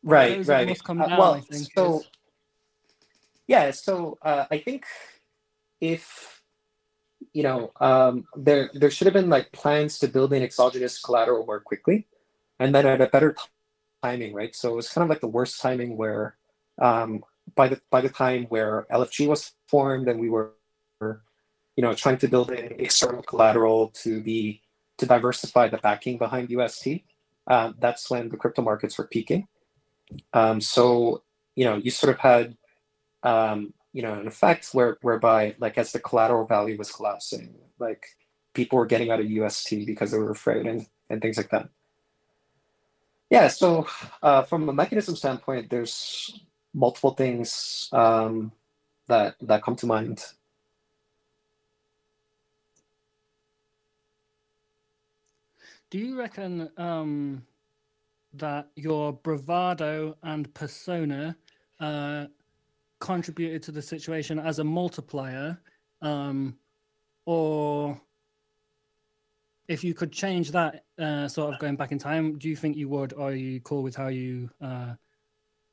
[0.03, 2.09] right Those right must Uh, down, well I think, so is-
[3.47, 4.85] yeah so uh, i think
[5.81, 6.36] if
[7.33, 11.47] you know um, there there should have been like plans to build in exogenous collateral
[11.47, 12.07] more quickly
[12.59, 13.43] and then at a better t-
[14.03, 16.37] timing right so it was kind of like the worst timing where
[16.81, 17.23] um,
[17.55, 20.53] by the by the time where lfg was formed and we were
[21.01, 24.63] you know trying to build in external collateral to be
[24.99, 27.03] to diversify the backing behind UST,
[27.47, 29.47] uh, that's when the crypto markets were peaking.
[30.33, 31.23] Um, so
[31.55, 32.57] you know, you sort of had
[33.23, 38.05] um, you know an effect where whereby like as the collateral value was collapsing, like
[38.53, 41.71] people were getting out of UST because they were afraid and, and things like that.
[43.31, 43.87] Yeah, so
[44.23, 46.45] uh, from a mechanism standpoint, there's
[46.75, 48.53] multiple things um,
[49.09, 50.23] that that come to mind.
[55.91, 57.47] Do you reckon um,
[58.35, 61.37] that your bravado and persona
[61.81, 62.27] uh,
[63.01, 65.59] contributed to the situation as a multiplier,
[66.03, 66.57] um,
[67.27, 68.01] or
[69.69, 72.77] if you could change that, uh, sort of going back in time, do you think
[72.77, 74.95] you would, or are you cool with how you uh,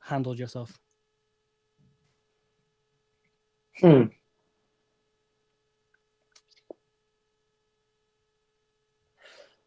[0.00, 0.78] handled yourself?
[3.80, 4.04] Hmm.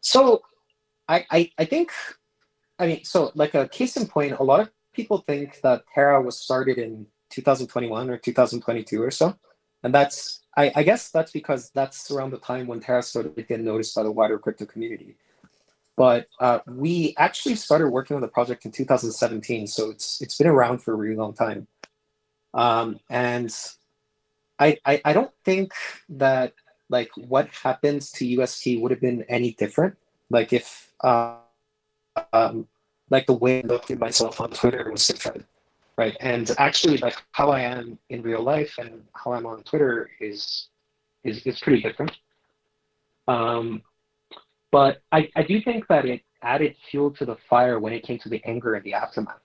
[0.00, 0.42] So,
[1.08, 1.90] I, I I think,
[2.78, 6.20] I mean, so like a case in point, a lot of people think that Terra
[6.22, 7.06] was started in
[7.42, 9.36] 2021 or 2022 or so,
[9.82, 13.64] and that's I, I guess that's because that's around the time when Terra started getting
[13.64, 15.14] noticed by the wider crypto community.
[15.96, 20.46] But uh, we actually started working on the project in 2017, so it's it's been
[20.46, 21.66] around for a really long time.
[22.54, 23.54] Um, and
[24.58, 25.72] I, I I don't think
[26.08, 26.54] that
[26.88, 29.96] like what happens to UST would have been any different.
[30.30, 31.36] Like if uh,
[32.32, 32.66] um,
[33.10, 35.46] like the way I looked at myself on Twitter was different,
[35.98, 36.16] right?
[36.20, 40.68] And actually, like how I am in real life and how I'm on Twitter is
[41.24, 42.12] is is pretty different.
[43.26, 43.82] Um,
[44.70, 48.18] but I, I do think that it added fuel to the fire when it came
[48.20, 49.42] to the anger and the aftermath,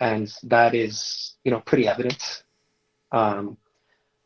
[0.00, 2.44] and that is you know pretty evident.
[3.12, 3.58] Um,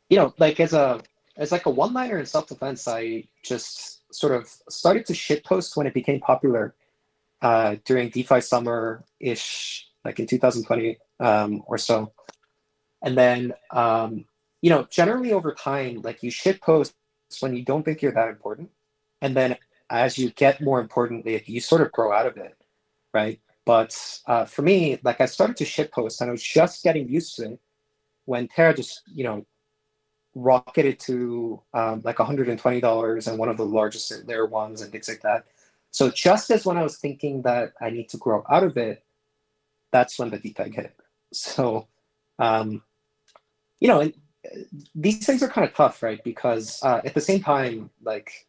[0.09, 1.03] you know, like as a
[1.37, 5.77] as like a one liner in self defense, I just sort of started to shitpost
[5.77, 6.77] when it became popular
[7.43, 12.13] uh, during DeFi summer ish, like in 2020 um, or so.
[13.03, 14.25] And then, um,
[14.61, 16.95] you know, generally over time, like you shit post
[17.41, 18.71] when you don't think you're that important.
[19.21, 19.57] And then
[19.91, 22.57] as you get more important, you sort of grow out of it,
[23.15, 23.41] right?
[23.65, 27.37] But uh, for me, like I started to shitpost and I was just getting used
[27.37, 27.61] to it
[28.25, 29.47] when Terra just, you know,
[30.35, 35.23] rocketed to um, like $120 and one of the largest layer ones and things like
[35.23, 35.47] that.
[35.91, 39.03] So just as when I was thinking that I need to grow out of it,
[39.91, 40.95] that's when the depeg hit.
[41.33, 41.87] So,
[42.39, 42.83] um,
[43.81, 44.11] you know,
[44.95, 46.23] these things are kind of tough, right?
[46.25, 48.47] Because uh, at the same time, like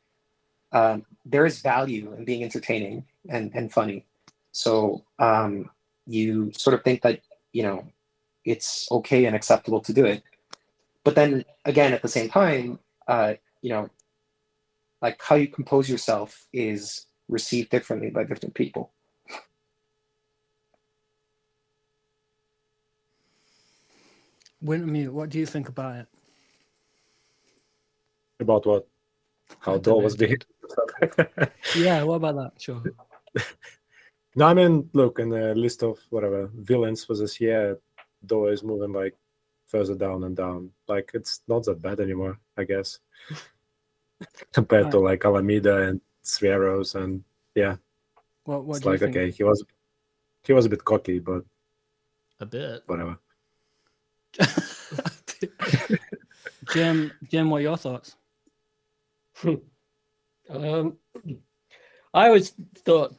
[0.71, 4.05] um, there is value in being entertaining and, and funny.
[4.51, 5.69] So um,
[6.07, 7.85] you sort of think that, you know,
[8.45, 10.23] it's okay and acceptable to do it
[11.03, 13.89] but then again at the same time uh, you know
[15.01, 18.91] like how you compose yourself is received differently by different people
[24.63, 26.07] Wintermute, what do you think about it?
[28.39, 28.87] About what?
[29.59, 30.37] How Doll was being.
[31.75, 32.51] yeah, what about that?
[32.61, 32.83] Sure.
[34.35, 37.79] no, I mean, look, in the list of whatever villains for this year,
[38.25, 39.15] Doll is moving like
[39.67, 40.71] further down and down.
[40.87, 42.99] Like it's not that bad anymore, I guess,
[44.53, 44.91] compared right.
[44.91, 47.23] to like Alameda and Sweros and
[47.55, 47.77] yeah.
[48.43, 49.63] What, what it's like okay, he was
[50.43, 51.43] he was a bit cocky, but
[52.39, 53.17] a bit whatever.
[56.73, 58.15] Jim, Jim, what are your thoughts?
[60.49, 60.97] um,
[62.13, 62.53] I always
[62.85, 63.15] thought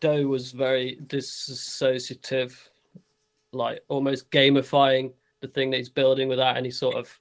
[0.00, 2.56] Do was very disassociative,
[3.52, 7.18] like almost gamifying the thing that he's building without any sort of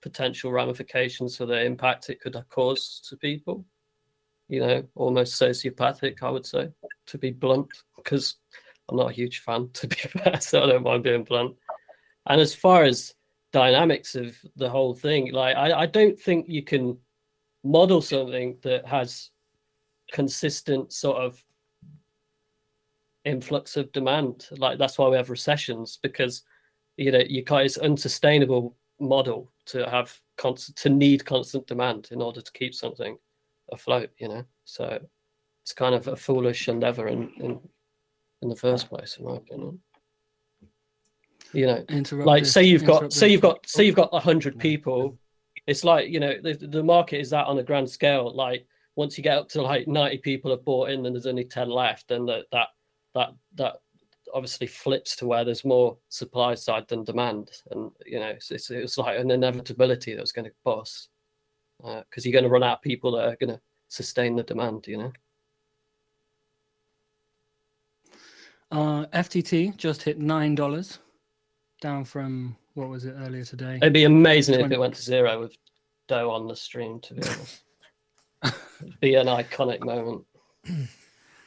[0.00, 3.64] potential ramifications for the impact it could cause to people.
[4.48, 6.70] You know, almost sociopathic, I would say,
[7.06, 8.36] to be blunt, because
[8.88, 11.56] I'm not a huge fan, to be fair, so I don't mind being blunt.
[12.26, 13.14] And as far as
[13.52, 16.98] dynamics of the whole thing, like I, I don't think you can
[17.64, 19.30] model something that has
[20.12, 21.42] consistent sort of
[23.24, 24.48] influx of demand.
[24.52, 26.42] Like that's why we have recessions because
[26.96, 32.22] you know you can't it's unsustainable model to have constant to need constant demand in
[32.22, 33.16] order to keep something
[33.72, 34.98] afloat you know so
[35.62, 37.60] it's kind of a foolish endeavor in in,
[38.42, 39.78] in the first place in my opinion
[41.52, 41.84] you know
[42.24, 45.18] like say you've got say you've got say you've got 100 people
[45.66, 48.66] it's like you know the, the market is that on a grand scale like
[48.96, 51.68] once you get up to like 90 people have bought in and there's only 10
[51.68, 52.68] left then that that
[53.14, 53.76] that that
[54.32, 58.70] obviously flips to where there's more supply side than demand, and you know it's, it's,
[58.70, 61.08] it's like an inevitability that's going to bust
[61.78, 64.42] because uh, you're going to run out of people that are going to sustain the
[64.42, 64.86] demand.
[64.86, 65.12] You know.
[68.70, 70.98] Uh, FTT just hit nine dollars,
[71.82, 73.76] down from what was it earlier today?
[73.76, 75.54] It'd be amazing if 20 it went to zero with
[76.08, 77.00] Do on the stream.
[77.00, 77.62] To be honest,
[78.80, 80.24] It'd be an iconic moment.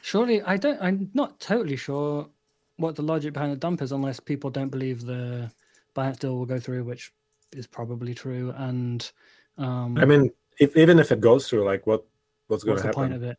[0.02, 0.80] Surely, I don't.
[0.80, 2.28] I'm not totally sure
[2.76, 5.50] what the logic behind the dump is, unless people don't believe the
[5.96, 7.12] Binance deal will go through, which
[7.52, 8.54] is probably true.
[8.56, 9.10] And
[9.58, 10.30] um, I mean,
[10.60, 12.06] if even if it goes through, like what
[12.46, 13.24] what's going what's to the point happen?
[13.24, 13.38] of it?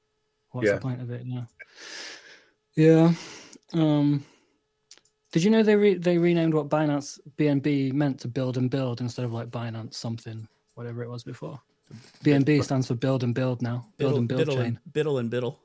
[0.52, 0.74] What's Yeah.
[0.76, 1.24] the point of it?
[1.26, 1.44] Yeah.
[2.76, 3.14] Yeah.
[3.74, 4.26] Um,
[5.38, 9.01] did you know they re- they renamed what Binance BNB meant to build and build
[9.01, 11.61] instead of like Binance something, whatever it was before?
[12.23, 13.85] BNB stands for build and build now.
[13.97, 14.65] Build Biddle, and build biddle, chain.
[14.65, 15.59] and, biddle and biddle.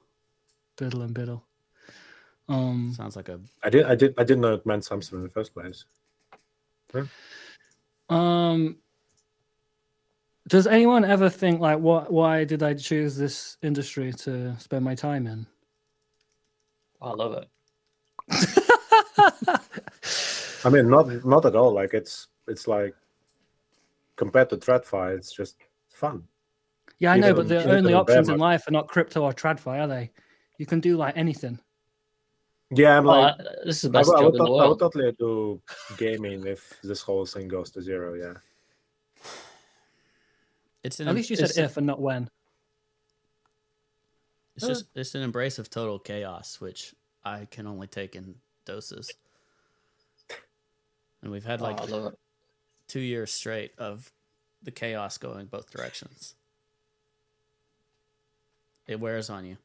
[0.77, 1.47] Biddle and biddle.
[2.51, 5.23] Um, Sounds like a I did I did I didn't know it meant something in
[5.23, 5.87] the first place.
[8.11, 8.77] Um,
[10.49, 12.13] does anyone ever think like, what?
[12.13, 15.47] Why did I choose this industry to spend my time in?
[17.01, 17.49] I love it.
[20.65, 21.73] I mean, not not at all.
[21.73, 22.95] Like it's it's like
[24.17, 25.57] compared to TradFi, it's just
[25.89, 26.25] fun.
[26.99, 29.23] yeah, I know, but the only in a bear options in life are not crypto
[29.23, 30.11] or tradfi, are they?
[30.59, 31.59] You can do like anything.
[32.71, 34.39] Yeah, I'm Oh, like I- this is the I best would, I, job would, in
[34.45, 35.61] the tot- I would totally do
[35.99, 38.15] gaming if this whole thing goes to zero.
[38.15, 38.35] Yeah.
[40.85, 42.29] it's an At least you said if and not when.
[44.57, 45.01] It's just uh.
[45.01, 46.95] it's an embrace of total chaos, which
[47.25, 48.35] I can only take in
[48.65, 49.11] doses.
[51.23, 52.19] And we've had Oh, like I love it.
[52.89, 54.11] two years straight of
[54.63, 56.35] the chaos going both directions.
[58.87, 59.57] It wears on you.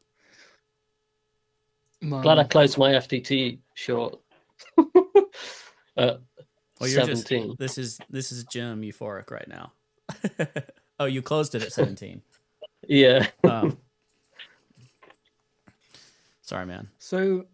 [2.07, 4.19] Glad I closed my FTT short.
[4.77, 4.84] uh,
[5.97, 6.17] Well,
[6.81, 7.55] you're just seventeen.
[7.57, 9.73] this is this is Jim euphoric right now.
[10.99, 12.21] oh, you closed it at seventeen.
[12.88, 13.27] Yeah.
[13.43, 13.77] Um,
[16.43, 16.88] sorry, man.
[16.99, 17.45] So,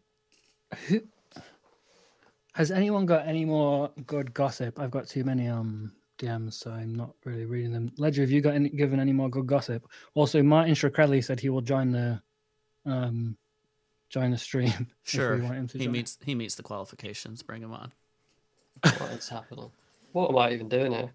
[0.88, 1.02] who,
[2.54, 4.80] has anyone got any more good gossip?
[4.80, 7.92] I've got too many um DMs, so I'm not really reading them.
[7.98, 9.88] Ledger, have you got any, given any more good gossip?
[10.14, 12.22] Also, Martin Shkreli said he will join the
[12.86, 13.38] um
[14.10, 14.70] join the stream.
[15.06, 15.94] if we Sure, want him to he join.
[15.94, 17.42] meets he meets the qualifications.
[17.42, 17.92] Bring him on.
[18.98, 19.72] what is happening?
[20.12, 21.12] What am I even doing here?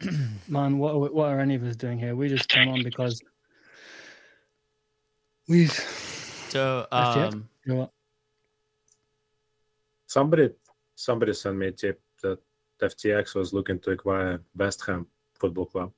[0.48, 2.14] Man, what are, we- what are any of us doing here?
[2.16, 3.20] We just came on because
[5.48, 5.72] we've.
[6.48, 7.90] So, um, You know what?
[10.08, 10.50] Somebody
[10.94, 12.40] somebody sent me a tip that
[12.80, 15.92] FTX was looking to acquire West Ham Football Club,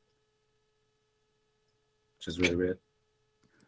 [2.19, 2.79] which is really weird.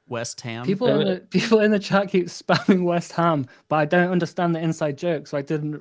[0.08, 0.66] West Ham.
[0.66, 4.52] People in the people in the chat keep spamming West Ham, but I don't understand
[4.54, 5.80] the inside joke, so I didn't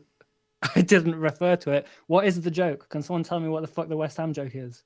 [0.76, 1.88] I didn't refer to it.
[2.06, 2.88] What is the joke?
[2.90, 4.84] Can someone tell me what the fuck the West Ham joke is?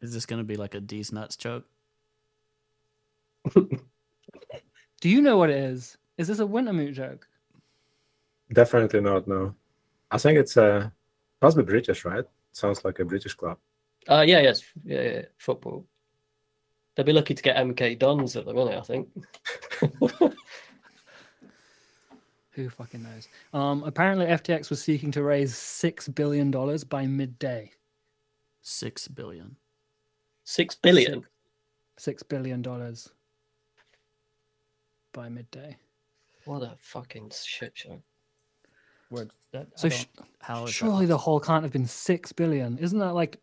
[0.00, 1.64] Is this going to be like a D's nuts joke?
[3.54, 5.96] Do you know what it is?
[6.16, 7.28] Is this a Wintermute joke?
[8.52, 9.28] Definitely not.
[9.28, 9.54] No,
[10.10, 10.88] I think it's uh
[11.42, 12.24] must be British, right?
[12.52, 13.58] Sounds like a British club.
[14.08, 15.86] Uh, yeah, yes, yeah, yeah, football.
[16.94, 19.08] They'll be lucky to get MK Dons at the minute, I think.
[22.52, 23.28] Who fucking knows?
[23.52, 27.70] Um, apparently FTX was seeking to raise six billion dollars by midday.
[28.62, 29.54] Six billion.
[30.42, 31.24] Six billion.
[31.98, 33.12] Six billion dollars
[35.12, 35.76] by midday.
[36.46, 38.02] What a fucking shit show.
[39.52, 42.76] That, So sh- don't- how is Surely the whole can't have been six billion.
[42.78, 43.40] Isn't that like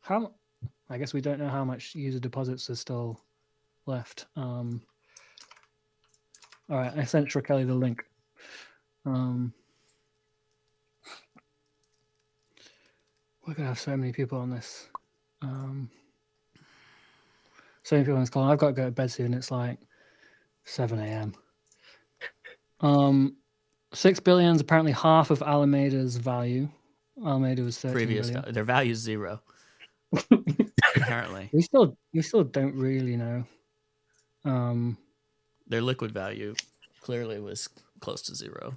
[0.00, 0.32] how?
[0.88, 3.20] I guess we don't know how much user deposits are still
[3.86, 4.26] left.
[4.36, 4.82] Um,
[6.68, 8.04] all right, I sent Kelly the link.
[9.04, 9.52] Um,
[13.46, 14.88] we're gonna have so many people on this.
[15.42, 15.90] Um,
[17.82, 18.44] so many people on this call.
[18.44, 19.34] I've got to go to bed soon.
[19.34, 19.78] It's like
[20.64, 21.34] seven a.m.
[22.80, 23.36] Um,
[23.92, 26.68] six billion is apparently half of Alameda's value.
[27.24, 28.44] Alameda was thirteen previous billion.
[28.44, 29.40] val- their value is zero.
[30.96, 33.44] Apparently, We still we still don't really know.
[34.44, 34.96] Um,
[35.66, 36.54] their liquid value
[37.00, 37.68] clearly was
[38.00, 38.74] close to zero.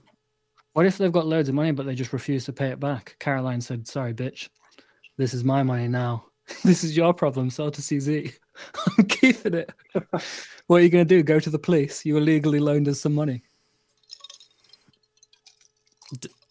[0.74, 3.16] what if they've got loads of money but they just refuse to pay it back?
[3.20, 4.50] Caroline said, "Sorry, bitch,
[5.18, 6.26] this is my money now.
[6.64, 7.50] this is your problem.
[7.50, 8.34] Sell to CZ.
[8.98, 9.72] I'm keeping it.
[10.68, 11.24] what are you going to do?
[11.24, 12.06] Go to the police?
[12.06, 13.42] You illegally loaned us some money.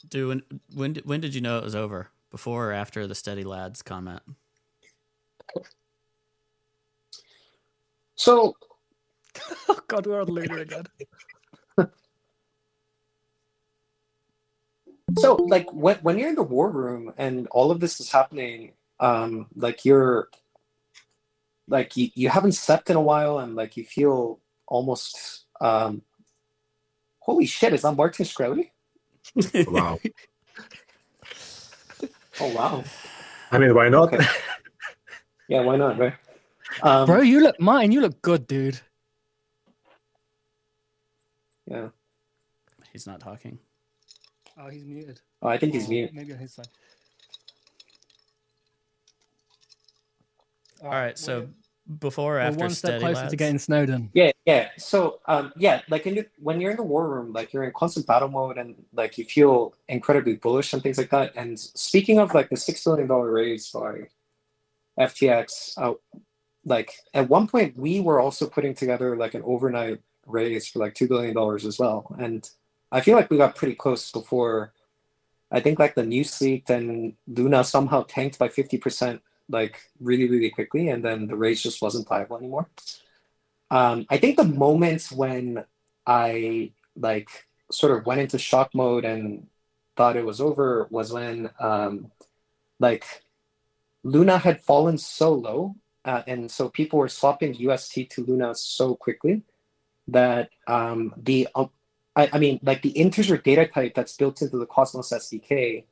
[0.09, 0.43] Do when
[0.75, 2.09] when did, when did you know it was over?
[2.31, 4.23] Before or after the steady lads comment?
[8.15, 8.55] So
[9.69, 10.85] oh God, we're on later again.
[15.19, 18.73] so like when when you're in the war room and all of this is happening,
[19.01, 20.29] um, like you're
[21.69, 26.03] like you, you haven't slept in a while and like you feel almost um
[27.21, 28.72] holy shit is that martin Shkreli?
[29.67, 29.99] Wow.
[32.41, 32.85] oh wow
[33.51, 34.13] I mean, why not?
[34.13, 34.25] Okay.
[35.49, 36.15] yeah why not right
[36.83, 38.81] um Bro, you look Martin, you look good, dude.
[41.67, 41.89] yeah
[42.93, 43.59] He's not talking.
[44.59, 45.21] Oh, he's muted.
[45.41, 46.69] oh, i think he's Or mute Maybe on his side.
[50.83, 51.53] All right, so we're-
[51.99, 53.31] before or we're after one step closer lads?
[53.31, 54.11] to getting Snowden.
[54.15, 54.69] Yeah, yeah.
[54.79, 58.07] So, um, yeah, like in, when you're in the war room, like you're in constant
[58.07, 61.33] battle mode, and like you feel incredibly bullish and things like that.
[61.37, 64.09] And speaking of like the six billion dollar raise by
[64.99, 65.95] FTX, uh,
[66.65, 70.95] like at one point we were also putting together like an overnight raise for like
[70.95, 72.15] two billion dollars as well.
[72.19, 72.49] And
[72.91, 74.73] I feel like we got pretty close before.
[75.51, 79.21] I think like the news leaked and Luna somehow tanked by fifty percent,
[79.53, 82.69] like really, really quickly, and then the raise just wasn't viable anymore.
[83.71, 85.65] Um, I think the moments when
[86.07, 87.29] I like
[87.71, 89.47] sort of went into shock mode and
[89.97, 92.11] thought it was over was when um,
[92.81, 93.05] like
[94.03, 98.95] Luna had fallen so low, uh, and so people were swapping UST to Luna so
[98.95, 99.43] quickly
[100.09, 101.67] that um, the uh,
[102.17, 105.85] I, I mean like the integer data type that's built into the Cosmos SDK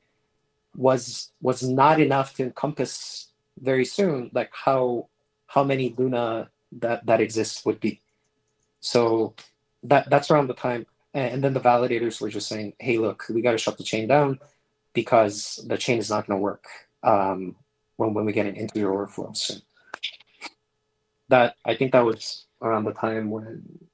[0.76, 3.29] was was not enough to encompass
[3.60, 5.08] very soon like how
[5.46, 8.00] how many Luna that that exists would be.
[8.80, 9.34] So
[9.82, 13.42] that that's around the time, and, then the validators were just saying, "Hey, look, we
[13.42, 14.38] got to shut the chain down
[14.92, 16.66] because the chain is not going to work
[17.02, 17.56] um,
[17.96, 19.62] when when we get an integer overflow soon."
[21.28, 23.86] That I think that was around the time when,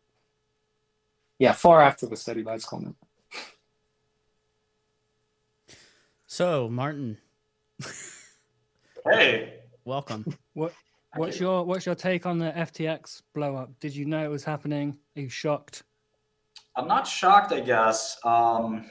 [1.38, 2.96] yeah, far after the steady lights comment.
[6.26, 7.18] So, Martin,
[9.08, 10.24] Hey, welcome.
[10.54, 10.72] What?
[11.14, 13.70] What's your what's your take on the FTX blow up?
[13.78, 14.98] Did you know it was happening?
[15.16, 15.82] Are you shocked?
[16.74, 18.90] I'm not shocked, I guess, um,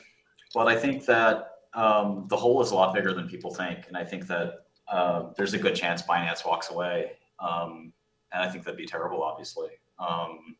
[0.54, 3.98] but I think that um, the hole is a lot bigger than people think, and
[3.98, 7.92] I think that uh, there's a good chance Binance walks away, um,
[8.32, 9.70] and I think that'd be terrible, obviously.
[10.00, 10.56] Um,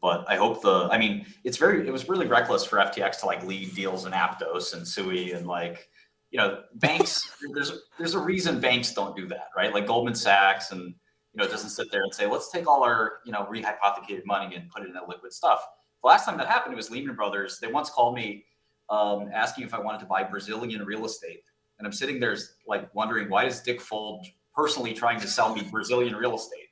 [0.00, 3.26] but I hope the, I mean, it's very, it was really reckless for FTX to
[3.26, 5.88] like lead deals in Aptos and Sui and like,
[6.34, 7.30] you know, banks.
[7.54, 9.72] there's there's a reason banks don't do that, right?
[9.72, 13.20] Like Goldman Sachs and you know doesn't sit there and say, let's take all our
[13.24, 15.64] you know rehypothecated money and put it into liquid stuff.
[16.02, 17.60] The last time that happened, it was Lehman Brothers.
[17.60, 18.44] They once called me
[18.90, 21.44] um, asking if I wanted to buy Brazilian real estate,
[21.78, 22.36] and I'm sitting there
[22.66, 24.24] like wondering why is Dick Fuld
[24.56, 26.68] personally trying to sell me Brazilian real estate?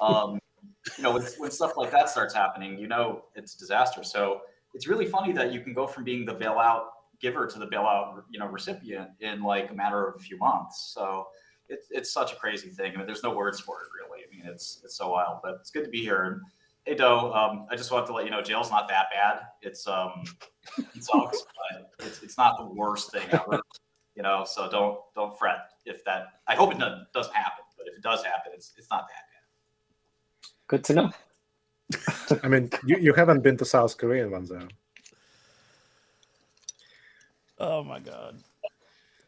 [0.00, 0.40] Um,
[0.98, 4.02] you know, when, when stuff like that starts happening, you know it's disaster.
[4.02, 4.40] So
[4.74, 6.86] it's really funny that you can go from being the bailout
[7.20, 10.92] giver to the bailout, you know, recipient in like a matter of a few months.
[10.94, 11.26] So
[11.68, 12.92] it's it's such a crazy thing.
[12.94, 14.24] I mean, there's no words for it really.
[14.24, 16.24] I mean, it's it's so wild, but it's good to be here.
[16.24, 16.40] And
[16.84, 19.40] hey, Do, um, I just wanted to let you know, jail's not that bad.
[19.62, 20.24] It's um,
[20.78, 23.60] it sucks, but it's it's not the worst thing ever.
[24.14, 26.28] You know, so don't don't fret if that.
[26.46, 29.24] I hope it doesn't doesn't happen, but if it does happen, it's it's not that
[29.30, 30.50] bad.
[30.68, 31.10] Good to know.
[32.42, 34.66] I mean, you, you haven't been to South Korea once, though.
[37.58, 38.38] Oh my god.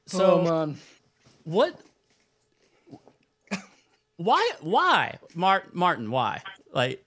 [0.07, 0.79] So So, man,
[1.45, 1.79] what?
[4.17, 4.51] Why?
[4.61, 6.11] Why, Mart, Martin?
[6.11, 6.43] Why?
[6.73, 7.05] Like,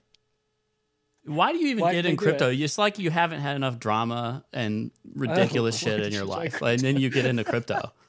[1.24, 2.50] why do you even Why get in crypto?
[2.50, 2.60] it?
[2.60, 6.28] It's like you haven't had enough drama and oh, ridiculous why shit in your you
[6.28, 7.92] join life, and then you get into crypto.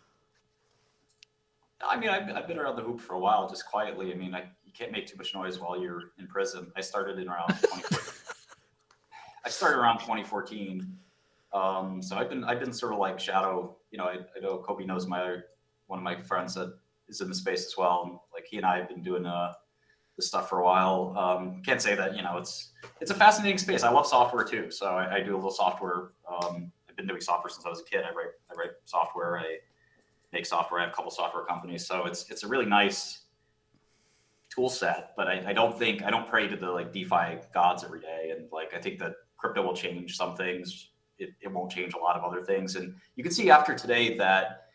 [1.85, 4.13] I mean, I've, I've been around the hoop for a while, just quietly.
[4.13, 6.71] I mean, I, you can't make too much noise while you're in prison.
[6.77, 7.99] I started in around 2014.
[9.45, 10.97] I started around 2014.
[11.53, 13.77] Um, so I've been I've been sort of like shadow.
[13.91, 15.37] You know, I, I know Cobie knows my
[15.87, 16.73] one of my friends that
[17.07, 18.03] is in the space as well.
[18.05, 19.53] And, like he and I have been doing uh,
[20.15, 21.15] this stuff for a while.
[21.17, 22.71] Um, can't say that you know it's
[23.01, 23.83] it's a fascinating space.
[23.83, 26.11] I love software too, so I, I do a little software.
[26.29, 28.03] Um, I've been doing software since I was a kid.
[28.03, 29.37] I write I write software.
[29.37, 29.57] I
[30.31, 30.79] make software.
[30.79, 33.21] I have a couple software companies, so it's it's a really nice
[34.49, 35.11] tool set.
[35.15, 38.33] But I, I don't think I don't pray to the like DeFi gods every day,
[38.35, 40.89] and like I think that crypto will change some things.
[41.23, 44.17] It, it won't change a lot of other things, and you can see after today
[44.17, 44.67] that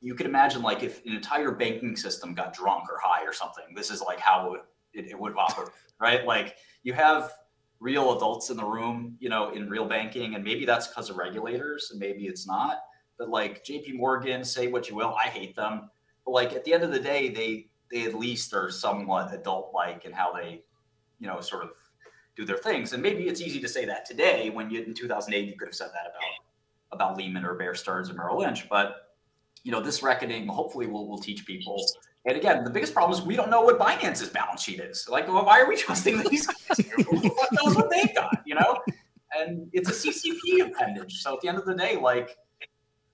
[0.00, 3.64] you can imagine like if an entire banking system got drunk or high or something.
[3.74, 4.56] This is like how
[4.92, 5.70] it, it would operate,
[6.00, 6.24] right?
[6.26, 7.32] Like you have
[7.80, 11.16] real adults in the room, you know, in real banking, and maybe that's because of
[11.16, 12.78] regulators, and maybe it's not
[13.18, 15.90] but like JP Morgan, say what you will, I hate them.
[16.24, 19.72] But like at the end of the day, they they at least are somewhat adult
[19.74, 20.62] like in how they,
[21.20, 21.70] you know, sort of
[22.36, 22.92] do their things.
[22.92, 25.74] And maybe it's easy to say that today when you in 2008 you could have
[25.74, 26.22] said that about
[26.92, 28.68] about Lehman or Bear Stearns or Merrill Lynch.
[28.68, 29.08] But
[29.62, 31.84] you know, this reckoning hopefully will will teach people
[32.26, 35.08] And again, the biggest problem is we don't know what Binance's balance sheet is.
[35.08, 36.86] Like, well, why are we trusting these guys?
[37.08, 38.42] Who knows what they've got?
[38.46, 38.78] You know,
[39.38, 41.22] and it's a CCP appendage.
[41.22, 42.36] So at the end of the day, like,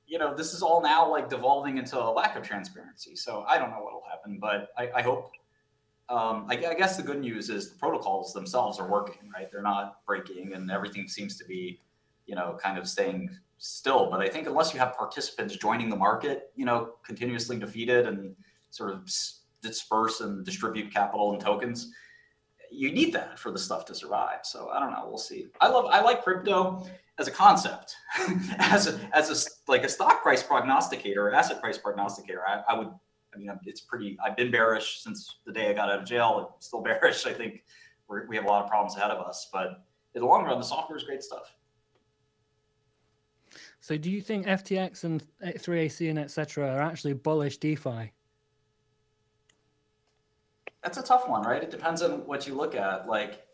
[0.07, 3.15] you know, this is all now like devolving into a lack of transparency.
[3.15, 5.31] So I don't know what will happen, but I, I hope.
[6.11, 9.51] Um, I, I guess the good news is the protocols themselves are working, right?
[9.51, 11.81] They're not breaking, and everything seems to be,
[12.27, 14.11] you know, kind of staying still.
[14.11, 18.35] But I think unless you have participants joining the market, you know, continuously defeated and
[18.71, 19.09] sort of
[19.63, 21.93] disperse and distribute capital and tokens,
[22.73, 24.41] you need that for the stuff to survive.
[24.43, 25.05] So I don't know.
[25.07, 25.47] We'll see.
[25.61, 25.87] I love.
[25.87, 26.87] I like crypto
[27.19, 27.95] as a concept,
[28.59, 32.43] as a, as a like a stock price prognosticator, asset price prognosticator.
[32.47, 32.91] I, I would.
[33.35, 34.19] I mean, it's pretty.
[34.25, 36.51] I've been bearish since the day I got out of jail.
[36.55, 37.27] I'm still bearish.
[37.27, 37.65] I think
[38.09, 39.85] we're, we have a lot of problems ahead of us, but
[40.15, 41.55] in the long run, the software is great stuff.
[43.81, 46.69] So, do you think FTX and 3AC and etc.
[46.69, 48.13] are actually bullish DeFi?
[50.83, 51.63] That's a tough one, right?
[51.63, 53.09] It depends on what you look at.
[53.09, 53.47] Like,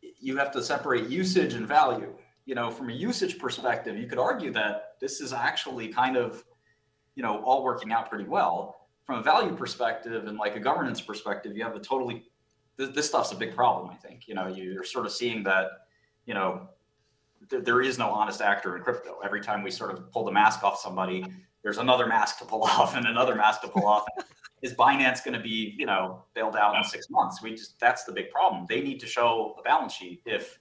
[0.00, 2.14] you have to separate usage and value.
[2.44, 6.44] You know, from a usage perspective, you could argue that this is actually kind of,
[7.14, 8.81] you know, all working out pretty well.
[9.04, 12.24] From a value perspective and like a governance perspective, you have a totally
[12.76, 13.90] this, this stuff's a big problem.
[13.90, 15.70] I think you know you're sort of seeing that,
[16.26, 16.68] you know,
[17.50, 19.18] th- there is no honest actor in crypto.
[19.24, 21.24] Every time we sort of pull the mask off somebody,
[21.62, 24.04] there's another mask to pull off and another mask to pull off.
[24.62, 27.42] Is Binance going to be, you know, bailed out in six months?
[27.42, 28.64] We just that's the big problem.
[28.68, 30.22] They need to show a balance sheet.
[30.24, 30.60] If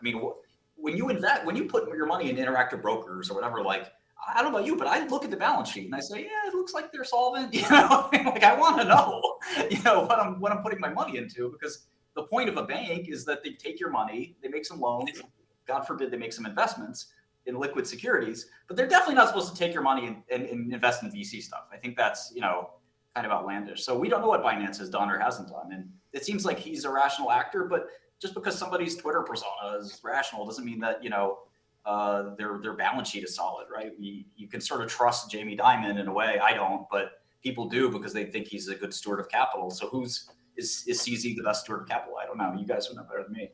[0.00, 3.34] I mean, wh- when you invest, when you put your money in interactive brokers or
[3.34, 3.92] whatever, like
[4.28, 6.20] I don't know about you, but I look at the balance sheet and I say,
[6.20, 7.52] yeah, it looks like they're solvent.
[7.62, 9.38] You know, like I want to know,
[9.70, 12.62] you know, what I'm what I'm putting my money into because the point of a
[12.62, 15.22] bank is that they take your money, they make some loans,
[15.66, 17.06] God forbid they make some investments
[17.46, 20.72] in liquid securities, but they're definitely not supposed to take your money and, and, and
[20.72, 21.64] invest in VC stuff.
[21.72, 22.70] I think that's you know
[23.14, 23.84] kind of outlandish.
[23.84, 26.58] So we don't know what Binance has done or hasn't done, and it seems like
[26.58, 27.86] he's a rational actor, but
[28.20, 31.38] just because somebody's Twitter persona is rational doesn't mean that you know
[31.84, 33.92] uh, their their balance sheet is solid, right?
[33.98, 36.38] We, you can sort of trust Jamie Dimon in a way.
[36.38, 39.70] I don't, but people do because they think he's a good steward of capital.
[39.70, 42.16] So who's is is CZ the best steward of capital?
[42.22, 42.54] I don't know.
[42.58, 43.50] You guys would know better than me.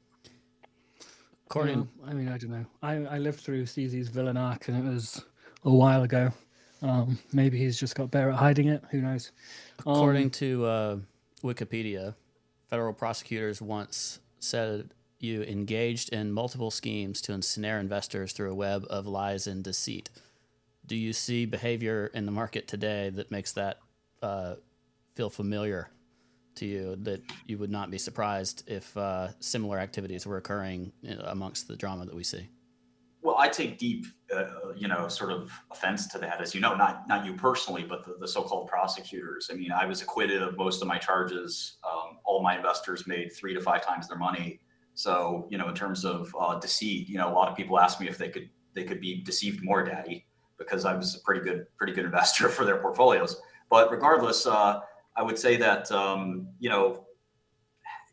[1.47, 2.67] According, Yeah, I mean, I don't know.
[2.83, 5.25] I, I lived through CZ's villain arc, and it was
[5.65, 6.31] a while ago.
[6.83, 8.85] Um, maybe he's just got better at hiding it.
[8.91, 9.33] Who knows?
[9.79, 10.97] according Um, to uh,
[11.43, 12.15] Wikipedia,
[12.69, 18.87] federal prosecutors once said you engaged in multiple schemes to ensnare investors through a web
[18.89, 20.11] of lies and deceit.
[20.87, 23.79] Do you see behavior in the market today that makes that
[24.23, 24.55] uh,
[25.15, 25.91] feel familiar
[26.57, 26.97] to you?
[26.97, 30.93] That you would not be surprised if uh, similar activities were occurring
[31.25, 32.49] amongst the drama that we see?
[33.21, 36.77] Well, I take deep, uh, you know, sort of offense to that, as you know,
[36.77, 39.51] not not you personally, but the, the so-called prosecutors.
[39.53, 41.79] I mean, I was acquitted of most of my charges.
[41.85, 44.61] Um, all my investors made three to five times their money.
[44.99, 48.01] So, you know, in terms of uh, deceit, you know, a lot of people ask
[48.01, 50.27] me if they could they could be deceived more, Daddy,
[50.59, 53.41] because I was a pretty good pretty good investor for their portfolios.
[53.71, 54.81] But regardless, uh,
[55.17, 57.07] I would say that um, you know,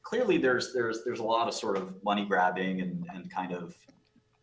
[0.03, 3.75] clearly there's there's there's a lot of sort of money grabbing and and kind of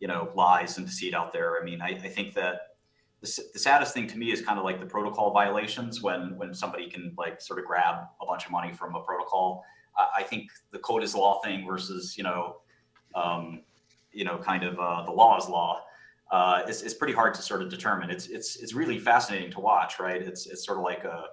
[0.01, 1.61] you know lies and deceit out there.
[1.61, 2.75] I mean, I, I think that
[3.21, 6.53] the, the saddest thing to me is kind of like the protocol violations when when
[6.53, 9.63] somebody can like sort of grab a bunch of money from a protocol.
[9.97, 12.57] I, I think the code is law thing versus you know
[13.15, 13.61] um,
[14.11, 15.81] you know kind of uh, the law is law.
[16.31, 18.09] Uh, it's, it's pretty hard to sort of determine.
[18.09, 20.21] It's it's it's really fascinating to watch, right?
[20.21, 21.25] It's it's sort of like a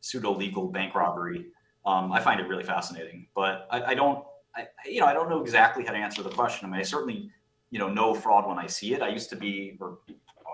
[0.00, 1.46] pseudo legal bank robbery.
[1.86, 4.24] Um, I find it really fascinating, but I, I don't,
[4.54, 6.66] I, you know, I don't know exactly how to answer the question.
[6.66, 7.30] I mean, I certainly,
[7.70, 9.02] you know, know fraud when I see it.
[9.02, 9.98] I used to be, or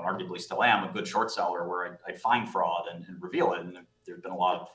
[0.04, 3.60] arguably still am, a good short seller where I'd find fraud and, and reveal it.
[3.60, 4.68] And there've been a lot of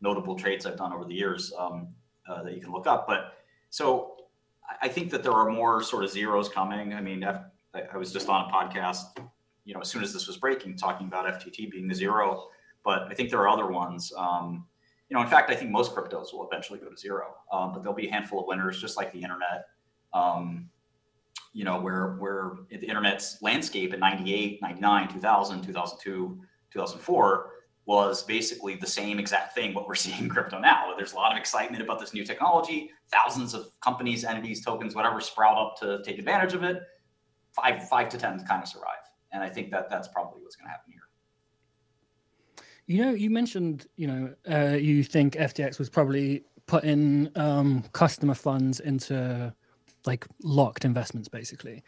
[0.00, 1.88] notable trades I've done over the years um,
[2.28, 3.06] uh, that you can look up.
[3.06, 3.34] But
[3.70, 4.16] so
[4.82, 6.94] I- think that there are more sort of zeros coming.
[6.94, 7.44] I mean, F-
[7.74, 9.18] I I was just on a podcast,
[9.64, 12.48] you know, as soon as this was breaking, talking about FTT being the zero.
[12.84, 14.12] But I think there are other ones.
[14.16, 14.66] Um,
[15.08, 17.82] you know, in fact, I think most cryptos will eventually go to zero, um, but
[17.82, 19.66] there'll be a handful of winners, just like the internet.
[20.12, 20.70] Um,
[21.52, 26.40] you know, where where the internet's landscape in 98, 99, 2000, 2002,
[26.72, 27.50] 2004
[27.86, 30.94] was basically the same exact thing what we're seeing in crypto now.
[30.96, 32.90] There's a lot of excitement about this new technology.
[33.10, 36.82] Thousands of companies, entities, tokens, whatever sprout up to take advantage of it.
[37.52, 40.66] Five five to ten kind of survive, and I think that that's probably what's going
[40.66, 41.00] to happen here.
[42.86, 48.34] You know, you mentioned, you know, uh, you think FTX was probably putting um, customer
[48.34, 49.52] funds into
[50.06, 51.82] like locked investments, basically.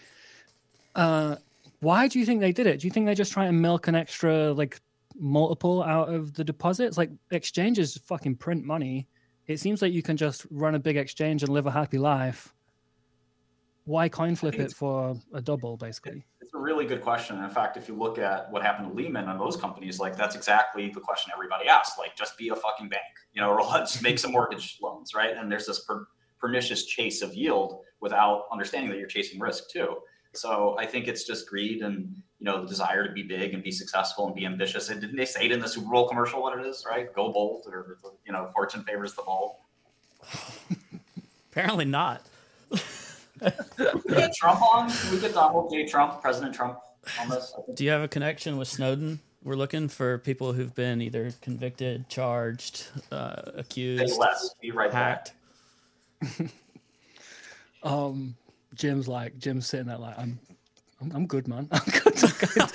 [0.97, 1.36] Uh,
[1.81, 2.81] why do you think they did it?
[2.81, 4.81] Do you think they're just trying to milk an extra like
[5.18, 6.97] multiple out of the deposits.
[6.98, 9.09] Like exchanges fucking print money.
[9.47, 12.55] It seems like you can just run a big exchange and live a happy life.
[13.84, 16.24] Why coin flip it for a double, basically?
[16.40, 17.43] It's a really good question.
[17.43, 20.36] In fact, if you look at what happened to Lehman and those companies, like that's
[20.36, 21.98] exactly the question everybody asked.
[21.98, 23.02] Like, just be a fucking bank,
[23.32, 25.36] you know, or let's make some mortgage loans, right?
[25.36, 26.06] And there's this per-
[26.39, 29.97] pernicious chase of yield without understanding that you're chasing risk too.
[30.34, 33.62] So I think it's just greed and you know the desire to be big and
[33.62, 34.88] be successful and be ambitious.
[34.88, 37.12] And didn't they say it in the Super Bowl commercial what it is, right?
[37.14, 39.56] Go bold, or you know, fortune favors the bold.
[41.52, 42.22] Apparently not.
[43.40, 44.90] We get Trump on?
[44.90, 45.86] Can we get Donald J.
[45.86, 46.78] Trump, President Trump,
[47.20, 47.54] on this?
[47.74, 49.20] Do you have a connection with Snowden?
[49.42, 54.54] We're looking for people who've been either convicted, charged, uh, accused, less.
[54.60, 55.30] Be right back.
[56.22, 56.52] hacked.
[57.84, 58.36] Um,
[58.74, 60.39] Jim's like Jim's sitting there like I'm,
[61.01, 61.69] I'm, I'm good, man.
[61.73, 62.24] I'm good.
[62.24, 62.73] I'm good.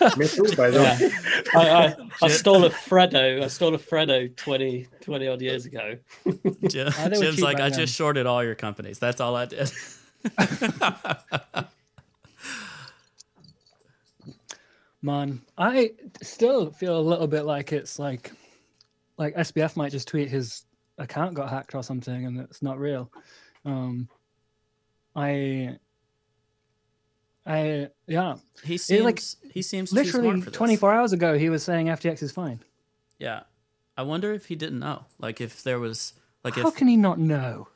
[0.16, 0.96] Me too, by the way.
[1.00, 1.60] Yeah.
[1.60, 3.42] I, I, I stole a Freddo.
[3.42, 5.98] I stole a Freddo 20, 20 odd years ago.
[6.68, 8.98] Jim, they were Jim's like, I then." just shorted all your companies.
[9.00, 9.70] That's all I did.
[15.02, 15.92] Man, I
[16.22, 18.32] still feel a little bit like it's like,
[19.16, 20.64] like SBF might just tweet his
[20.98, 23.10] account got hacked or something, and it's not real.
[23.64, 24.08] Um,
[25.18, 25.78] I,
[27.46, 29.20] I yeah, he It, seems like,
[29.52, 30.56] he seems literally smart for this.
[30.56, 32.60] 24 hours ago he was saying FTX is fine.
[33.18, 33.42] Yeah,
[33.96, 35.04] I wonder if he didn't know.
[35.18, 36.12] Like if there was
[36.44, 37.68] like How if can he not know?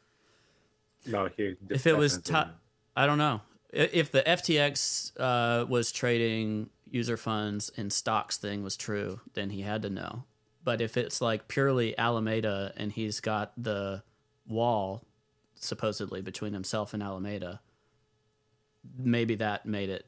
[1.06, 1.56] No, he.
[1.68, 2.58] if it was definitely- ti
[2.96, 3.40] I don't know
[3.72, 9.62] if the FTX uh, was trading user funds and stocks thing was true, then he
[9.62, 10.24] had to know.
[10.62, 14.02] But if it's like purely Alameda and he's got the
[14.46, 15.02] wall
[15.62, 17.60] supposedly between himself and Alameda,
[18.98, 20.06] maybe that made it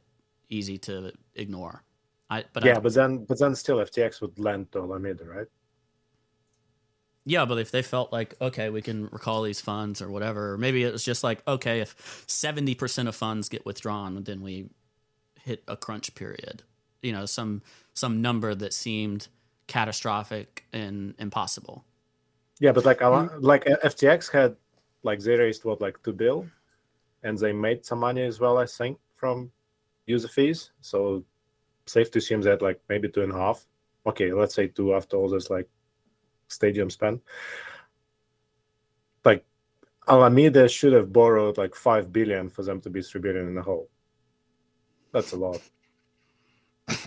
[0.49, 1.83] easy to ignore.
[2.29, 5.47] I but yeah, I, but then but then still FTX would lend to Alameda, right?
[7.27, 10.59] Yeah, but if they felt like okay, we can recall these funds or whatever, or
[10.59, 14.71] maybe it was just like okay, if seventy percent of funds get withdrawn, then we
[15.41, 16.63] hit a crunch period.
[17.03, 17.63] You know, some
[17.93, 19.29] some number that seemed
[19.67, 21.85] catastrophic and impossible.
[22.61, 23.01] Yeah, but like
[23.41, 24.57] like uh, FTX had
[25.05, 26.47] like they raised what like two bill,
[27.23, 29.53] and they made some money as well, I think, from
[30.07, 30.73] user fees.
[30.81, 31.25] So
[31.87, 33.65] safe to assume that like maybe two and a half.
[34.07, 35.69] Okay, let's say two after all this like
[36.49, 37.21] stadium spend.
[39.25, 39.45] Like
[40.09, 43.63] Alameda should have borrowed like five billion for them to be three billion in the
[43.63, 43.89] hole.
[45.13, 45.61] That's a lot.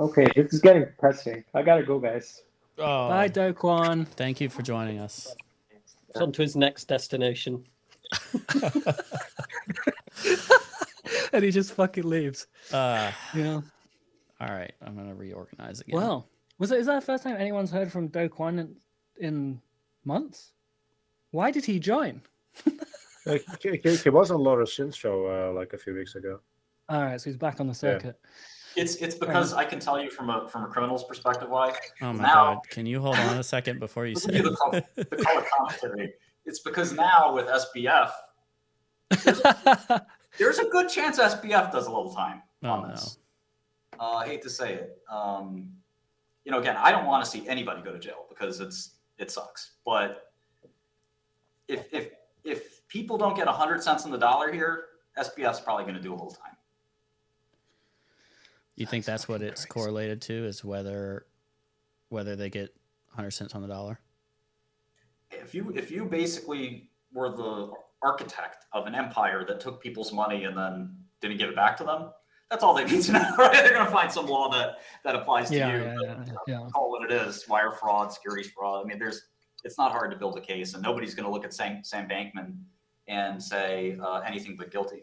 [0.00, 1.42] Okay, this is getting depressing.
[1.52, 2.42] I gotta go, guys.
[2.78, 4.06] Oh, Bye, Do Kwon.
[4.06, 5.34] thank you for joining us.
[6.08, 7.64] It's on to his next destination.
[11.32, 12.46] and he just fucking leaves.
[12.72, 13.60] Uh, Yeah.
[14.40, 15.96] all right, I'm gonna reorganize again.
[15.96, 16.28] Well,
[16.58, 16.78] was it?
[16.80, 18.76] Is that the first time anyone's heard from Do Kwon in,
[19.18, 19.60] in
[20.04, 20.52] months?
[21.30, 22.22] Why did he join?
[23.26, 26.40] Like, he, he- he was on Laura Shin's show uh, like a few weeks ago.
[26.88, 28.18] All right, so he's back on the circuit.
[28.78, 31.74] It's it's because I can tell you from a from a criminal's perspective why.
[32.02, 34.40] oh my now- god, can you hold on a second before you say?
[34.40, 36.14] the color, the color commentary.
[36.46, 38.10] It's because now with SBF,
[40.38, 42.88] there's a good chance SBF does a little time Oh on no.
[42.94, 43.18] this.
[43.98, 44.98] Uh, I hate to say it.
[45.10, 45.72] Um,
[46.44, 49.30] you know, again, I don't want to see anybody go to jail because it's it
[49.30, 49.72] sucks.
[49.84, 50.30] But
[51.66, 52.10] if if
[52.44, 54.84] if people don't get hundred cents on the dollar here,
[55.18, 56.52] SBF's probably going to do a little time.
[58.78, 61.26] You think that's what it's correlated to is whether
[62.10, 62.72] whether they get
[63.08, 63.98] 100 cents on the dollar?
[65.30, 67.70] if you if you basically were the
[68.02, 71.84] architect of an empire that took people's money and then didn't give it back to
[71.84, 72.10] them,
[72.50, 73.52] that's all they need to know, right?
[73.52, 75.82] They're gonna find some law that that applies to Yeah, you.
[75.82, 76.68] yeah, but, yeah, you know, yeah.
[76.72, 78.84] Call it what it is: wire fraud, securities fraud.
[78.84, 79.22] I mean, there's
[79.64, 82.56] it's not hard to build a case, and nobody's gonna look at Sam Sam Bankman
[83.08, 85.02] and say uh, anything but guilty.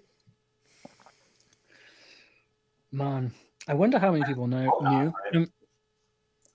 [2.94, 3.32] Man,
[3.68, 5.14] I wonder how many people know knew.
[5.34, 5.48] Um,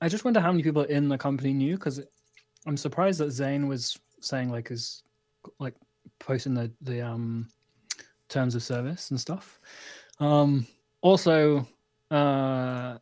[0.00, 2.00] I just wonder how many people in the company knew because
[2.66, 5.02] I'm surprised that Zane was saying like his
[5.58, 5.74] like
[6.18, 7.48] posting the the um
[8.28, 9.60] terms of service and stuff.
[10.20, 10.66] Um,
[11.02, 11.66] also,
[12.10, 12.98] uh,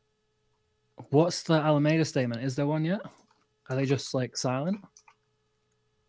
[1.11, 2.43] what's the Alameda statement?
[2.43, 3.01] Is there one yet?
[3.69, 4.81] Are they just like silent?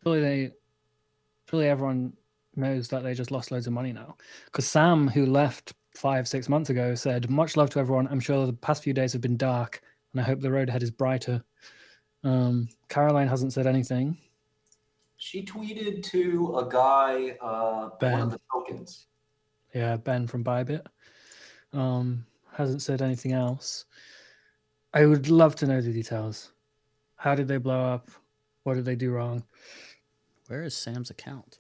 [0.04, 0.52] Surely they,
[1.50, 2.14] surely everyone
[2.56, 4.16] knows that they just lost loads of money now.
[4.46, 8.08] Because Sam, who left five, six months ago, said, Much love to everyone.
[8.08, 9.82] I'm sure the past few days have been dark,
[10.14, 11.44] and I hope the road ahead is brighter.
[12.24, 14.18] Um, Caroline hasn't said anything.
[15.18, 18.22] She tweeted to a guy, uh, one Ben.
[18.22, 19.08] of the tokens.
[19.76, 20.86] Yeah, Ben from Bybit.
[21.74, 23.86] Um, hasn't said anything else.
[24.94, 26.54] I would love to know the details.
[27.18, 28.10] How did they blow up?
[28.64, 29.44] What did they do wrong?
[30.48, 31.60] Where is Sam's account?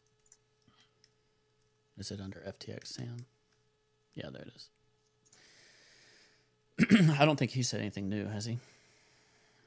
[1.97, 3.25] Is it under FTX Sam?
[4.19, 4.69] Yeah, there it is.
[7.19, 8.59] I don't think he said anything new, has he?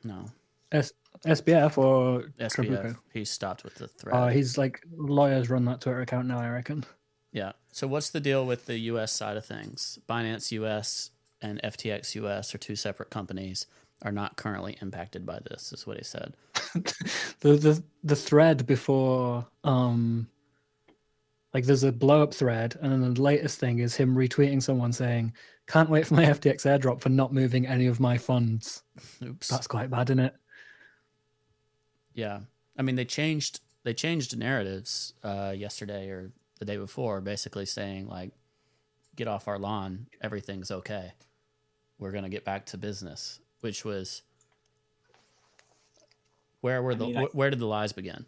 [0.04, 0.26] No.
[0.70, 0.92] S-
[1.26, 2.50] SBF or SBF.
[2.50, 2.96] Trabucco?
[3.12, 4.14] He stopped with the thread.
[4.14, 6.38] Uh, he's like lawyers run that Twitter account now.
[6.38, 6.84] I reckon.
[7.32, 7.52] Yeah.
[7.70, 9.98] So what's the deal with the US side of things?
[10.08, 11.10] Binance US
[11.40, 13.66] and FTX US are two separate companies
[14.02, 16.34] are not currently impacted by this is what he said.
[17.40, 20.28] the the the thread before um
[21.54, 24.92] like there's a blow up thread and then the latest thing is him retweeting someone
[24.92, 25.32] saying
[25.66, 28.82] can't wait for my ftx airdrop for not moving any of my funds
[29.22, 29.48] Oops.
[29.48, 30.34] that's quite bad isn't it
[32.14, 32.40] Yeah.
[32.78, 38.06] I mean they changed they changed narratives uh yesterday or the day before basically saying
[38.08, 38.30] like
[39.16, 41.12] get off our lawn, everything's okay.
[41.98, 44.22] We're going to get back to business, which was
[46.60, 48.24] where were the mean, I- where did the lies begin?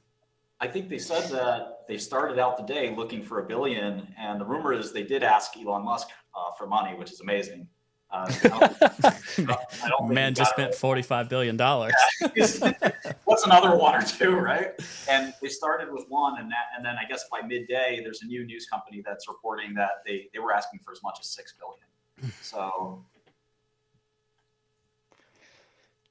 [0.65, 4.41] I think they said that they started out the day looking for a billion, and
[4.41, 7.69] the rumor is they did ask Elon Musk uh, for money, which is amazing.
[8.11, 11.93] Uh, I don't- think Man just got spent 45 billion dollars.
[12.23, 12.95] it.
[13.24, 14.69] What's another one or two, right?
[15.11, 18.27] And they started with one, and that, and then I guess by midday, there's a
[18.27, 21.53] new news company that's reporting that they they were asking for as much as six
[21.61, 22.32] billion.
[22.41, 23.05] So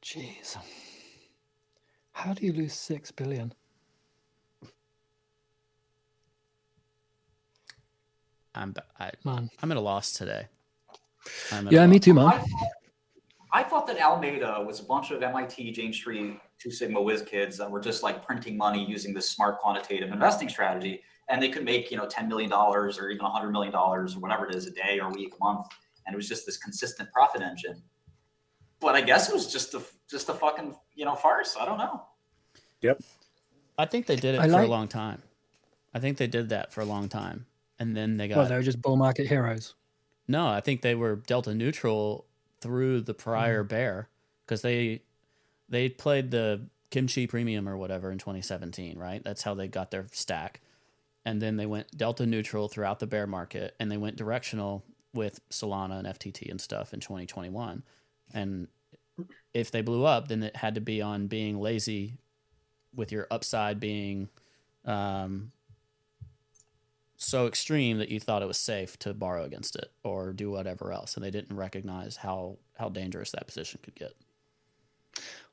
[0.03, 0.57] jeez
[2.11, 3.53] how do you lose six billion
[8.55, 10.47] I'm I, man I'm at a loss today.
[11.51, 12.05] I'm yeah a me loss.
[12.05, 12.47] too man I thought,
[13.51, 17.57] I thought that Alameda was a bunch of MIT, Jane Street, Two Sigma whiz kids
[17.57, 21.63] that were just like printing money using this smart quantitative investing strategy, and they could
[21.63, 24.65] make you know ten million dollars or even hundred million dollars or whatever it is
[24.65, 25.67] a day or week, a month,
[26.05, 27.81] and it was just this consistent profit engine.
[28.79, 31.55] But I guess it was just a just a fucking you know farce.
[31.59, 32.01] I don't know.
[32.81, 33.01] Yep.
[33.77, 35.21] I think they did it I for a long time.
[35.93, 37.45] I think they did that for a long time,
[37.83, 39.75] and then they got well they were just bull market heroes
[40.27, 42.25] No, I think they were delta neutral
[42.61, 44.07] through the prior bear
[44.45, 45.01] because they
[45.67, 49.23] they played the kimchi premium or whatever in 2017, right?
[49.23, 50.61] That's how they got their stack.
[51.25, 54.83] And then they went delta neutral throughout the bear market and they went directional
[55.13, 57.83] with Solana and FTT and stuff in 2021.
[58.33, 58.67] And
[59.53, 62.17] if they blew up, then it had to be on being lazy
[62.95, 64.29] with your upside being
[64.85, 65.51] um,
[67.23, 70.91] so extreme that you thought it was safe to borrow against it or do whatever
[70.91, 74.13] else, and they didn't recognize how how dangerous that position could get.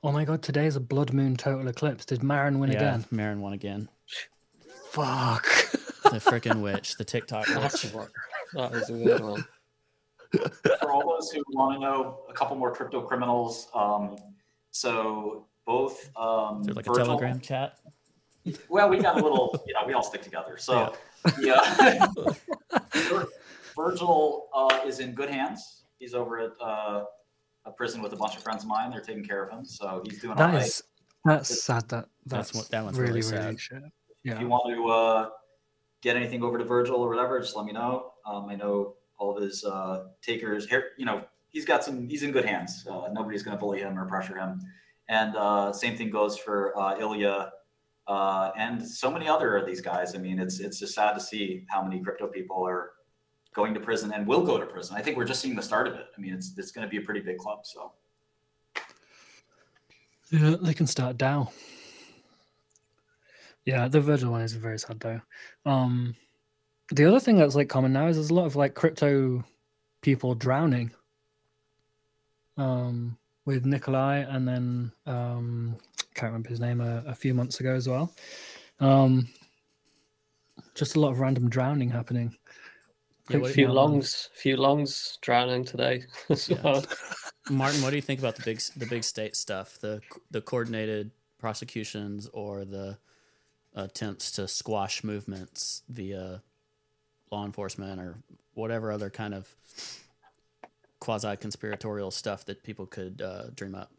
[0.02, 3.40] oh my god today is a blood moon total eclipse did marin win again Marin
[3.42, 3.88] won again.
[4.90, 5.44] fuck
[6.05, 7.92] The freaking witch, the TikTok That's witch.
[7.94, 8.10] what-
[8.55, 9.44] that is a weird one.
[10.80, 14.16] for all those who want to know a couple more crypto criminals, um,
[14.72, 17.78] so both um, Is there like a Telegram chat?
[18.68, 20.56] Well, we got a little, you know, we all stick together.
[20.59, 20.94] So,
[21.40, 22.06] yeah.
[23.76, 25.84] Virgil uh, is in good hands.
[25.98, 27.05] He's over at uh,
[27.64, 28.90] a prison with a bunch of friends of mine.
[28.90, 30.66] They're taking care of him, so he's doing all That right.
[30.66, 30.82] is
[31.24, 31.88] that's sad.
[31.88, 33.60] That That's that's, what- that one's really really really sad.
[33.60, 33.82] shit.
[34.24, 35.28] If you want to uh,
[36.02, 38.12] get anything over to Virgil or whatever, just let me know.
[38.26, 40.68] Um, I know all of his uh, takers.
[40.68, 42.06] Here, you know, he's got some.
[42.09, 42.86] He's in good hands.
[42.90, 44.60] Uh, nobody's going to bully him or pressure him.
[45.09, 47.51] And uh, same thing goes for uh, Ilya
[48.11, 50.16] uh, and so many other of these guys.
[50.16, 52.91] I mean, it's it's just sad to see how many crypto people are
[53.55, 54.97] going to prison and will go to prison.
[54.97, 56.07] I think we're just seeing the start of it.
[56.16, 57.61] I mean, it's it's going to be a pretty big club.
[57.62, 57.93] So
[60.32, 61.47] yeah, they can start down.
[63.65, 65.20] Yeah, the Virgil one is very sad though.
[65.65, 66.16] Um,
[66.91, 69.45] the other thing that's like common now is there's a lot of like crypto
[70.03, 70.91] people drowning.
[72.57, 75.77] Um, with Nikolai and then um,
[76.20, 78.14] can't remember his name a, a few months ago as well.
[78.78, 79.26] Um,
[80.74, 82.36] just a lot of random drowning happening.
[83.30, 83.72] Yeah, a few yeah.
[83.72, 86.05] longs, few longs drowning today.
[86.28, 86.60] as Yeah.
[86.62, 86.84] well.
[87.51, 91.10] Martin, what do you think about the big the big state stuff, the the coordinated
[91.38, 92.98] prosecutions or the
[93.74, 96.42] attempts to squash movements via
[97.30, 98.18] law enforcement or
[98.52, 99.55] whatever other kind of
[100.98, 103.90] quasi conspiratorial stuff that people could uh, dream up?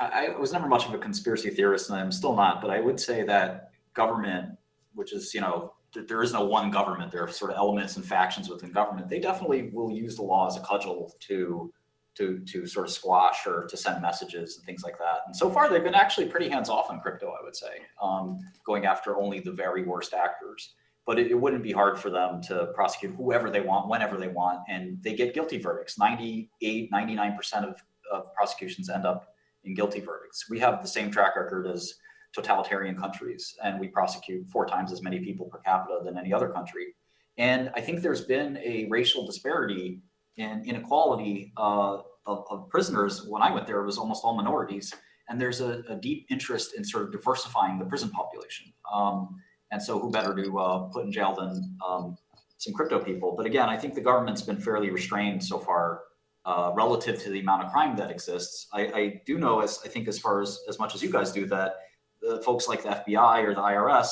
[0.00, 2.60] I, I was never much of a conspiracy theorist, and I'm still not.
[2.60, 4.50] But I would say that government,
[4.94, 7.12] which is you know, th- there is no one government.
[7.12, 9.08] There are sort of elements and factions within government.
[9.08, 11.72] They definitely will use the law as a cudgel to
[12.14, 15.20] to to sort of squash or to send messages and things like that.
[15.26, 17.28] And so far, they've been actually pretty hands off on crypto.
[17.28, 20.74] I would say, um, going after only the very worst actors.
[21.04, 24.28] But it, it wouldn't be hard for them to prosecute whoever they want, whenever they
[24.28, 25.98] want, and they get guilty verdicts.
[25.98, 27.82] 98, 99% of
[28.12, 29.31] of prosecutions end up
[29.64, 30.48] in guilty verdicts.
[30.48, 31.94] We have the same track record as
[32.34, 36.48] totalitarian countries, and we prosecute four times as many people per capita than any other
[36.48, 36.94] country.
[37.38, 40.00] And I think there's been a racial disparity
[40.36, 43.26] in inequality uh, of, of prisoners.
[43.26, 44.94] When I went there, it was almost all minorities,
[45.28, 48.72] and there's a, a deep interest in sort of diversifying the prison population.
[48.92, 49.40] Um,
[49.70, 52.16] and so, who better to uh, put in jail than um,
[52.58, 53.34] some crypto people?
[53.36, 56.02] But again, I think the government's been fairly restrained so far
[56.44, 58.66] uh, relative to the amount of crime that exists.
[58.72, 61.32] I, I do know, as I think, as far as as much as you guys
[61.32, 61.76] do, that
[62.20, 64.08] the folks like the FBI or the IRS.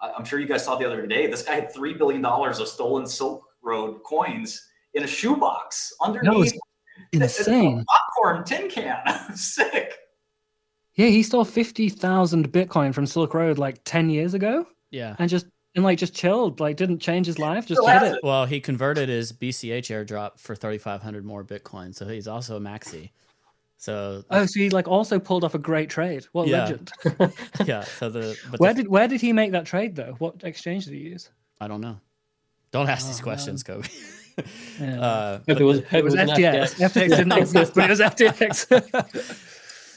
[0.00, 1.26] I- I'm sure you guys saw the other day.
[1.26, 4.60] This guy had three billion dollars of stolen Silk Road coins
[4.94, 6.52] in a shoebox underneath
[7.12, 7.78] insane.
[7.80, 9.00] a popcorn tin can.
[9.36, 9.94] Sick.
[10.94, 15.16] Yeah, he stole fifty thousand Bitcoin from Silk Road like ten years ago, Yeah.
[15.18, 18.12] and just and like just chilled, like didn't change his life, just did it.
[18.16, 18.20] it.
[18.22, 21.94] Well, he converted his BCH airdrop for 3,500 more Bitcoin.
[21.94, 23.10] So he's also a maxi.
[23.78, 26.24] So Oh, so he like also pulled off a great trade.
[26.32, 26.60] What Yeah.
[26.64, 26.92] legend!
[27.66, 27.84] yeah.
[27.98, 30.14] So the but where the- did where did he make that trade though?
[30.18, 31.30] What exchange did he use?
[31.60, 31.98] I don't know.
[32.70, 33.88] Don't ask these Oh, questions, Cobie.
[34.80, 35.00] Yeah.
[35.00, 36.74] uh, If but it was, the- if It was an FTX.
[36.80, 39.48] FTX didn't exist, but it was FTX.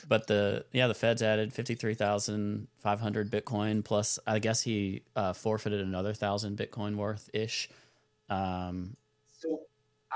[0.07, 6.13] But the yeah the feds added 53500 bitcoin plus i guess he uh, forfeited another
[6.13, 7.69] thousand bitcoin worth ish
[8.29, 8.95] um
[9.27, 9.61] So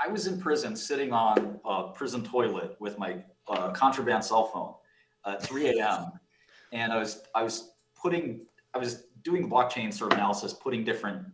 [0.02, 3.16] I was in prison sitting on a prison toilet with my
[3.48, 4.74] uh, contraband cell phone
[5.26, 6.12] at 3 a.m.
[6.72, 11.26] And I was I was putting I was doing blockchain sort of analysis, putting different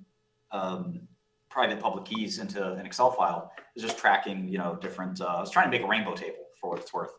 [0.51, 1.01] um,
[1.49, 3.53] private public keys into an Excel file.
[3.57, 5.21] I was just tracking, you know, different.
[5.21, 7.13] Uh, I was trying to make a rainbow table for what it's worth.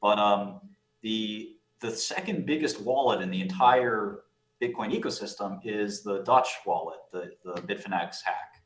[0.00, 0.60] But um,
[1.04, 1.50] the
[1.80, 4.20] the second biggest wallet in the entire
[4.60, 8.62] Bitcoin ecosystem is the Dutch wallet, the the Bitfinex hack.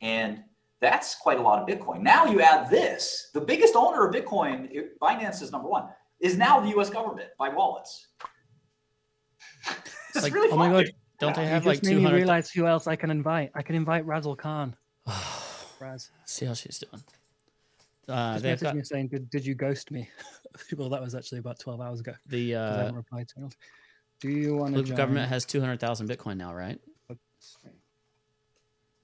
[0.00, 0.42] And
[0.80, 2.00] that's quite a lot of Bitcoin.
[2.00, 3.30] Now you add this.
[3.34, 7.28] The biggest owner of Bitcoin, it- Binance is number one, is now the US government
[7.38, 8.08] by wallets.
[10.14, 10.70] It's Like, really oh my.
[10.70, 10.86] God.
[11.20, 13.50] don't they you have just like made me 200 realize who else I can invite.
[13.54, 14.74] I can invite Razzlekhan.
[15.80, 16.10] Raz.
[16.24, 17.02] see how she's doing
[18.08, 20.08] uh Just they've messaged got me saying, "Did did you ghost me?"
[20.76, 22.14] well, that was actually about twelve hours ago.
[22.26, 23.56] the 'cause I uh haven't replied to it.
[24.20, 24.82] Do you want to?
[24.82, 26.80] the government has 200000 bitcoin now right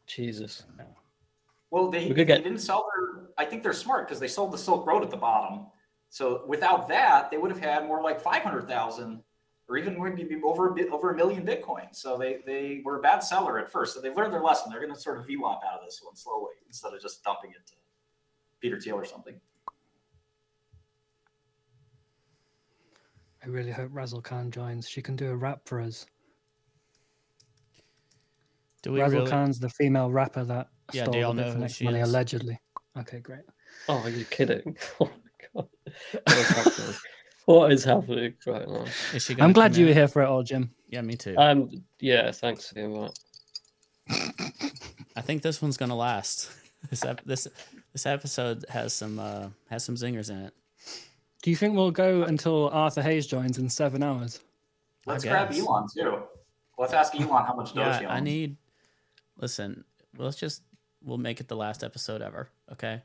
[0.07, 0.65] Jesus.
[1.71, 3.27] Well, they, We could they didn't sell their.
[3.37, 5.67] I think they're smart because they sold the Silk Road at the bottom.
[6.09, 9.23] So without that, they would have had more like five hundred thousand,
[9.69, 11.95] or even maybe over a bit over a million Bitcoin.
[11.95, 13.95] So they they were a bad seller at first.
[13.95, 14.71] So they've learned their lesson.
[14.71, 17.51] They're going to sort of VWAP out of this one slowly instead of just dumping
[17.51, 17.75] it to
[18.61, 19.35] Peter Thiel or something.
[23.43, 24.89] I really hope Razzlekhan joins.
[24.89, 26.07] She can do a rap for us.
[28.83, 31.53] do we Razzle really Khan's the female rapper that Yeah, stole do y'all the know
[31.53, 32.09] who she money is?
[32.09, 32.59] allegedly.
[32.99, 33.43] Okay, great.
[33.89, 34.77] Oh, are you kidding?
[35.01, 35.69] Oh my god.
[36.25, 36.95] What's happening?
[37.47, 38.85] What is happening right now?
[39.15, 40.71] is she I'm glad come you were here for it all, Jim.
[40.89, 43.19] yeah me too Um, yeah, thanks for the invite.
[45.17, 46.51] i think this one's gonna last
[46.91, 47.49] this this
[47.99, 50.55] this episode has some uh has some zingers in it
[51.43, 54.39] Do you think we'll go until Arthur Hayes joins in seven hours?
[55.05, 55.61] Let's I grab guess.
[55.61, 56.23] Elon too.
[56.79, 58.57] Let's ask Elon how much Doge he yeah i need
[59.37, 59.85] listen
[60.17, 60.63] let's just
[61.03, 63.03] we'll make it the last episode ever okay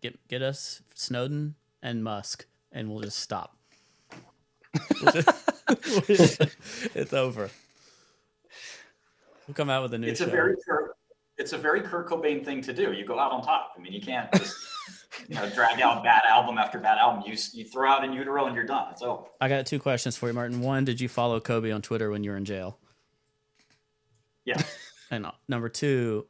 [0.00, 3.56] get get us snowden and musk and we'll just stop
[6.08, 7.48] it's over
[9.46, 10.81] we'll come out with a new it's show a very Kurt,
[11.42, 12.92] it's a very Kurt Cobain thing to do.
[12.92, 13.72] You go out on top.
[13.76, 14.54] I mean, you can't just
[15.28, 17.24] you know drag out bad album after bad album.
[17.26, 18.86] You you throw out in utero and you're done.
[18.92, 19.24] It's over.
[19.40, 22.24] i got two questions for you martin one did you follow cobie on twitter when
[22.24, 22.78] you were in jail
[24.44, 24.62] Yeah.
[25.10, 26.26] and uh, number two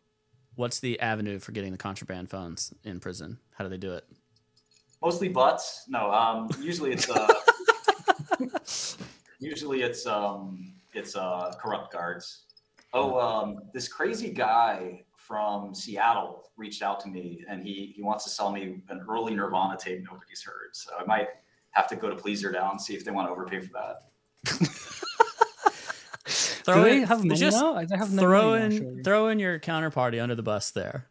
[0.56, 4.04] what's the avenue for getting the contraband phones in prison how do they do it
[5.02, 5.84] Mostly butts.
[5.88, 6.12] No.
[6.12, 6.48] Um.
[6.60, 7.26] Usually it's uh.
[9.40, 10.74] usually it's um.
[10.94, 12.42] It's uh corrupt guards.
[12.94, 18.24] Oh, um, this crazy guy from Seattle reached out to me, and he he wants
[18.24, 20.70] to sell me an early Nirvana tape nobody's heard.
[20.72, 21.28] So I might
[21.70, 24.68] have to go to PleasrDAO and see if they want to overpay for that.
[26.64, 27.82] Throw in- have money just now?
[27.82, 29.02] They have no throw money now, in surely.
[29.02, 31.06] throw in your counterparty under the bus there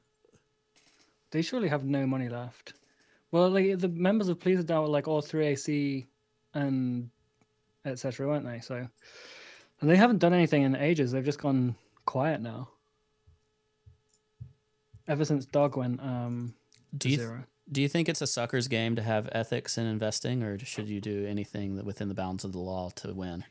[1.31, 2.73] They surely have no money left.
[3.31, 6.07] Well, like the members of PleasrDAO were like all three AC
[6.53, 7.09] and
[7.85, 8.27] etc.
[8.27, 8.59] weren't they?
[8.59, 8.87] So,
[9.81, 11.11] and they haven't done anything in ages.
[11.11, 11.75] They've just gone
[12.05, 12.69] quiet now.
[15.07, 16.53] Ever since Dog went um
[16.97, 17.43] do you zero.
[17.71, 21.01] do you think it's a sucker's game to have ethics in investing or should you
[21.01, 23.43] do anything within the bounds of the law to win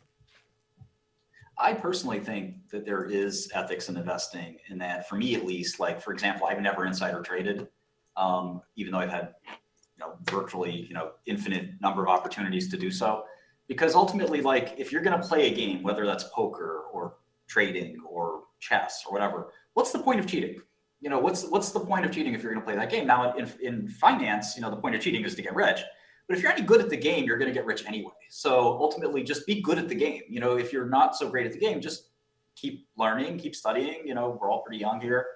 [1.59, 5.79] I personally think that there is ethics in investing, in that, for me at least,
[5.79, 7.69] like for example, I've never insider traded,
[8.17, 12.79] um, even though I've had you know virtually you know infinite number of opportunities to
[12.79, 13.25] do so
[13.71, 17.15] because ultimately like if you're going to play a game whether that's poker or
[17.47, 20.57] trading or chess or whatever what's the point of cheating?
[21.01, 23.07] You know what's what's the point of cheating if you're going to play that game?
[23.07, 25.81] Now in, in finance you know the point of cheating is to get rich.
[26.27, 28.13] But if you're any good at the game you're going to get rich anyway.
[28.29, 30.23] So ultimately just be good at the game.
[30.29, 32.09] You know if you're not so great at the game just
[32.57, 34.05] keep learning keep studying.
[34.05, 35.27] You know we're all pretty young here.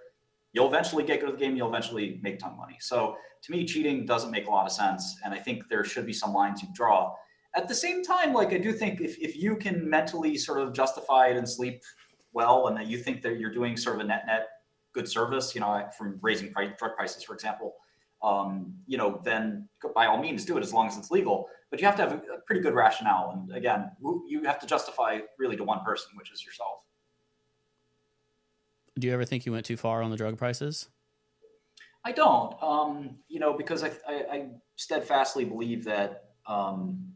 [0.53, 1.57] You'll eventually get good at the game.
[1.57, 2.79] You'll eventually make a ton of money.
[2.81, 5.21] So to me cheating doesn't make a lot of sense.
[5.25, 7.15] And i think there should be some lines you draw
[7.57, 10.73] at the same time like i do think if, if you can mentally sort of
[10.73, 11.83] justify it and sleep
[12.33, 14.49] well and that you think that you're doing sort of a net net
[14.93, 17.75] good service you know from raising price, drug prices for example
[18.25, 21.49] um, you know then by all means do it as long as it's legal.
[21.71, 23.31] But you have to have a, pretty good rationale.
[23.33, 23.91] And again
[24.27, 26.79] you have to justify really to one person which is yourself.
[28.99, 30.89] Do you ever think you went too far on the drug prices?
[32.05, 37.14] I don't, um, you know, because I, I, I steadfastly believe that um,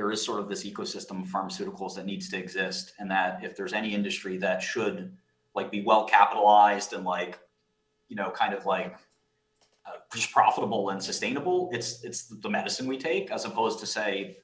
[0.00, 3.54] there is sort of this ecosystem of pharmaceuticals that needs to exist, and that if
[3.54, 5.14] there's any industry that should
[5.54, 7.38] like be well capitalized and like,
[8.08, 8.96] you know, kind of like
[9.84, 14.38] uh, just profitable and sustainable, it's it's the medicine we take as opposed to say,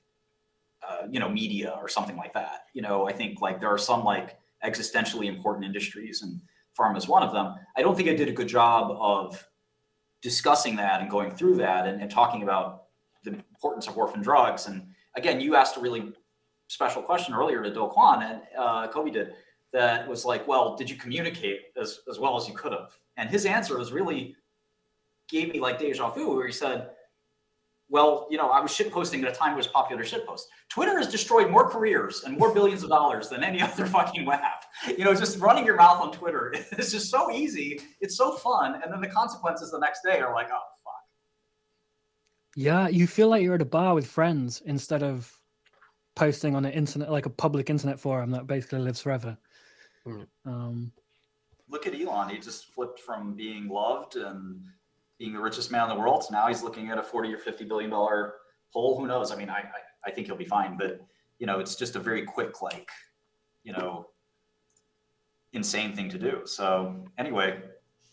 [0.87, 2.67] uh, you know, media or something like that.
[2.75, 6.39] You know, I think like there are some like existentially important industries, and
[6.79, 7.55] pharma is one of them.
[7.79, 9.43] I don't think I did a good job of
[10.21, 12.89] discussing that and going through that and, and talking about
[13.25, 14.67] the importance of orphan drugs.
[14.67, 16.13] And again, you asked a really
[16.69, 19.35] special question earlier to Do Kwon and uh, Cobie did
[19.73, 22.93] that was like, well, did you communicate as, as well as you could have?
[23.17, 24.37] And his answer was really
[25.29, 26.91] gave me like deja vu, where he said,
[27.89, 30.43] well, you know, I was shitposting at a time it was popular shitpost.
[30.69, 34.41] Twitter has destroyed more careers and more billions of dollars than any other fucking web.
[34.87, 37.81] You know, just running your mouth on Twitter is just so easy.
[38.01, 38.81] It's so fun.
[38.83, 40.61] And then the consequences the next day are like, oh.
[42.57, 45.31] Yeah, you feel like you're at a bar with friends instead of
[46.15, 49.37] posting on an internet, like a public internet forum that basically lives forever.
[50.47, 50.91] Um,
[51.69, 52.31] Look at Elon.
[52.31, 54.63] He just flipped from being loved and
[55.19, 57.39] being the richest man in the world to now he's looking at a 40 or
[57.39, 58.35] 50 billion dollar
[58.71, 58.99] hole.
[58.99, 59.31] Who knows?
[59.31, 61.01] I mean, I, I, I think he'll be fine, but
[61.39, 62.89] you know, it's just a very quick, like,
[63.65, 64.07] you know,
[65.53, 66.43] insane thing to do.
[66.47, 67.61] So anyway,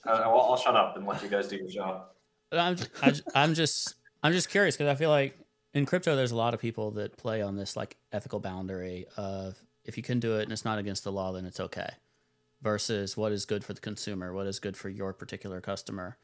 [0.06, 2.07] uh, I'll, I'll shut up and let you guys do your job.
[2.52, 5.38] I'm I, ju- I'm just I'm just curious because I feel like
[5.74, 9.58] in crypto there's a lot of people that play on this like ethical boundary of
[9.84, 11.90] if you can do it and it's not against the law then it's okay
[12.62, 16.18] versus what is good for the consumer what is good for your particular customer.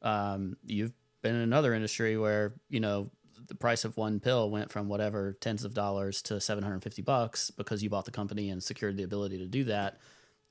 [0.00, 3.10] Um, you've been in another industry where you know
[3.46, 7.82] the price of one pill went from whatever tens of dollars to 750 bucks because
[7.82, 9.98] you bought the company and secured the ability to do that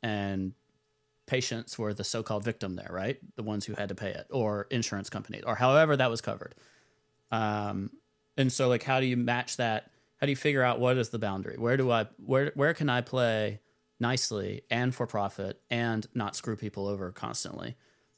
[0.03, 0.53] and
[1.25, 3.17] patients were the so-called victim there right?
[3.35, 6.53] The ones who had to pay it or insurance companies or however that was covered
[7.31, 7.89] um,
[8.37, 11.09] and so like how do you match that how do you figure out what is
[11.09, 13.59] the boundary where do i where where can i play
[13.99, 17.75] nicely and for profit and not screw people over constantly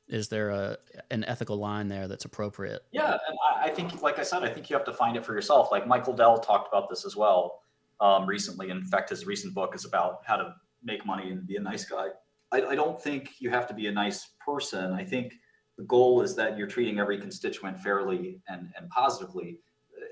[0.07, 0.77] is there a
[1.11, 4.49] an ethical line there that's appropriate Yeah, and I, I think, like I said, I
[4.49, 5.71] think you have to find it for yourself.
[5.71, 7.61] Like Michael Dell talked about this as well
[7.99, 8.69] um, recently.
[8.69, 11.85] In fact, his recent book is about how to make money and be a nice
[11.85, 12.07] guy.
[12.51, 14.93] I, I don't think you have to be a nice person.
[14.93, 15.33] I think
[15.77, 19.59] the goal is that you're treating every constituent fairly and, and positively.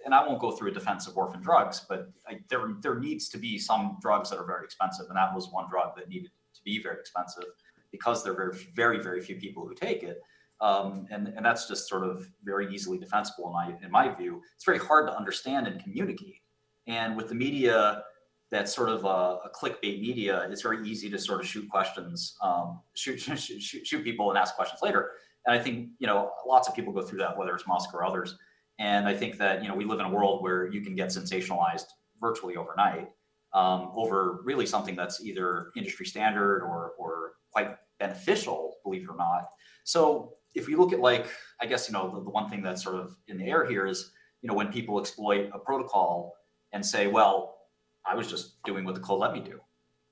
[0.05, 3.29] And I won't go through a defense of orphan drugs, but I, there there needs
[3.29, 6.31] to be some drugs that are very expensive, and that was one drug that needed
[6.55, 7.43] to be very expensive
[7.91, 10.19] because there are very very very few people who take it.
[10.59, 14.41] Um, and, and that's just sort of very easily defensible in my in my view.
[14.55, 16.41] It's very hard to understand and communicate.
[16.87, 18.03] And with the media,
[18.51, 22.35] that's sort of a, a clickbait media, it's very easy to sort of shoot questions,
[22.41, 25.11] um, shoot, shoot, shoot, shoot people and ask questions later.
[25.45, 28.03] And I think you know lots of people go through that, whether it's Musk or
[28.03, 28.37] others.
[28.79, 31.09] And I think that you know we live in a world where you can get
[31.09, 31.85] sensationalized
[32.19, 33.09] virtually overnight
[33.53, 39.17] um, over really something that's either industry standard or or quite beneficial, believe it or
[39.17, 39.49] not.
[39.83, 41.27] So if we look at like,
[41.61, 43.87] I guess you know the, the one thing that's sort of in the air here
[43.87, 44.11] is
[44.41, 46.33] you know when people exploit a protocol
[46.73, 47.57] and say, well,
[48.05, 49.59] I was just doing what the code let me do.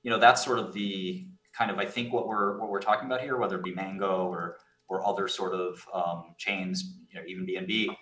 [0.02, 1.26] You know that's sort of the
[1.56, 4.26] kind of I think what we're what we're talking about here, whether it be Mango
[4.26, 4.58] or
[4.90, 7.94] or other sort of um, chains, you know, even BNB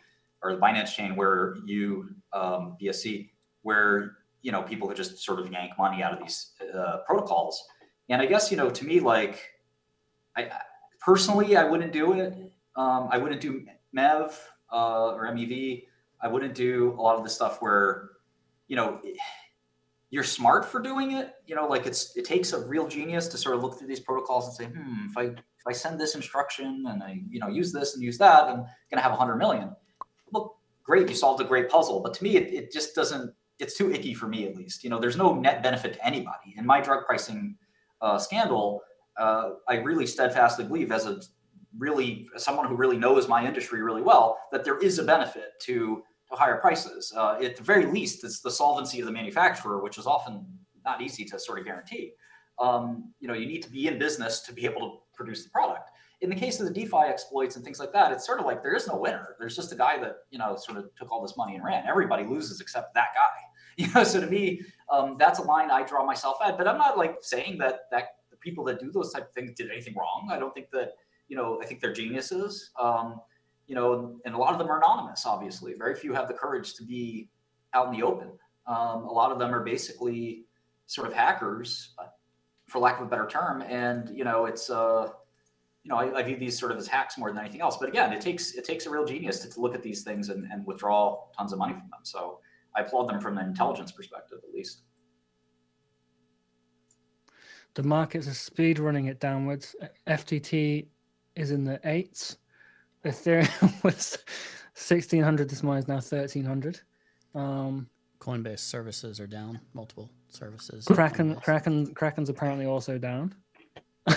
[0.43, 3.31] or the Binance chain, where you um, BSC,
[3.63, 7.63] where you know people could just sort of yank money out of these uh, protocols.
[8.09, 9.39] And I guess you know to me like
[10.37, 10.51] I
[10.99, 12.35] personally I wouldn't do it.
[12.75, 14.33] Um, I wouldn't do MEV
[14.73, 15.85] uh, or MEV.
[16.23, 18.11] I wouldn't do a lot of the stuff where
[18.67, 19.01] you know
[20.11, 21.35] you're smart for doing it.
[21.47, 24.01] You know, like it's it takes a real genius to sort of look through these
[24.01, 27.49] protocols and say, hmm, if I if I send this instruction and I you know
[27.49, 29.75] use this and use that, I'm gonna have a hundred million.
[30.33, 32.01] Look, great, you solved a great puzzle.
[32.01, 33.33] But to me, it, it just doesn't.
[33.59, 34.85] It's too icky for me, at least.
[34.85, 36.55] You know, there's no net benefit to anybody.
[36.57, 37.57] In my drug pricing
[38.01, 38.81] uh, scandal,
[39.19, 41.21] uh, I really steadfastly believe, as a
[41.77, 46.03] really someone who really knows my industry really well, that there is a benefit to
[46.31, 47.13] to higher prices.
[47.17, 50.45] Uh, at the very least, it's the solvency of the manufacturer, which is often
[50.85, 52.13] not easy to sort of guarantee.
[52.59, 55.51] Um, you know, you need to be in business to be able to produce the
[55.51, 55.91] product.
[56.21, 58.63] In the case of the DeFi exploits and things like that, it's sort of like
[58.63, 59.37] there is no winner.
[59.39, 61.87] There's just a guy that you know sort of took all this money and ran.
[61.87, 63.41] Everybody loses except that guy.
[63.79, 64.61] You know, so to me,
[64.91, 66.59] um, that's a line I draw myself at.
[66.59, 69.53] But I'm not like saying that that the people that do those type of things
[69.53, 70.31] did anything wrong.
[70.33, 70.95] I don't think that
[71.29, 71.61] you know.
[71.63, 72.71] I think they're geniuses.
[72.77, 73.21] Um,
[73.69, 75.25] you know, and a lot of them are anonymous.
[75.27, 77.29] Obviously, very few have the courage to be
[77.75, 78.31] out in the open.
[78.67, 80.47] Um, a lot of them are basically
[80.87, 81.95] sort of hackers,
[82.67, 83.63] for lack of a better term.
[83.63, 85.11] And you know, it's uh,
[85.85, 87.77] you know, I, I, view these sort of as hacks more than anything else.
[87.79, 90.29] But again, it takes it takes a real genius to, to look at these things
[90.29, 92.01] and, and withdraw tons of money from them.
[92.03, 92.41] So
[92.77, 94.83] I applaud them from an intelligence perspective, at least.
[97.75, 99.77] The markets are speed running it downwards.
[100.07, 100.87] FTT
[101.37, 102.39] is in the eights.
[103.05, 104.19] Ethereum was
[104.75, 106.81] sixteen hundred this morning is now thirteen hundred.
[107.35, 107.89] Um,
[108.21, 109.61] Coinbase services are down.
[109.75, 110.85] Multiple services.
[110.87, 113.35] Kraken, Kraken, Kraken's apparently also down.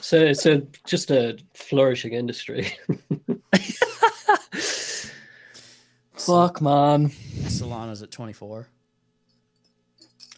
[0.00, 2.72] so it's a just a flourishing industry.
[6.12, 7.08] Fuck, man.
[7.08, 8.68] Solana's at 24.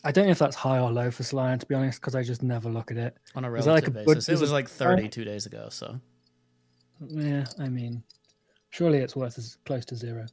[0.05, 2.23] I don't know if that's high or low for Solana, to be honest, because I
[2.23, 3.17] just never look at it.
[3.35, 5.69] On a relative like a basis, it was like 30 two days ago.
[5.71, 6.01] So,
[7.09, 8.03] yeah, I mean,
[8.71, 10.27] surely it's worth as close to zero.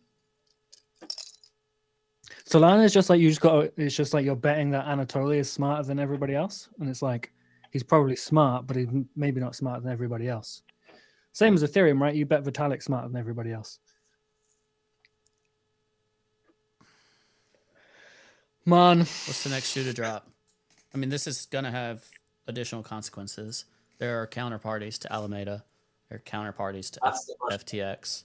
[2.47, 3.69] Solana is just like you just got.
[3.77, 7.31] It's just like you're betting that Anatoly is smarter than everybody else, and it's like
[7.71, 10.61] he's probably smart, but he's maybe not smarter than everybody else.
[11.33, 12.15] Same as Ethereum, right?
[12.15, 13.79] You bet Vitalik smarter than everybody else.
[18.65, 20.29] Man, what's the next shoe to drop?
[20.93, 22.03] I mean, this is gonna have
[22.47, 23.65] additional consequences.
[23.97, 25.63] There are counterparties to Alameda.
[26.09, 28.23] There are counterparties to F- FTX.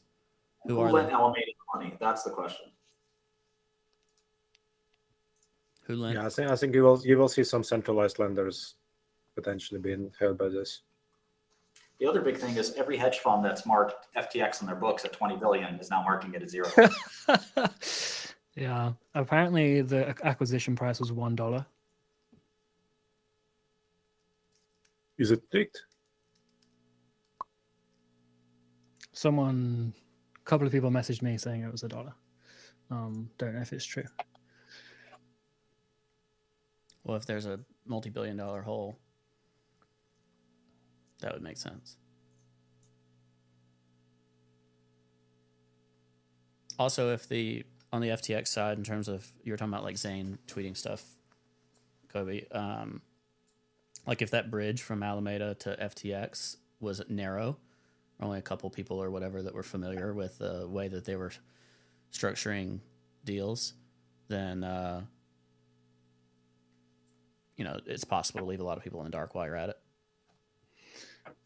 [0.67, 1.41] Who, Who are lent Alameda
[1.75, 1.97] money?
[2.01, 2.67] That's the question.
[5.83, 6.17] Who lent?
[6.17, 8.77] Yeah, I think I think you will you will see some centralized lenders
[9.35, 10.83] potentially being held by this.
[11.99, 15.13] The other big thing is every hedge fund that's marked FTX in their books at
[15.13, 16.69] 20 billion is now marking it at zero.
[18.55, 18.93] Yeah.
[19.15, 21.65] Apparently, the acquisition price was one dollar.
[25.19, 25.83] Is it ticked?
[29.13, 29.93] Someone,
[30.37, 32.15] a couple of people messaged me saying it was a dollar.
[32.91, 34.05] Um, don't know if it's true.
[37.05, 38.97] Well, if there's a multi-billion-dollar hole,
[41.21, 41.97] that would make sense.
[46.79, 49.99] Also, if the on the FTX side, in terms of you were talking about like
[49.99, 51.05] Zane tweeting stuff,
[52.09, 52.51] Cobie.
[52.51, 53.03] Um,
[54.07, 57.59] like if that bridge from Alameda to FTX was narrow,
[58.23, 61.33] only a couple people or whatever that were familiar with the way that they were
[62.13, 62.79] structuring
[63.25, 63.75] deals,
[64.29, 65.03] then uh,
[67.57, 69.57] you know it's possible to leave a lot of people in the dark while you're
[69.57, 69.79] at it.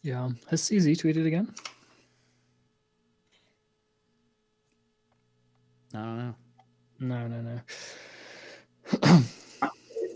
[0.03, 1.53] Yeah, has CZ tweeted again?
[5.95, 6.35] I don't know.
[7.01, 7.61] No, no, no.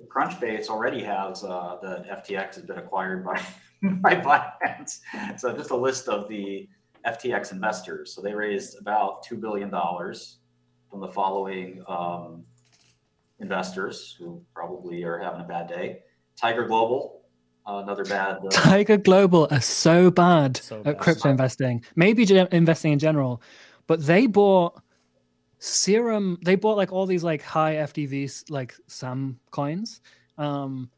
[0.09, 3.41] Crunchbase already has uh, the FTX has been acquired by
[4.03, 5.01] by Binance.
[5.39, 6.69] So just a list of the
[7.07, 8.15] FTX investors.
[8.15, 10.39] So they raised about two billion dollars
[10.91, 12.45] from the following um,
[13.39, 16.01] investors who probably are having a bad day:
[16.37, 17.23] Tiger Global,
[17.67, 18.39] uh, another bad.
[18.45, 21.83] Uh, Tiger Global are so bad so at crypto investing.
[21.97, 23.41] Maybe investing in general,
[23.87, 24.83] but they bought
[25.61, 30.01] Serum, they bought like all these like high FDVs like SAM coins
[30.39, 30.91] um,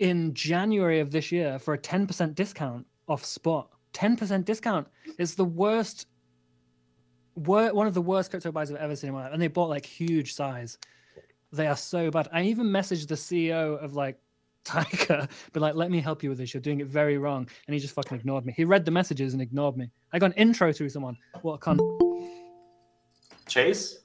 [0.00, 3.68] in January of this year for a 10% discount off spot.
[3.92, 6.06] 10% discount is the worst,
[7.36, 9.32] wor- one of the worst crypto buys I've ever seen in my life.
[9.32, 10.78] And they bought like huge size.
[11.52, 12.28] They are so bad.
[12.32, 14.18] I even messaged the CEO of like
[14.64, 16.52] Tiger, but like, let me help you with this.
[16.52, 17.48] You're doing it very wrong.
[17.66, 18.54] And he just fucking ignored me.
[18.56, 19.90] He read the messages and ignored me.
[20.12, 21.16] I got an intro through someone.
[21.42, 21.80] What a cunt.
[23.48, 24.00] Chase?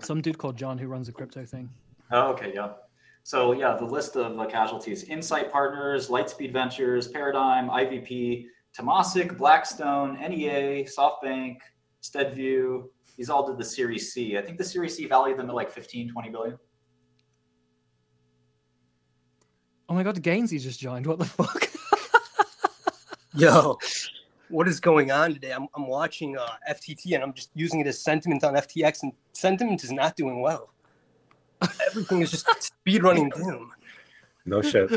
[0.00, 1.68] Some dude called John who runs a crypto thing.
[2.12, 2.70] Oh, okay, yeah.
[3.22, 10.14] So yeah, the list of uh, casualties: Insight Partners, Lightspeed Ventures, Paradigm, IVP, Temasek, Blackstone,
[10.14, 11.58] NEA, SoftBank,
[12.02, 12.84] SteadView.
[13.16, 14.38] These all did the Series C.
[14.38, 16.58] I think the Series C valued them at like 15, 20 billion.
[19.88, 21.06] Oh my god, Gainzy just joined.
[21.06, 21.68] What the fuck?
[23.34, 23.76] Yo.
[24.48, 25.52] what is going on today?
[25.52, 29.12] I'm, I'm watching uh, FTT and I'm just using it as sentiment on FTX, and
[29.32, 30.72] sentiment is not doing well.
[31.88, 33.72] Everything is just speed running doom.
[34.46, 34.90] No shit.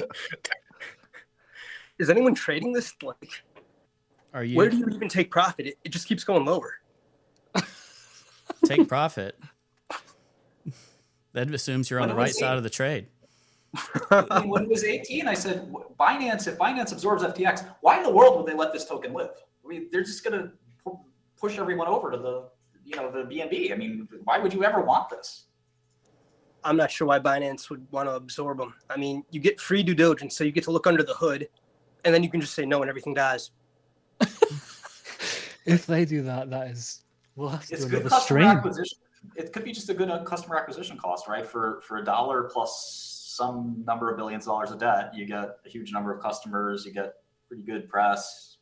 [2.00, 2.94] Is anyone trading this?
[3.02, 3.44] Like,
[4.34, 5.68] Are you where do you even take profit?
[5.68, 6.76] It, it just keeps going lower.
[8.66, 9.38] take profit?
[11.34, 13.08] That assumes you're on the When it right was side of the trade.
[14.10, 18.38] When it was 18, I said, Binance, if Binance absorbs FTX, why in the world
[18.38, 19.32] would they let this token live?
[19.66, 20.52] I mean, they're just going to
[20.84, 21.00] pu-
[21.40, 22.50] push everyone over to the,
[22.86, 23.72] you know, the BNB.
[23.72, 25.46] I mean, why would you ever want this?
[26.66, 28.74] I'm not sure why Binance would want to absorb them.
[28.90, 31.48] I mean, you get free due diligence, so you get to look under the hood,
[32.06, 33.52] and then you can just say no and everything dies.
[35.66, 37.04] If they do that, that is
[37.36, 38.58] we'll have to It's do good another customer stream.
[38.58, 38.98] acquisition.
[39.36, 41.46] It could be just a good uh, customer acquisition cost, right?
[41.46, 45.58] For for a dollar plus some number of billions of dollars of debt, you get
[45.66, 46.86] a huge number of customers.
[46.86, 47.14] You get
[47.48, 48.58] pretty good press.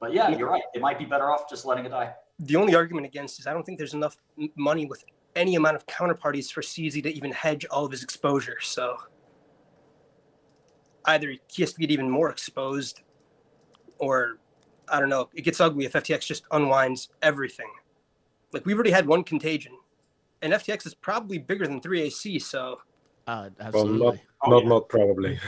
[0.00, 0.64] But yeah, you're right.
[0.74, 2.12] It might be better off just letting it die.
[2.40, 4.16] The only argument against is I don't think there's enough
[4.56, 5.04] money with
[5.36, 8.58] any amount of counterparties for CZ to even hedge all of his exposure.
[8.60, 8.96] So
[11.06, 13.00] either he has to get even more exposed,
[13.98, 14.38] or
[14.88, 15.28] I don't know.
[15.34, 17.68] It gets ugly if FTX just unwinds everything.
[18.52, 19.72] Like we've already had one contagion,
[20.42, 22.40] and FTX is probably bigger than 3AC.
[22.42, 22.80] So
[23.26, 24.06] Uh, Well, absolutely.
[24.06, 24.68] not Oh, not yeah.
[24.68, 25.38] not probably.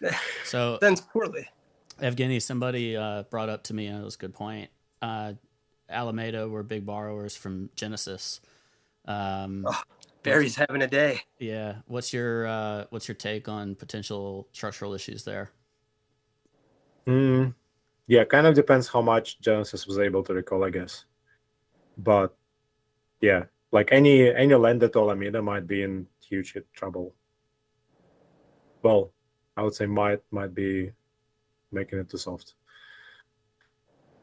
[0.44, 1.48] so then poorly.
[2.00, 4.70] Evgeny, somebody uh, brought up to me, and it was a good point.
[5.00, 5.34] Uh,
[5.88, 8.40] Alameda were big borrowers from Genesis.
[9.06, 9.82] Um, Oh.
[10.22, 11.20] Barry's having a day.
[11.40, 15.50] yeah, what's your uh, what's your take on potential structural issues there?
[17.08, 17.54] Mm,
[18.06, 21.06] yeah, kind of depends how much Genesis was able to recall, I guess.
[21.98, 22.36] But
[23.20, 27.14] yeah, like any any lender to Alameda might be in huge trouble.
[28.82, 29.12] Well,
[29.56, 30.92] I would say might might be
[31.72, 32.54] making it too soft.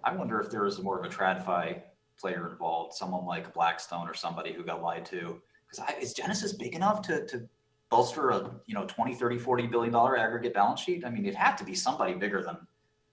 [0.03, 1.81] I wonder if there is was more of a TradFi
[2.19, 5.41] player involved, someone like Blackstone or somebody who got lied to.
[5.69, 7.47] Because is Genesis big enough to, to
[7.89, 11.05] bolster a you know 20, 30, 40 billion dollar aggregate balance sheet?
[11.05, 12.57] I mean, it had to be somebody bigger than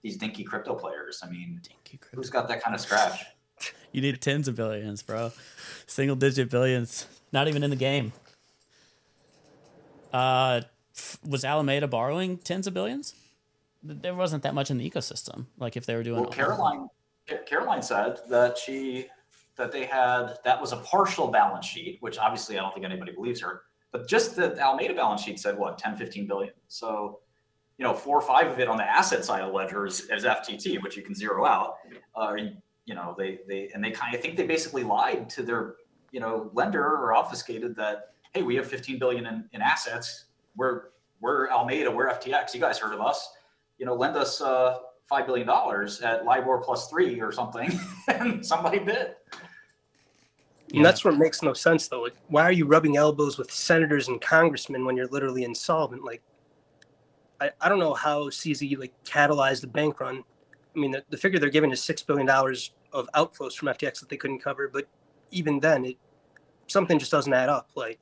[0.02, 1.20] these dinky crypto players.
[1.22, 3.24] I mean, Dinky who's got that kind of scratch?
[3.92, 5.32] You need tens of billions, bro.
[5.86, 7.06] Single digit billions.
[7.32, 8.12] Not even in the game.
[10.12, 10.60] Uh,
[11.26, 13.14] was Alameda borrowing tens of billions?
[13.82, 15.46] There wasn't that much in the ecosystem.
[15.58, 16.20] Like if they were doing.
[16.20, 16.88] Well, Caroline, Ca-
[17.46, 19.06] Caroline said that she
[19.56, 23.12] that they had that was a partial balance sheet, which obviously I don't think anybody
[23.12, 23.62] believes her.
[23.90, 26.52] But just the Alameda balance sheet said what 10, 15 billion.
[26.68, 27.20] So,
[27.78, 30.00] you know, four or five of it on the asset side of the ledger is,
[30.10, 31.76] is FTT, which you can zero out.
[32.14, 32.36] Uh,
[32.84, 35.76] you know, they they and they kind of think they basically lied to their
[36.12, 40.26] you know lender or obfuscated that hey, we have 15 billion in, in assets.
[40.56, 40.88] We're
[41.20, 42.54] we're Alameda, we're FTX.
[42.54, 43.30] You guys heard of us?
[43.78, 44.76] You know, lend us uh,
[45.08, 47.78] five billion dollars at LIBOR plus three or something,
[48.08, 49.14] and somebody bid.
[50.68, 50.78] Yeah.
[50.78, 52.02] And that's what makes no sense, though.
[52.02, 56.04] Like, why are you rubbing elbows with senators and congressmen when you're literally insolvent?
[56.04, 56.22] Like,
[57.40, 60.24] I, I don't know how CZ like catalyzed the bank run.
[60.74, 64.00] I mean, the, the figure they're giving is six billion dollars of outflows from FTX
[64.00, 64.68] that they couldn't cover.
[64.68, 64.88] But
[65.30, 65.96] even then, it
[66.66, 67.70] something just doesn't add up.
[67.76, 68.00] Like,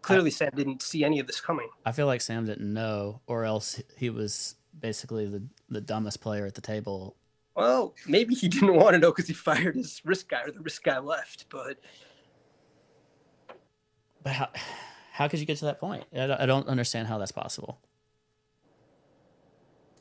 [0.00, 1.68] clearly, Sam didn't see any of this coming.
[1.84, 6.46] I feel like Sam didn't know, or else he was basically the, the dumbest player
[6.46, 7.16] at the table.
[7.54, 10.60] Well, maybe he didn't want to know because he fired his risk guy or the
[10.60, 11.46] risk guy left.
[11.50, 11.78] But
[14.22, 14.48] But how,
[15.12, 16.04] how could you get to that point?
[16.14, 17.80] I don't, I don't understand how that's possible.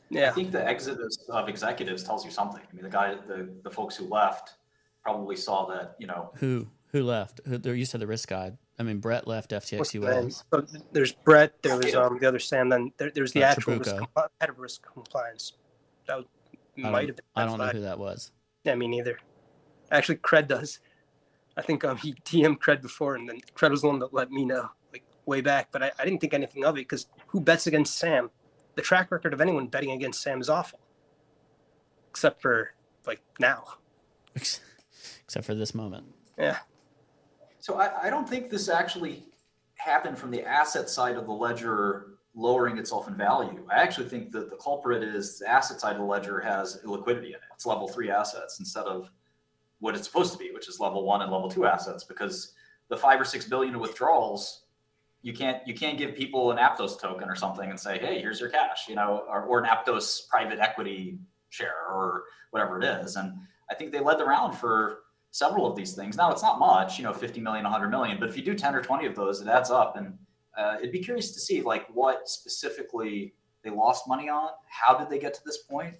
[0.09, 0.29] Yeah.
[0.29, 2.61] I think the exodus of executives tells you something.
[2.61, 4.55] I mean, the guy, the the folks who left,
[5.03, 5.95] probably saw that.
[5.99, 7.41] You know, Who who left?
[7.45, 8.57] Who, there- you said the risk guide.
[8.79, 10.31] I mean, Brett left What's FTX the name?
[10.31, 11.61] So there's Brett.
[11.61, 12.69] There was um the other Sam.
[12.69, 15.53] Then there, there's the Uh, actual risk, compli- head of risk compliance.
[16.07, 16.25] That was,
[16.77, 17.25] might have been.
[17.35, 18.31] I don't know who that was.
[18.63, 19.19] Yeah, me neither.
[19.91, 20.79] Actually, Cred does.
[21.57, 24.31] I think um he TM Cred before, and then Cred was the one that let
[24.31, 25.67] me know like way back.
[25.71, 28.31] But I, I didn't think anything of it because who bets against Sam?
[28.75, 30.79] The track record of anyone betting against Sam is awful,
[32.09, 32.71] except for
[33.05, 33.65] like now.
[34.35, 36.05] Except for this moment.
[36.37, 36.59] Yeah.
[37.59, 39.23] So I, I don't think this actually
[39.75, 43.65] happened from the asset side of the ledger lowering itself in value.
[43.69, 47.27] I actually think that the culprit is the asset side of the ledger has illiquidity
[47.27, 47.41] in it.
[47.53, 49.09] It's level three assets instead of
[49.79, 52.53] what it's supposed to be, which is level one and level two assets, because
[52.89, 54.63] the five or six billion of withdrawals,
[55.21, 58.39] you can't you can't give people an Aptos token or something and say, hey, here's
[58.39, 61.17] your cash, you know, or, or an Aptos private equity
[61.49, 63.15] share or whatever it is.
[63.15, 63.33] And
[63.69, 64.99] I think they led the round for
[65.31, 66.17] several of these things.
[66.17, 68.75] Now it's not much, you know, 50 million, 100 million, but if you do 10
[68.75, 69.95] or 20 of those, it adds up.
[69.95, 70.17] And
[70.57, 73.33] uh, it'd be curious to see like what specifically
[73.63, 74.49] they lost money on.
[74.67, 75.95] How did they get to this point?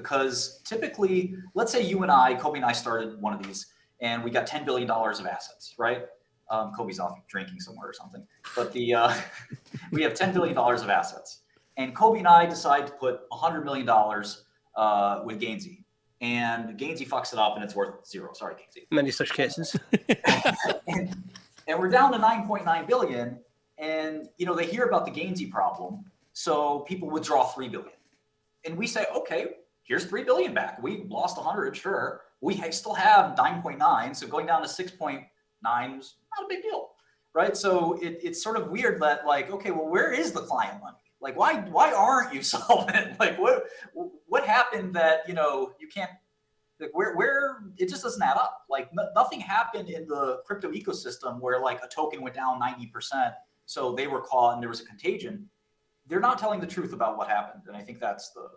[0.00, 3.66] because typically, let's say you and I, Cobie and I started one of these,
[4.00, 6.04] and we got ten billion dollars of assets, right?
[6.50, 8.26] Um, Cobie's off drinking somewhere or something,
[8.56, 9.14] but the uh,
[9.92, 11.42] we have ten billion dollars of assets,
[11.76, 14.44] and Cobie and I decide to put hundred million dollars
[14.76, 15.79] uh, with Gainzy,
[16.20, 18.32] and Gainzy fucks it up and it's worth zero.
[18.32, 18.86] Sorry, Gainzy.
[18.90, 19.76] Many such cases.
[20.86, 21.16] and,
[21.66, 23.38] and we're down to 9.9 billion
[23.80, 27.92] and you know they hear about the Gainzy problem so people withdraw 3 billion
[28.64, 29.46] and we say okay
[29.82, 34.62] here's 3 billion back we lost 100 sure we still have 9.9 so going down
[34.62, 35.24] to 6.9
[35.98, 36.90] is not a big deal
[37.34, 40.80] right so it, it's sort of weird that like okay well where is the client
[40.82, 43.18] money like why why aren't you solvent?
[43.18, 43.64] Like what
[44.26, 46.10] what happened that you know you can't
[46.80, 48.62] like where where it just doesn't add up.
[48.68, 53.34] Like no, nothing happened in the crypto ecosystem where like a token went down 90%
[53.66, 55.48] so they were caught and there was a contagion.
[56.06, 58.48] They're not telling the truth about what happened and i think that's the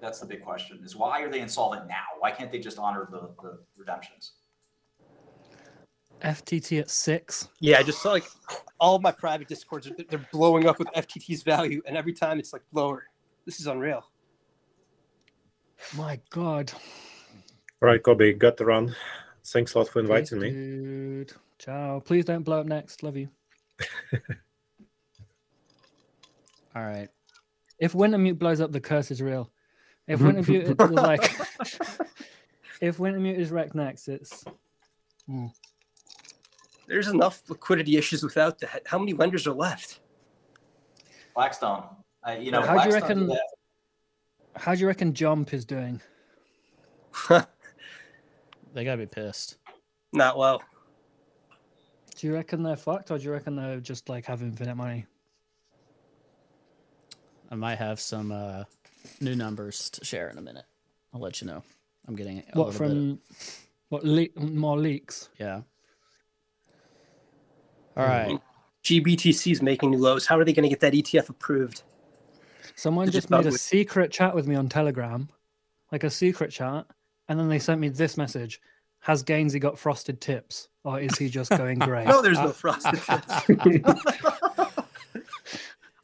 [0.00, 2.04] that's the big question is why are they insolvent now?
[2.18, 4.32] Why can't they just honor the, the redemptions
[6.22, 7.48] FTT at six.
[7.60, 8.24] Yeah, I just saw like
[8.80, 12.38] all of my private discords, they're- they're blowing up with FTT's value, and every time
[12.38, 13.04] it's like lower.
[13.44, 14.04] This is unreal.
[15.96, 16.72] My God.
[17.82, 18.94] All right, Cobie, got to run.
[19.44, 20.50] Thanks a lot for Peace, inviting me.
[20.50, 21.32] Dude.
[21.58, 22.00] Ciao.
[22.00, 23.02] Please don't blow up next.
[23.02, 23.28] Love you.
[26.74, 27.08] All right.
[27.78, 29.50] If Wintermute blows up, the curse is real.
[30.08, 31.22] If Wintermute is like,
[32.80, 34.44] if Wintermute is wrecked next, it's
[35.26, 35.46] Hmm.
[36.86, 38.82] There's enough liquidity issues without that.
[38.86, 40.00] How many lenders are left?
[41.34, 41.84] blackstone
[42.26, 43.38] uh, you know How do you reckon- did
[44.56, 46.00] how do you reckon Jump is doing?
[48.76, 49.56] They gotta be pissed.
[50.12, 50.62] Not well.
[52.14, 55.06] Do you reckon they're fucked, or do you reckon they're just like have infinite money?
[57.50, 58.64] I might have some uh,
[59.18, 60.66] new numbers to share in a minute.
[61.14, 61.62] I'll let you know.
[62.06, 62.76] I'm getting a what little bit.
[62.76, 63.18] from
[63.88, 65.30] what le- more leaks?
[65.38, 65.62] Yeah.
[67.96, 68.32] All mm-hmm.
[68.32, 68.40] right.
[68.84, 70.26] GBTC is making new lows.
[70.26, 71.82] How are they going to get that ETF approved?
[72.76, 75.28] Someone you just made a publish- secret chat with me on Telegram,
[75.90, 76.86] like a secret chat,
[77.28, 78.60] and then they sent me this message:
[79.00, 82.04] Has Gainzy got frosted tips, or is he just going grey?
[82.04, 83.84] No, there's no uh, frosted tips.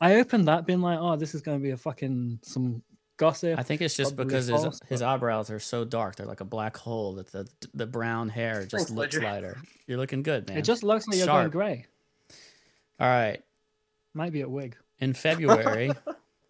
[0.01, 2.83] I opened that, being like, "Oh, this is going to be a fucking some
[3.23, 6.17] gossip." I think it's just because his false, his but- eyebrows are so dark.
[6.17, 9.27] They're like a black hole that the the brown hair just Thanks, looks Ledger.
[9.27, 9.57] lighter.
[9.87, 10.59] You're looking good, man.
[10.59, 11.87] It just looks like you're going grey.
[13.01, 13.43] All right.
[14.15, 14.77] Might be a wig.
[14.99, 15.91] In February,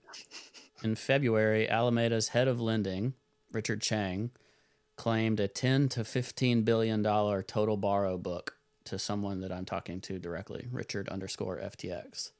[0.82, 3.14] in February, Alameda's head of lending,
[3.52, 4.30] Richard Chang,
[4.96, 10.00] claimed a 10 to 15 billion dollar total borrow book to someone that I'm talking
[10.02, 12.32] to directly, Richard underscore FTX.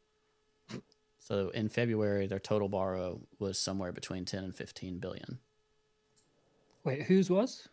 [1.23, 5.39] So in February, their total borrow was somewhere between 10 and 15 billion.
[6.83, 7.69] Wait, whose was?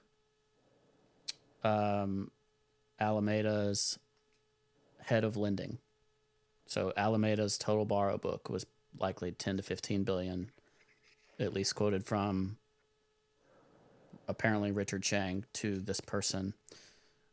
[1.63, 2.29] Um,
[3.01, 3.97] Alameda's
[5.01, 5.79] head of lending.
[6.67, 8.67] So Alameda's total borrow book was
[8.99, 10.51] likely 10 to 15 billion,
[11.39, 12.57] at least quoted from
[14.27, 16.53] apparently Richard Chang to this person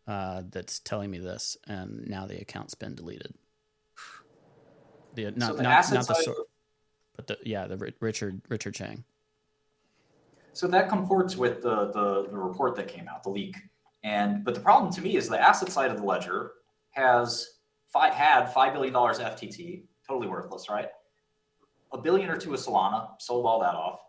[0.09, 3.35] uh, that's telling me this, and now the account's been deleted.
[5.17, 6.35] The not the not, asset not the side-
[7.17, 9.05] but the yeah the Richard Richard Chang.
[10.53, 13.57] So that comports with the, the the report that came out, the leak.
[14.05, 16.53] And but the problem to me is the asset side of the ledger
[16.91, 17.49] has
[17.87, 20.89] five had five billion dollars FTT, totally worthless, right?
[21.93, 24.01] A billion or two of Solana, sold all that off.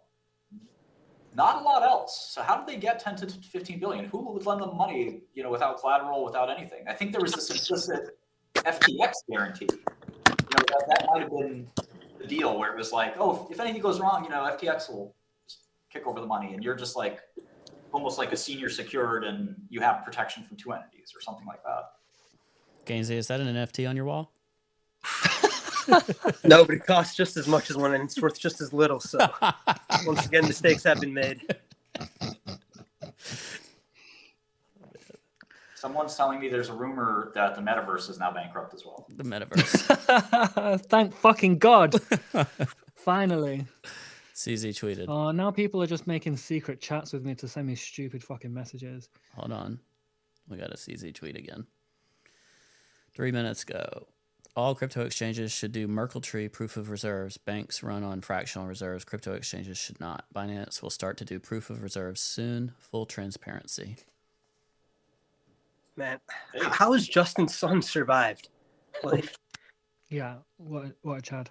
[1.35, 2.31] Not a lot else.
[2.31, 4.05] So how did they get 10 to 15 billion?
[4.05, 6.83] Who would lend them money, you know, without collateral, without anything?
[6.87, 8.17] I think there was this implicit
[8.55, 9.67] FTX guarantee.
[10.50, 11.67] You know, that, that might have been
[12.19, 15.16] the deal where it was like, oh, if anything goes wrong, you know, FTX will
[15.48, 17.19] just kick over the money, and you're just like
[17.92, 21.64] almost like a senior secured, and you have protection from two entities or something like
[21.64, 21.92] that.
[22.85, 24.32] Gainzy, is that an NFT on your wall?
[26.43, 29.00] no, but it costs just as much as one, and it's worth just as little.
[29.00, 29.19] So
[30.06, 31.42] once again, mistakes have been made.
[35.77, 39.06] Someone's telling me there's a rumor that the metaverse is now bankrupt as well.
[39.15, 40.81] The metaverse.
[40.89, 42.01] Thank fucking God.
[42.95, 43.64] Finally.
[44.33, 45.06] CZ tweeted.
[45.07, 48.51] Oh, now people are just making secret chats with me to send me stupid fucking
[48.51, 49.09] messages.
[49.35, 49.80] Hold on.
[50.49, 51.67] We got a CZ tweet again.
[53.14, 54.07] Three minutes ago.
[54.56, 57.38] All crypto exchanges should do Merkle Tree proof of reserves.
[57.38, 59.06] Banks run on fractional reserves.
[59.06, 60.25] Crypto exchanges should not.
[60.35, 62.73] Binance will start to do proof of reserves soon.
[62.80, 63.97] Full transparency.
[65.98, 66.19] Man,
[66.56, 68.50] h- how has Justin Sun survived?
[69.03, 69.34] Like,
[70.09, 71.50] Yeah, what what a Chad.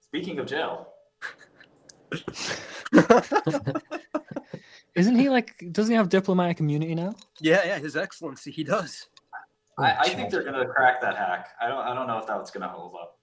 [0.00, 0.88] Speaking of jail,
[4.94, 5.64] Isn't he like?
[5.72, 7.14] Doesn't he have diplomatic immunity now?
[7.40, 9.06] Yeah, yeah, His Excellency, he does.
[9.78, 11.48] I, I think they're gonna crack that hack.
[11.60, 13.18] I don't I don't know if that's gonna hold up.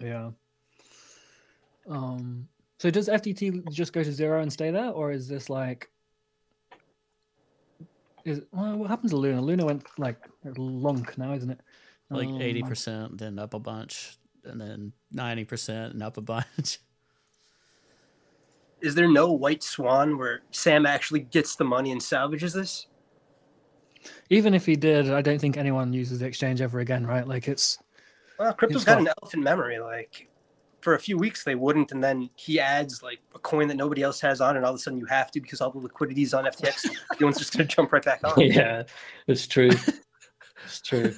[0.00, 0.30] Yeah.
[1.88, 2.48] Um.
[2.78, 5.90] So does FTT just go to zero and stay there, or is this like?
[8.24, 9.40] Is well, what happens to Luna?
[9.40, 10.16] Luna went like
[10.56, 11.60] lunk now, isn't it?
[12.10, 16.20] Like Um, eighty percent, then up a bunch, and then ninety percent, and up a
[16.20, 16.78] bunch.
[18.80, 22.86] Is there no white swan where Sam actually gets the money and salvages this?
[24.28, 27.26] Even if he did, I don't think anyone uses the exchange ever again, right?
[27.26, 27.78] Like it's
[28.38, 29.78] Well, crypto's It's got got- an elephant memory.
[29.78, 30.28] Like
[30.82, 34.02] for a few weeks they wouldn't, and then he adds like a coin that nobody
[34.02, 36.22] else has on, and all of a sudden you have to because all the liquidity
[36.22, 36.90] is on FTX.
[37.14, 38.40] Everyone's just gonna jump right back on.
[38.40, 38.82] yeah,
[39.26, 39.70] it's true.
[40.64, 41.14] It's true.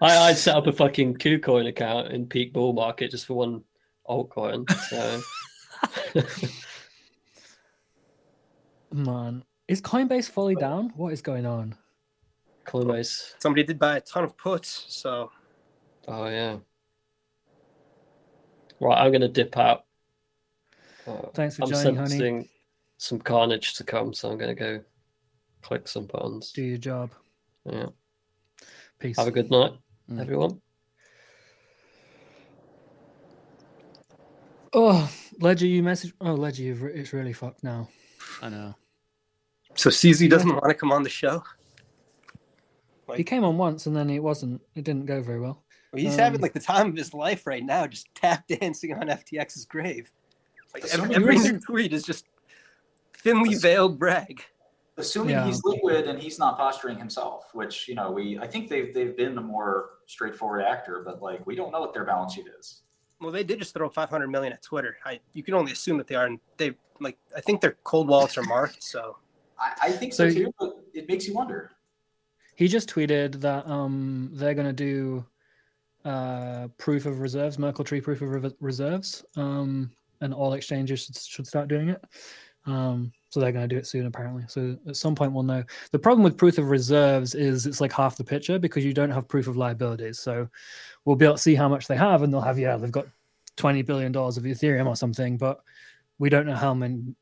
[0.00, 3.62] I, I'd set up a fucking KuCoin account in peak bull market just for one
[4.08, 4.70] altcoin.
[4.88, 5.20] So
[8.92, 9.44] man.
[9.66, 10.92] Is Coinbase fully down?
[10.94, 11.74] What is going on?
[12.66, 13.34] Coinbase.
[13.38, 15.30] Somebody did buy a ton of puts, so
[16.06, 16.56] Oh yeah.
[18.80, 19.84] Right, I'm gonna dip out.
[21.06, 22.08] Uh, Thanks for I'm joining, honey.
[22.10, 22.48] sensing
[22.98, 24.80] some carnage to come, so I'm gonna go
[25.62, 26.52] click some buttons.
[26.52, 27.10] Do your job.
[27.64, 27.86] Yeah.
[28.98, 29.16] Peace.
[29.18, 29.72] Have a good night,
[30.10, 30.20] Mm.
[30.20, 30.60] everyone.
[34.72, 36.12] Oh, Ledger, you message.
[36.20, 37.88] Oh, Ledger, you've, re- it's really fucked now.
[38.42, 38.74] I know.
[39.76, 41.42] so CZ doesn't want to come on the show.
[43.16, 44.60] He came on once and then it wasn't.
[44.74, 45.63] It didn't go very well.
[45.96, 49.08] He's Um, having like the time of his life right now, just tap dancing on
[49.08, 50.10] FTX's grave.
[50.72, 52.26] Like every, Assuming every new tweet is just
[53.18, 54.42] thinly veiled brag.
[54.96, 55.46] Assuming Yeah.
[55.46, 59.16] he's liquid and he's not posturing himself, which you know we I think they've they've
[59.16, 62.82] been a more straightforward actor, but like we don't know what their balance sheet is.
[63.20, 64.96] Well, they did just throw 500 million at Twitter.
[65.04, 68.06] I you can only assume that they are, and they like I think their cold
[68.08, 68.82] wallets are marked.
[68.84, 69.16] So
[69.58, 71.72] I, I think so, So- too, but it makes you wonder.
[72.56, 75.24] He just tweeted that um they're gonna do
[76.04, 81.16] uh proof of reserves, Merkle tree proof of re- reserves, um, and all exchanges should,
[81.16, 82.02] should start doing it.
[82.66, 84.44] Um, so they're gonna do it soon apparently.
[84.48, 85.64] So at some point we'll know.
[85.90, 89.10] The problem with proof of reserves is it's like half the picture because you don't
[89.10, 90.18] have proof of liabilities.
[90.18, 90.48] So
[91.04, 93.06] we'll be able to see how much they have, and they'll have yeah they've got
[93.56, 95.60] twenty billion dollars of Ethereum or something, but
[96.18, 97.14] we don't know how many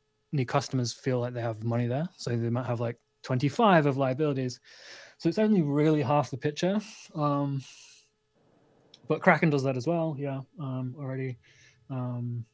[0.46, 2.08] customers feel like they have money there.
[2.16, 4.60] So they might have like 25 of liabilities.
[5.18, 6.80] So it's only really half the picture.
[7.14, 7.62] Um,
[9.12, 11.36] but Kraken does that as well, yeah, um, already.
[11.90, 12.46] Um,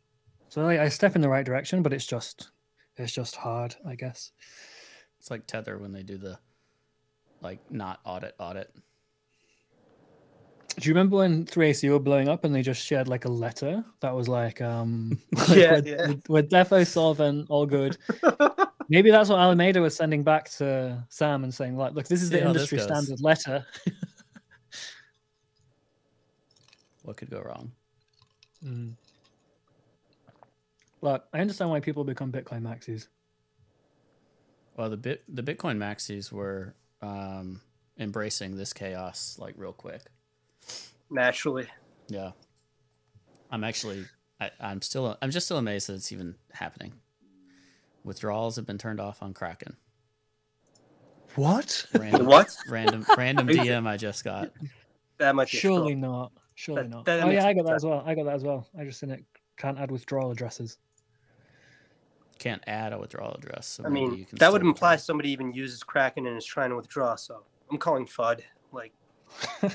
[0.48, 2.50] so I, I step in the right direction, but it's just
[2.96, 4.32] it's just hard, I guess.
[5.20, 6.36] It's like Tether when they do the
[7.42, 8.74] like not audit audit.
[10.80, 13.84] Do you remember when 3AC were blowing up and they just shared like a letter
[14.00, 16.12] that was like, um, like, Yeah, we're, yeah.
[16.28, 17.96] we're defo solvent, all good.
[18.88, 22.30] Maybe that's what Alameda was sending back to Sam and saying, like, look, this is
[22.30, 23.64] the how this industry standard letter.
[27.08, 27.72] What could go wrong?
[28.62, 28.92] Mm.
[31.00, 33.06] Look, I understand why people become Bitcoin maxis.
[34.76, 37.62] Well, the bit the Bitcoin maxis were um,
[37.98, 40.02] embracing this chaos like real quick.
[41.08, 41.66] naturally,
[42.08, 42.32] Yeah,
[43.50, 44.04] I'm actually
[44.38, 46.92] I, I'm still I'm just still amazed that it's even happening.
[48.04, 49.78] Withdrawals have been turned off on Kraken.
[51.36, 51.86] What?
[51.94, 52.54] Random, What?
[52.68, 54.50] Random random DM I just got.
[55.16, 55.48] that much.
[55.48, 56.12] Surely scroll.
[56.12, 56.32] not.
[56.58, 57.08] Surely That- not.
[57.08, 57.84] oh yeah, I got that sense.
[57.84, 58.02] as well.
[58.04, 58.66] I got that as well.
[58.76, 59.24] I just in it
[59.56, 60.76] can't add withdrawal addresses.
[62.40, 63.68] Can't add a withdrawal address.
[63.68, 65.04] So I mean, you can that would imply withdraw.
[65.04, 67.14] somebody even uses Kraken and is trying to withdraw.
[67.14, 68.40] So I'm calling FUD.
[68.72, 68.92] Like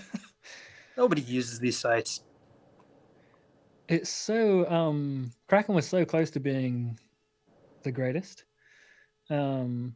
[0.97, 2.23] nobody uses these sites.
[3.87, 6.99] It's so um Kraken was so close to being
[7.83, 8.43] the greatest.
[9.29, 9.95] Um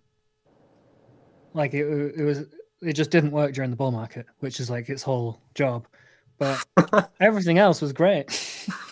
[1.53, 2.45] like it, it was
[2.81, 5.85] it just didn't work during the bull market, which is like its whole job.
[6.37, 6.65] But
[7.19, 8.27] everything else was great.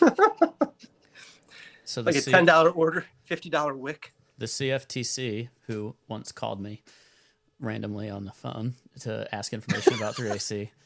[1.88, 4.12] So the Like a ten dollar order, fifty dollar wick.
[4.38, 6.82] the CFTC, who once called me
[7.60, 10.70] randomly on the phone to ask information about 3AC.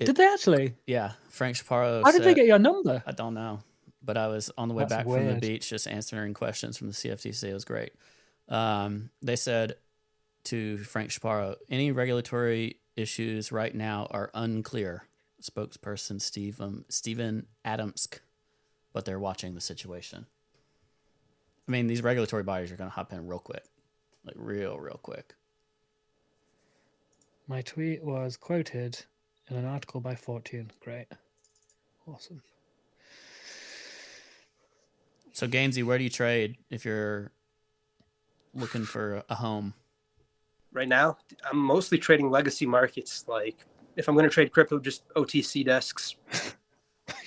[0.00, 0.74] It- Did they actually?
[0.86, 2.02] Yeah, Frank Chaparro.
[2.02, 3.02] How did they get your number?
[3.06, 3.60] I don't know,
[4.02, 6.88] but I was on the way That's back from the beach, just answering questions from
[6.88, 7.44] the CFTC.
[7.44, 7.92] It was great.
[8.48, 9.74] Um, they said
[10.44, 15.04] to Frank Chaparro, any regulatory issues right now are unclear.
[15.42, 18.20] Spokesperson Steve um, Stephen Adamske,
[18.92, 20.26] but they're watching the situation.
[21.68, 23.64] I mean, these regulatory bodies are going to hop in real quick,
[24.24, 25.34] like real, real quick.
[27.46, 29.04] My tweet was quoted
[29.48, 30.70] in an article by Fortune.
[30.80, 31.06] Great.
[32.06, 32.42] Awesome.
[35.32, 37.32] So Gainzy, where do you trade if you're
[38.54, 39.74] looking for a home?
[40.72, 41.18] Right now,
[41.50, 43.24] I'm mostly trading legacy markets.
[43.26, 43.64] Like,
[43.96, 46.16] if I'm going to trade crypto, just OTC desks.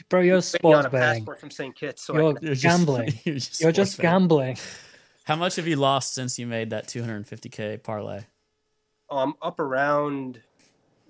[0.10, 1.22] Bro, you're Waiting sports a betting.
[1.22, 1.76] passport from St.
[1.76, 2.04] Kitts.
[2.04, 3.14] So You're can- You're just- gambling.
[3.26, 4.58] you're just You're just gambling.
[5.26, 8.22] How much have you lost since you made that 250k parlay?
[9.10, 10.42] oh, I'm up around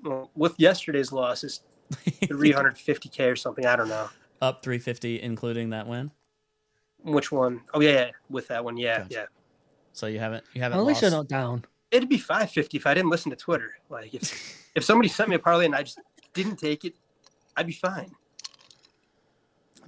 [0.04, 1.62] well, with yesterday's losses,
[1.94, 3.66] 350k or something.
[3.66, 4.10] I don't know
[4.42, 6.12] Up 350, including that win.
[7.04, 7.62] which one.
[7.74, 8.78] Oh yeah, yeah with that one.
[8.78, 9.14] Yeah, Gotcha.
[9.14, 9.26] yeah.
[9.94, 11.12] So you haven't you haven't At least lost.
[11.14, 11.66] you're not down.
[11.92, 13.74] It'd be 550 if I didn't listen to Twitter.
[13.90, 16.00] Like if if somebody sent me a parlay and I just
[16.34, 16.96] didn't take it,
[17.56, 18.12] I'd be fine.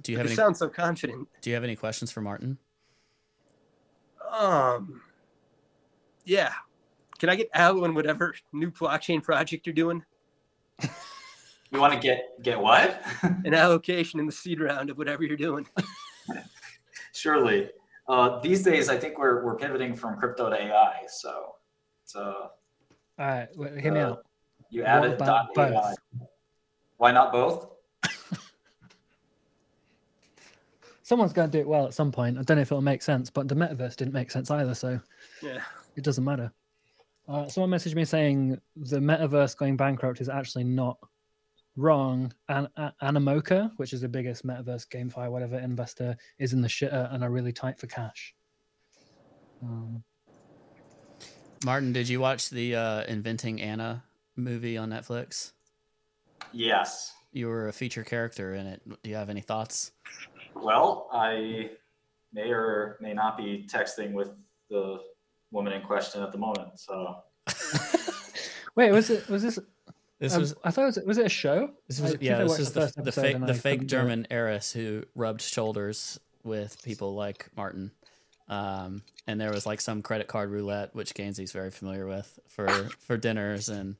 [0.02, 1.28] do you You have any sound so confident.
[1.40, 2.58] Do you have any questions for Martin?
[4.30, 5.00] Um,
[6.24, 6.52] yeah.
[7.18, 10.04] Can I get Al on whatever new blockchain project you're doing?
[11.72, 13.02] You want to get get what?
[13.44, 15.66] An allocation in the seed round of whatever you're doing.
[17.12, 17.70] Surely.
[18.08, 21.00] Uh, these days, I think we're we're pivoting from crypto to AI.
[21.08, 21.56] So,
[22.04, 22.50] so
[23.18, 24.25] All right, wait, hear me Uh, out.
[24.70, 25.70] You added dot AI.
[25.70, 25.94] both?
[26.96, 27.68] Why not both?
[31.02, 32.36] Someone's going to do it well at some point.
[32.38, 34.98] I don't know if it'll make sense, but the metaverse didn't make sense either, so
[35.42, 35.60] Yeah.
[35.94, 36.52] it doesn't matter.
[37.28, 40.98] Uh, someone messaged me saying the metaverse going bankrupt is actually not
[41.76, 42.32] wrong.
[42.48, 46.68] And uh, Animoca, which is the biggest metaverse game, GameFi whatever investor, is in the
[46.68, 48.34] shitter and are really tight for cash.
[49.62, 50.02] Um,
[51.64, 54.04] Martin, did you watch the uh, Inventing Anna
[54.36, 55.52] movie on Netflix?
[56.52, 57.14] Yes.
[57.32, 58.82] You were a feature character in it.
[59.02, 59.92] Do you have any thoughts?
[60.54, 61.70] Well, I
[62.32, 64.30] may or may not be texting with
[64.70, 65.00] the
[65.50, 66.78] woman in question at the moment.
[66.78, 67.18] So
[68.74, 69.58] wait, was it was this?
[70.18, 71.70] This um, was I thought it was was it a show?
[71.88, 72.42] This I was think yeah.
[72.42, 74.00] This is the, first the fake the fake couldn't do it.
[74.00, 77.90] German heiress who rubbed shoulders with people like Martin.
[78.48, 82.68] Um, and there was like some credit card roulette, which Gainzy's very familiar with for
[83.00, 83.96] for dinners and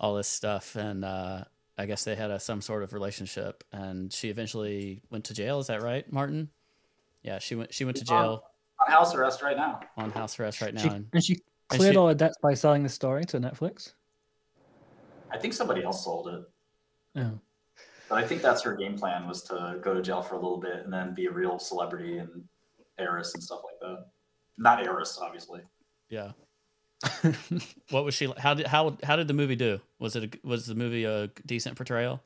[0.00, 0.76] all this stuff.
[0.76, 1.44] And uh,
[1.76, 3.64] I guess they had a, some sort of relationship.
[3.72, 5.58] And she eventually went to jail.
[5.58, 6.50] Is that right, Martin?
[7.22, 7.74] Yeah, she went.
[7.74, 8.42] She went to She's on- jail
[8.86, 9.80] on house arrest right now.
[9.96, 10.82] on house arrest right now.
[10.82, 13.38] She, and and she and cleared she- all her debts by selling the story to
[13.40, 13.92] Netflix.
[15.30, 16.42] I think somebody else sold it.
[17.14, 17.30] Yeah.
[18.08, 20.56] But I think that's her game plan was to go to jail for a little
[20.58, 22.44] bit and then be a real celebrity and
[22.98, 24.06] heiress and stuff like that.
[24.56, 25.60] Not heiress, obviously.
[26.08, 26.32] Yeah.
[27.90, 28.32] What was she?
[28.38, 29.80] How did how how did the movie do?
[29.98, 32.22] Was it a, was the movie a decent portrayal?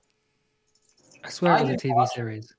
[1.24, 2.14] I swear I it was a TV watch it.
[2.14, 2.54] series.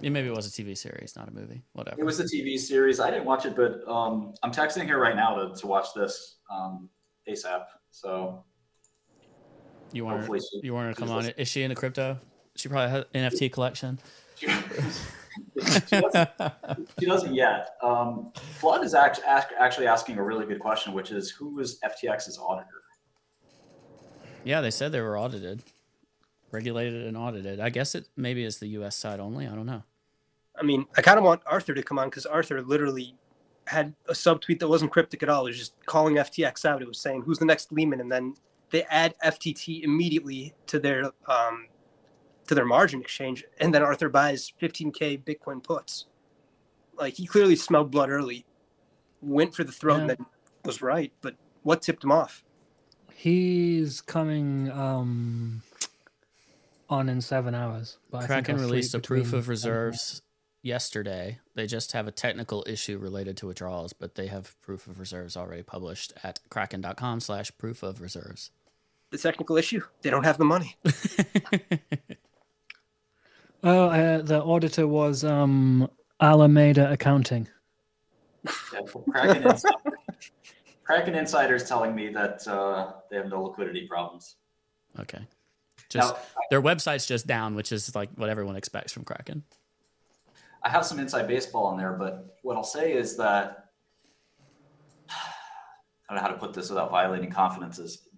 [0.00, 1.62] Yeah, maybe it was a TV series, not a movie.
[1.72, 2.00] Whatever.
[2.00, 2.98] It was a TV series.
[3.00, 6.36] I didn't watch it, but um, I'm texting her right now to, to watch this
[6.50, 6.88] um,
[7.28, 7.64] ASAP.
[7.92, 8.44] So
[9.92, 11.18] You want her, she- you want her to come on?
[11.18, 11.34] listening.
[11.38, 12.18] Is she into crypto?
[12.56, 13.98] She probably has an NFT collection.
[15.58, 16.30] she, she doesn't,
[16.98, 17.76] she doesn't yet.
[17.82, 21.78] Um, Flood is act, ask, actually asking a really good question, which is who is
[21.80, 22.82] FTX's auditor?
[24.44, 25.62] Yeah, they said they were audited,
[26.50, 27.60] regulated and audited.
[27.60, 28.96] I guess it maybe is the U.S.
[28.96, 29.46] side only.
[29.46, 29.82] I don't know.
[30.58, 33.14] I mean, I kind of want Arthur to come on because Arthur literally
[33.66, 35.46] had a subtweet that wasn't cryptic at all.
[35.46, 36.82] It was just calling FTX out.
[36.82, 38.34] It was saying, "Who's the next Lehman?" And then
[38.70, 41.68] they add FTT immediately to their um,
[42.46, 46.06] to their margin exchange, and then Arthur buys 15k Bitcoin puts.
[46.96, 48.44] Like he clearly smelled blood early,
[49.20, 50.26] went for the throat, and then
[50.64, 51.12] was right.
[51.20, 52.44] But what tipped him off?
[53.14, 55.62] He's coming um
[56.88, 57.98] on in seven hours.
[58.10, 60.22] But I think Kraken I'll released a proof of reserves
[60.62, 61.38] yesterday.
[61.54, 65.36] They just have a technical issue related to withdrawals, but they have proof of reserves
[65.36, 68.50] already published at kraken.com slash proof of reserves.
[69.10, 70.76] The technical issue: they don't have the money.
[73.62, 75.88] Oh, uh, the auditor was um
[76.20, 77.48] Alameda Accounting.
[78.72, 79.76] Yeah, Kraken, Insider,
[80.84, 84.36] Kraken Insider's telling me that uh, they have no liquidity problems.
[84.98, 85.20] Okay.
[85.88, 89.44] Just Now, their website's just down, which is like what everyone expects from Kraken.
[90.64, 93.68] I have some inside baseball in there, but what I'll say is that
[95.10, 95.14] I
[96.08, 98.08] don't know how to put this without violating confidences.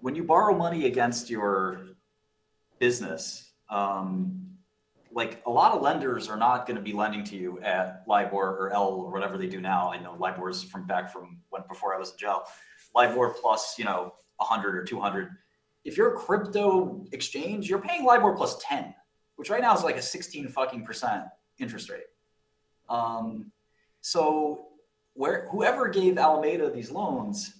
[0.00, 1.88] When you borrow money against your
[2.78, 4.42] business, um,
[5.12, 8.56] like a lot of lenders are not going to be lending to you at LIBOR
[8.58, 9.90] or L or whatever they do now.
[9.90, 12.44] I know LIBOR is from back from when before I was in jail.
[12.94, 15.30] LIBOR plus, you know, 100 or 200.
[15.84, 18.94] If you're a crypto exchange, you're paying LIBOR plus 10
[19.36, 21.24] which right now is like a 16 fucking percent
[21.58, 22.06] interest rate.
[22.88, 23.52] Um,
[24.00, 24.68] so
[25.14, 27.54] where whoever gave Alameda these loans,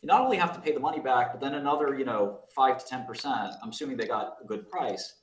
[0.00, 2.78] you not only have to pay the money back, but then another, you know, five
[2.78, 3.52] to 10 percent.
[3.62, 5.14] I'm assuming they got a good price.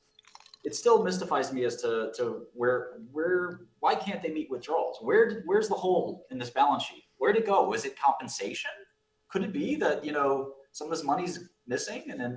[0.70, 5.00] It still mystifies me as to to where where why can't they meet withdrawals?
[5.02, 7.06] Where where's the hole in this balance sheet?
[7.18, 7.68] Where'd it go?
[7.68, 8.70] Was it compensation?
[9.30, 12.36] Could it be that you know some of this money's missing and then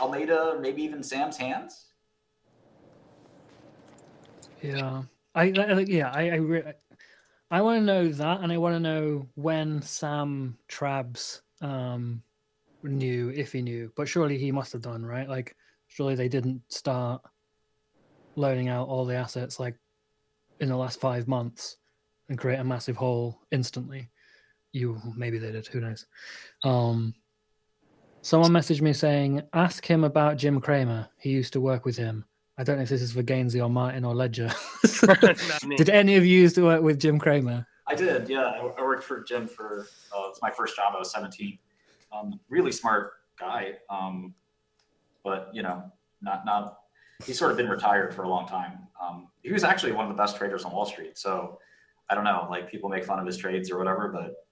[0.00, 1.88] Alameda, maybe even Sam's hands?
[4.62, 5.02] Yeah,
[5.34, 6.72] I, I yeah I I, re-
[7.50, 12.22] I want to know that, and I want to know when Sam Trabs um
[12.82, 15.28] knew if he knew, but surely he must have done right.
[15.28, 15.54] Like
[15.88, 17.20] surely they didn't start
[18.36, 19.76] loaning out all the assets like
[20.60, 21.76] in the last five months
[22.28, 24.08] and create a massive hole instantly.
[24.72, 25.66] You maybe they did.
[25.68, 26.06] Who knows?
[26.64, 27.14] Um,
[28.22, 31.08] someone messaged me saying, "Ask him about Jim Cramer.
[31.18, 32.24] He used to work with him."
[32.56, 34.50] I don't know if this is for Gainzy or Martin or Ledger.
[35.76, 37.66] Did any of you used to work with Jim Cramer?
[37.86, 38.44] I did, yeah.
[38.44, 40.94] I, I worked for Jim for uh, it's my first job.
[40.96, 41.58] I was 17.
[42.12, 44.34] Um, really smart guy, um,
[45.22, 45.82] but you know,
[46.22, 46.78] not not.
[47.24, 48.78] He's sort of been retired for a long time.
[49.00, 51.16] Um, he was actually one of the best traders on Wall Street.
[51.16, 51.58] So
[52.10, 54.46] I don't know, like people make fun of his trades or whatever, but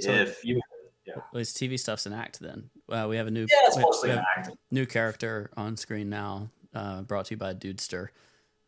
[0.00, 0.60] So- if you,
[1.06, 2.40] Well, his TV stuff's an act.
[2.40, 4.50] Then uh, we have a new yeah, it's mostly we an act.
[4.70, 8.08] new character on screen now, uh, brought to you by Dudester.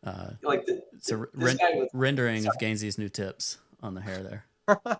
[0.05, 3.93] Uh, Like the, it's a this ren- guy was rendering of Gainzy's new tips on
[3.95, 4.45] the hair there.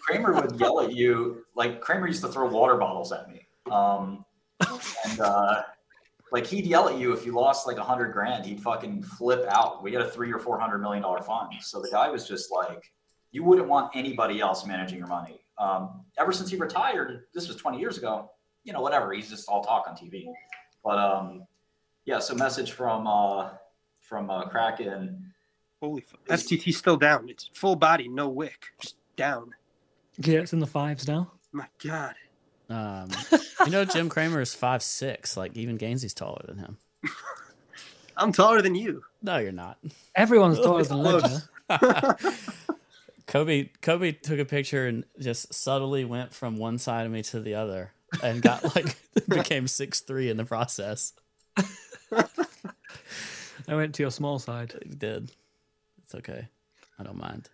[0.00, 1.44] Cramer would yell at you.
[1.54, 3.46] Like Cramer used to throw water bottles at me.
[3.70, 4.24] Um,
[5.06, 5.62] and uh,
[6.32, 9.46] like he'd yell at you if you lost like a hundred grand, he'd fucking flip
[9.50, 9.82] out.
[9.82, 12.50] We had a three or four hundred million dollar fund, so the guy was just
[12.52, 12.92] like,
[13.30, 15.40] you wouldn't want anybody else managing your money.
[15.58, 18.30] Um, ever since he retired, this was twenty years ago.
[18.64, 19.12] You know, whatever.
[19.12, 20.26] He's just all talk on TV.
[20.84, 21.46] But um,
[22.04, 22.18] yeah.
[22.18, 23.50] So message from uh,
[24.02, 25.32] from uh, Kraken.
[25.80, 26.24] Holy fuck.
[26.26, 27.28] FTT still down.
[27.28, 29.54] It's full body, no wick, just down.
[30.18, 31.30] Yeah, it's in the fives now.
[31.52, 32.14] My God.
[32.68, 33.10] Um,
[33.64, 35.36] you know, Jim Cramer is five six.
[35.36, 36.76] Like even Gainzy's taller than him.
[38.16, 39.04] I'm taller than you.
[39.22, 39.78] No, you're not.
[40.14, 41.42] Everyone's taller than close.
[41.68, 42.28] Ledger.
[43.26, 47.40] Cobie Cobie took a picture and just subtly went from one side of me to
[47.40, 48.96] the other and got like
[49.28, 51.12] became six three in the process.
[53.68, 54.74] I went to your small side.
[54.82, 55.30] He did.
[56.04, 56.48] It's okay.
[56.98, 57.50] I don't mind.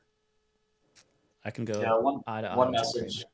[1.45, 3.31] I can go Yeah, one, eye to eye one message Cramer.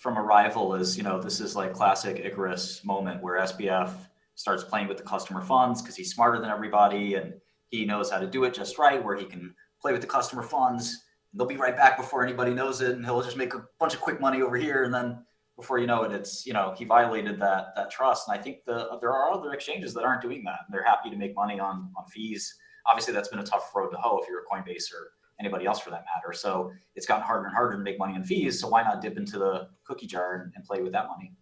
[0.00, 3.92] From a rival is, you know, this is like classic Icarus moment where SBF
[4.34, 7.34] starts playing with the customer funds because he's smarter than everybody and
[7.68, 10.42] he knows how to do it just right, where he can play with the customer
[10.42, 11.04] funds.
[11.34, 14.00] They'll be right back before anybody knows it, and he'll just make a bunch of
[14.00, 15.22] quick money over here, and then
[15.54, 18.26] before you know it, it's you know he violated that that trust.
[18.26, 20.60] And I think the there are other exchanges that aren't doing that.
[20.66, 22.52] And they're happy to make money on on fees.
[22.86, 25.80] Obviously, that's been a tough road to hoe if you're a Coinbase or anybody else
[25.80, 26.32] for that matter.
[26.32, 28.60] So it's gotten harder and harder to make money on fees.
[28.60, 31.32] So why not dip into the cookie jar and, and play with that money?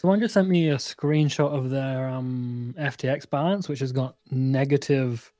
[0.00, 5.32] Someone just sent me a screenshot of their um, FTX balance, which has got negative,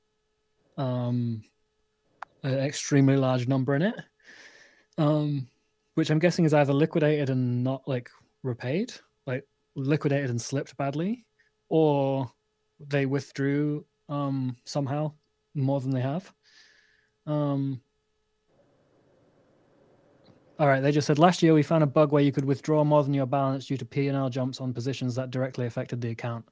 [0.77, 1.41] um,
[2.43, 3.95] an extremely large number in it,
[4.97, 5.47] um,
[5.95, 8.09] which I'm guessing is either liquidated and not like
[8.43, 8.91] repaid,
[9.25, 11.25] like liquidated and slipped badly,
[11.69, 12.29] or
[12.79, 15.13] they withdrew um, somehow
[15.55, 16.33] more than they have.
[17.29, 17.79] Um,
[20.57, 22.83] all right, they just said last year we found a bug where you could withdraw
[22.83, 26.01] more than your balance due to P and L jumps on positions that directly affected
[26.01, 26.43] the account.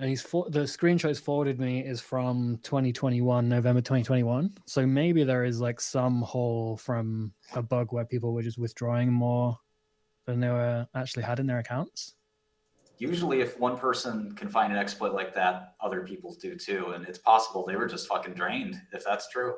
[0.00, 4.54] And he's for, the screenshot he's forwarded me is from 2021, November 2021.
[4.64, 9.12] So maybe there is like some hole from a bug where people were just withdrawing
[9.12, 9.58] more
[10.26, 12.14] than they were actually had in their accounts.
[12.98, 16.92] Usually, if one person can find an exploit like that, other people do too.
[16.94, 19.54] And it's possible they were just fucking drained if that's true.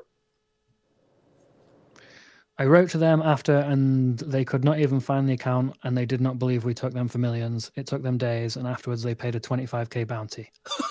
[2.58, 6.04] I wrote to them after, and they could not even find the account, and they
[6.04, 7.70] did not believe we took them for millions.
[7.74, 10.50] It took them days, and afterwards they paid a 25k bounty.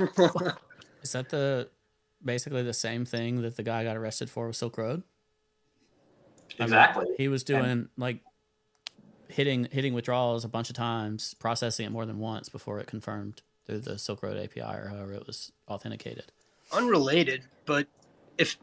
[1.02, 1.68] Is that the
[2.24, 5.02] basically the same thing that the guy got arrested for with Silk Road?
[6.58, 7.06] I mean, Exactly.
[7.16, 8.20] he was doing like
[9.30, 13.42] hitting hitting withdrawals a bunch of times, processing it more than once before it confirmed
[13.66, 16.32] through the Silk Road API or however it was authenticated.
[16.72, 17.86] Unrelated, but
[18.38, 18.56] if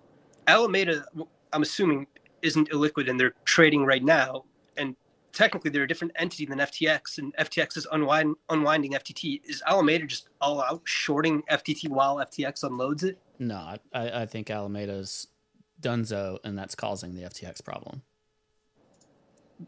[0.47, 1.05] Alameda,
[1.53, 2.07] I'm assuming,
[2.41, 4.45] isn't illiquid and they're trading right now,
[4.77, 4.95] and
[5.33, 10.05] technically they're a different entity than FTX, and FTX is unwind, unwinding FTT, is Alameda
[10.05, 13.17] just all out shorting FTT while FTX unloads it?
[13.39, 15.27] No, I, I think Alameda's
[15.81, 18.01] Dunzo, and that's causing the FTX problem.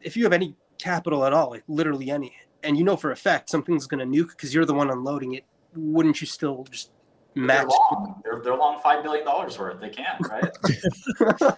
[0.02, 2.34] If you have any capital at all, like literally any,
[2.64, 5.34] and you know for a fact something's going to nuke because you're the one unloading
[5.34, 6.92] it, wouldn't you still just
[7.36, 7.68] They're match?
[7.68, 8.22] long.
[8.24, 9.80] They're, they're long $5 billion worth.
[9.80, 11.54] They can, right?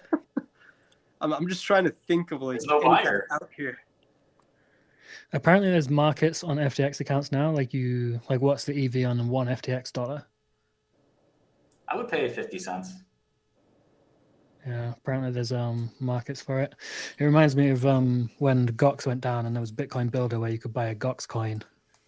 [1.20, 3.26] I'm, I'm just trying to think of like There's no buyer.
[3.32, 3.78] out here.
[5.32, 7.50] Apparently, there's markets on FTX accounts now.
[7.50, 10.26] Like you, like what's the EV on one FTX dollar?
[11.88, 12.94] I would pay 50 cents.
[14.66, 16.74] Yeah, apparently there's um markets for it.
[17.18, 20.50] It reminds me of um when Gox went down and there was Bitcoin Builder where
[20.50, 21.62] you could buy a Gox coin,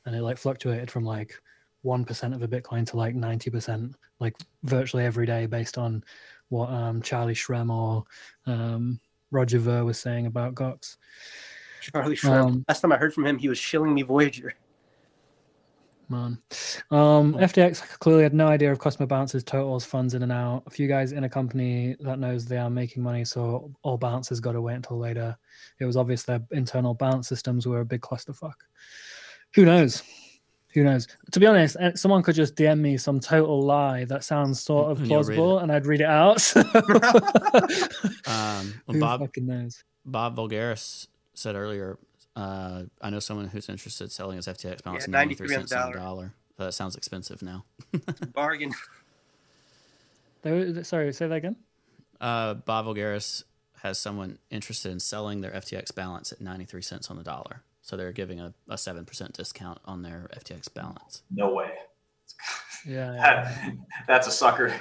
[0.07, 1.35] and it like fluctuated from like
[1.83, 6.05] one percent of a Bitcoin to like ninety percent, like virtually every day, based on
[6.49, 8.05] what um Charlie Shrem or
[8.47, 9.01] um
[9.33, 10.97] Roger Ver was saying about Gox.
[11.81, 12.35] Charlie Shrimp.
[12.35, 14.55] Um, Last time I heard from him, he was shilling me Voyager.
[16.09, 16.39] Man.
[16.91, 20.63] Um, FTX clearly had no idea of customer balances, totals, funds in and out.
[20.67, 24.41] A few guys in a company that knows they are making money, so all balances
[24.41, 25.37] got to wait until later.
[25.81, 28.55] It was obvious their internal balance systems were a big clusterfuck.
[29.55, 30.03] Who knows?
[30.75, 31.07] Who knows?
[31.31, 34.91] To be honest, eh, someone could just DM me some total lie that sounds sort
[34.91, 36.53] of And plausible, and I'd read it out.
[38.27, 39.85] Um, well, Who Bob fucking knows?
[40.05, 41.99] Bob Voulgaris said earlier,
[42.37, 45.49] uh, I know someone who's interested in selling his FTX balance Yeah, at 93 93
[45.49, 46.05] cents on the dollar.
[46.05, 46.33] dollar.
[46.59, 47.65] That sounds expensive now.
[48.33, 48.73] Bargain.
[50.43, 51.57] There- Sorry, say that again.
[52.21, 53.45] Uh, Bob Voulgaris
[53.83, 57.63] has someone interested in selling their FTX balance at 93 cents on the dollar.
[57.83, 61.23] So they're giving a, a 7% discount on their FTX balance.
[61.31, 61.71] No way.
[62.87, 63.21] Yeah, yeah.
[63.21, 64.75] That, that's a sucker.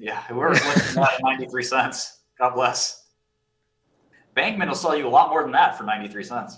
[0.00, 2.18] Yeah, we're looking at 93 cents.
[2.38, 3.04] God bless.
[4.36, 6.56] Bankman will sell you a lot more than that for 93 cents.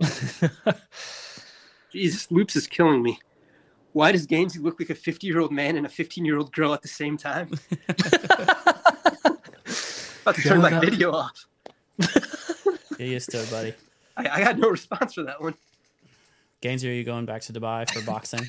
[1.92, 3.18] Jesus, Loops is killing me.
[3.92, 6.52] Why does Gainzy look like a 50 year old man and a 15 year old
[6.52, 7.50] girl at the same time?
[10.22, 10.80] About to turn my Yeah.
[10.80, 11.46] video off.
[12.96, 13.74] Get used to it, buddy.
[14.16, 15.54] I, I got no response for that one.
[16.62, 18.46] Gainzy, are you going back to Dubai for boxing?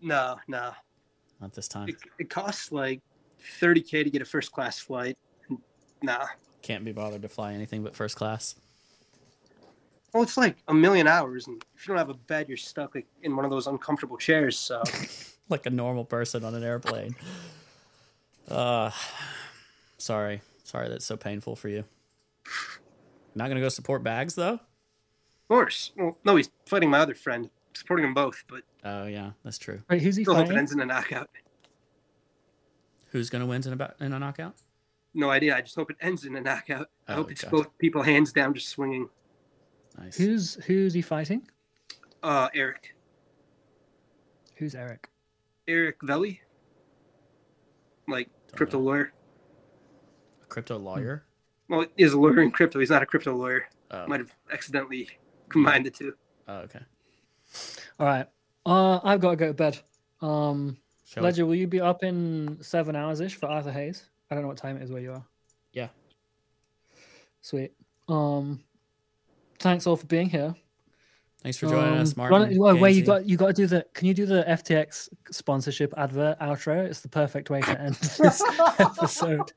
[0.00, 0.72] No, no.
[1.40, 1.88] Not this time.
[1.88, 3.00] It, it costs like
[3.60, 5.16] 30K to get a first class flight.
[6.02, 6.26] Nah.
[6.62, 8.54] Can't be bothered to fly anything but first class.
[10.14, 12.94] Well, it's like a million hours, and if you don't have a bed, you're stuck
[12.94, 14.56] like in one of those uncomfortable chairs.
[14.56, 14.80] So
[15.48, 17.16] like a normal person on an airplane.
[18.48, 18.92] Uh,
[19.98, 20.40] sorry.
[20.62, 21.84] Sorry that's so painful for you.
[23.34, 24.52] Not going to go support bags, though?
[24.54, 24.60] Of
[25.48, 25.90] course.
[25.96, 29.82] Well, no, he's fighting my other friend, supporting them both, but Oh, yeah, that's true.
[29.90, 31.28] Wait, who's he still hope it ends in a knockout.
[33.10, 34.54] Who's going to win in a, ba- in a knockout?
[35.12, 35.56] No idea.
[35.56, 36.88] I just hope it ends in a knockout.
[37.08, 37.56] I Oh, hope it's gotcha.
[37.56, 39.08] both people hands down just swinging.
[39.98, 40.16] Nice.
[40.16, 41.46] Who's who's he fighting?
[42.22, 42.94] Uh, Eric.
[44.56, 45.08] Who's Eric?
[45.68, 46.40] Eric Veli.
[48.08, 48.84] Like Don't crypto know.
[48.84, 49.12] lawyer.
[50.42, 51.24] A crypto lawyer?
[51.68, 52.78] Well, he's a lawyer in crypto.
[52.80, 53.66] He's not a crypto lawyer.
[53.90, 55.08] Oh, Might have accidentally
[55.48, 56.14] combined the two.
[56.48, 56.80] oh okay.
[58.00, 58.26] All right.
[58.66, 59.78] Uh, I've got to go to bed.
[60.20, 64.08] Um, Shall we- Ledger, will you be up in seven hours ish for Arthur Hayes?
[64.30, 65.24] I don't know what time it is where you are.
[65.72, 65.88] Yeah.
[67.42, 67.72] Sweet.
[68.08, 68.62] Um,
[69.64, 70.54] thanks all for being here.
[71.42, 72.56] Thanks for joining us, Um, Martin.
[72.58, 73.84] Why, where you got you got to do the?
[73.92, 76.84] Can you do the FTX sponsorship advert outro?
[76.86, 78.40] It's the perfect way to end this
[78.78, 79.52] episode.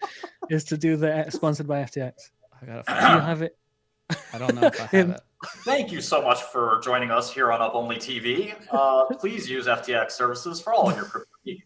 [0.50, 2.32] Is to do the uh, sponsored by FTX.
[2.62, 3.24] I, gotta Do you find it.
[3.24, 3.58] have it?
[4.34, 5.22] I don't know if I have it.
[5.64, 8.54] Thank you so much for joining us here on Up Only TV.
[8.72, 11.64] Uh, please use FTX services for all of your crypto needs.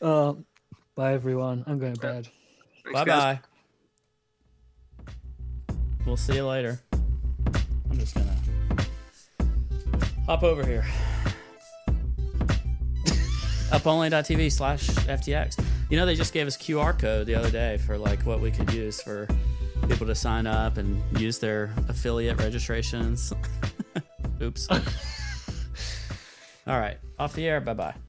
[0.00, 0.44] Um,
[0.94, 1.64] bye everyone.
[1.66, 2.28] I'm going to bed.
[2.84, 3.36] Thanks, Bye guys.
[3.36, 3.40] bye.
[6.06, 6.80] We'll see you later.
[6.92, 8.34] I'm just gonna
[10.26, 10.84] hop over here.
[13.70, 15.64] Uponly.tv slash FTX.
[15.90, 18.50] You know, they just gave us QR code the other day for like what we
[18.50, 19.26] could use for
[19.88, 23.32] people to sign up and use their affiliate registrations.
[24.42, 24.68] Oops.
[26.66, 27.60] All right, off the air.
[27.60, 27.94] Bye bye.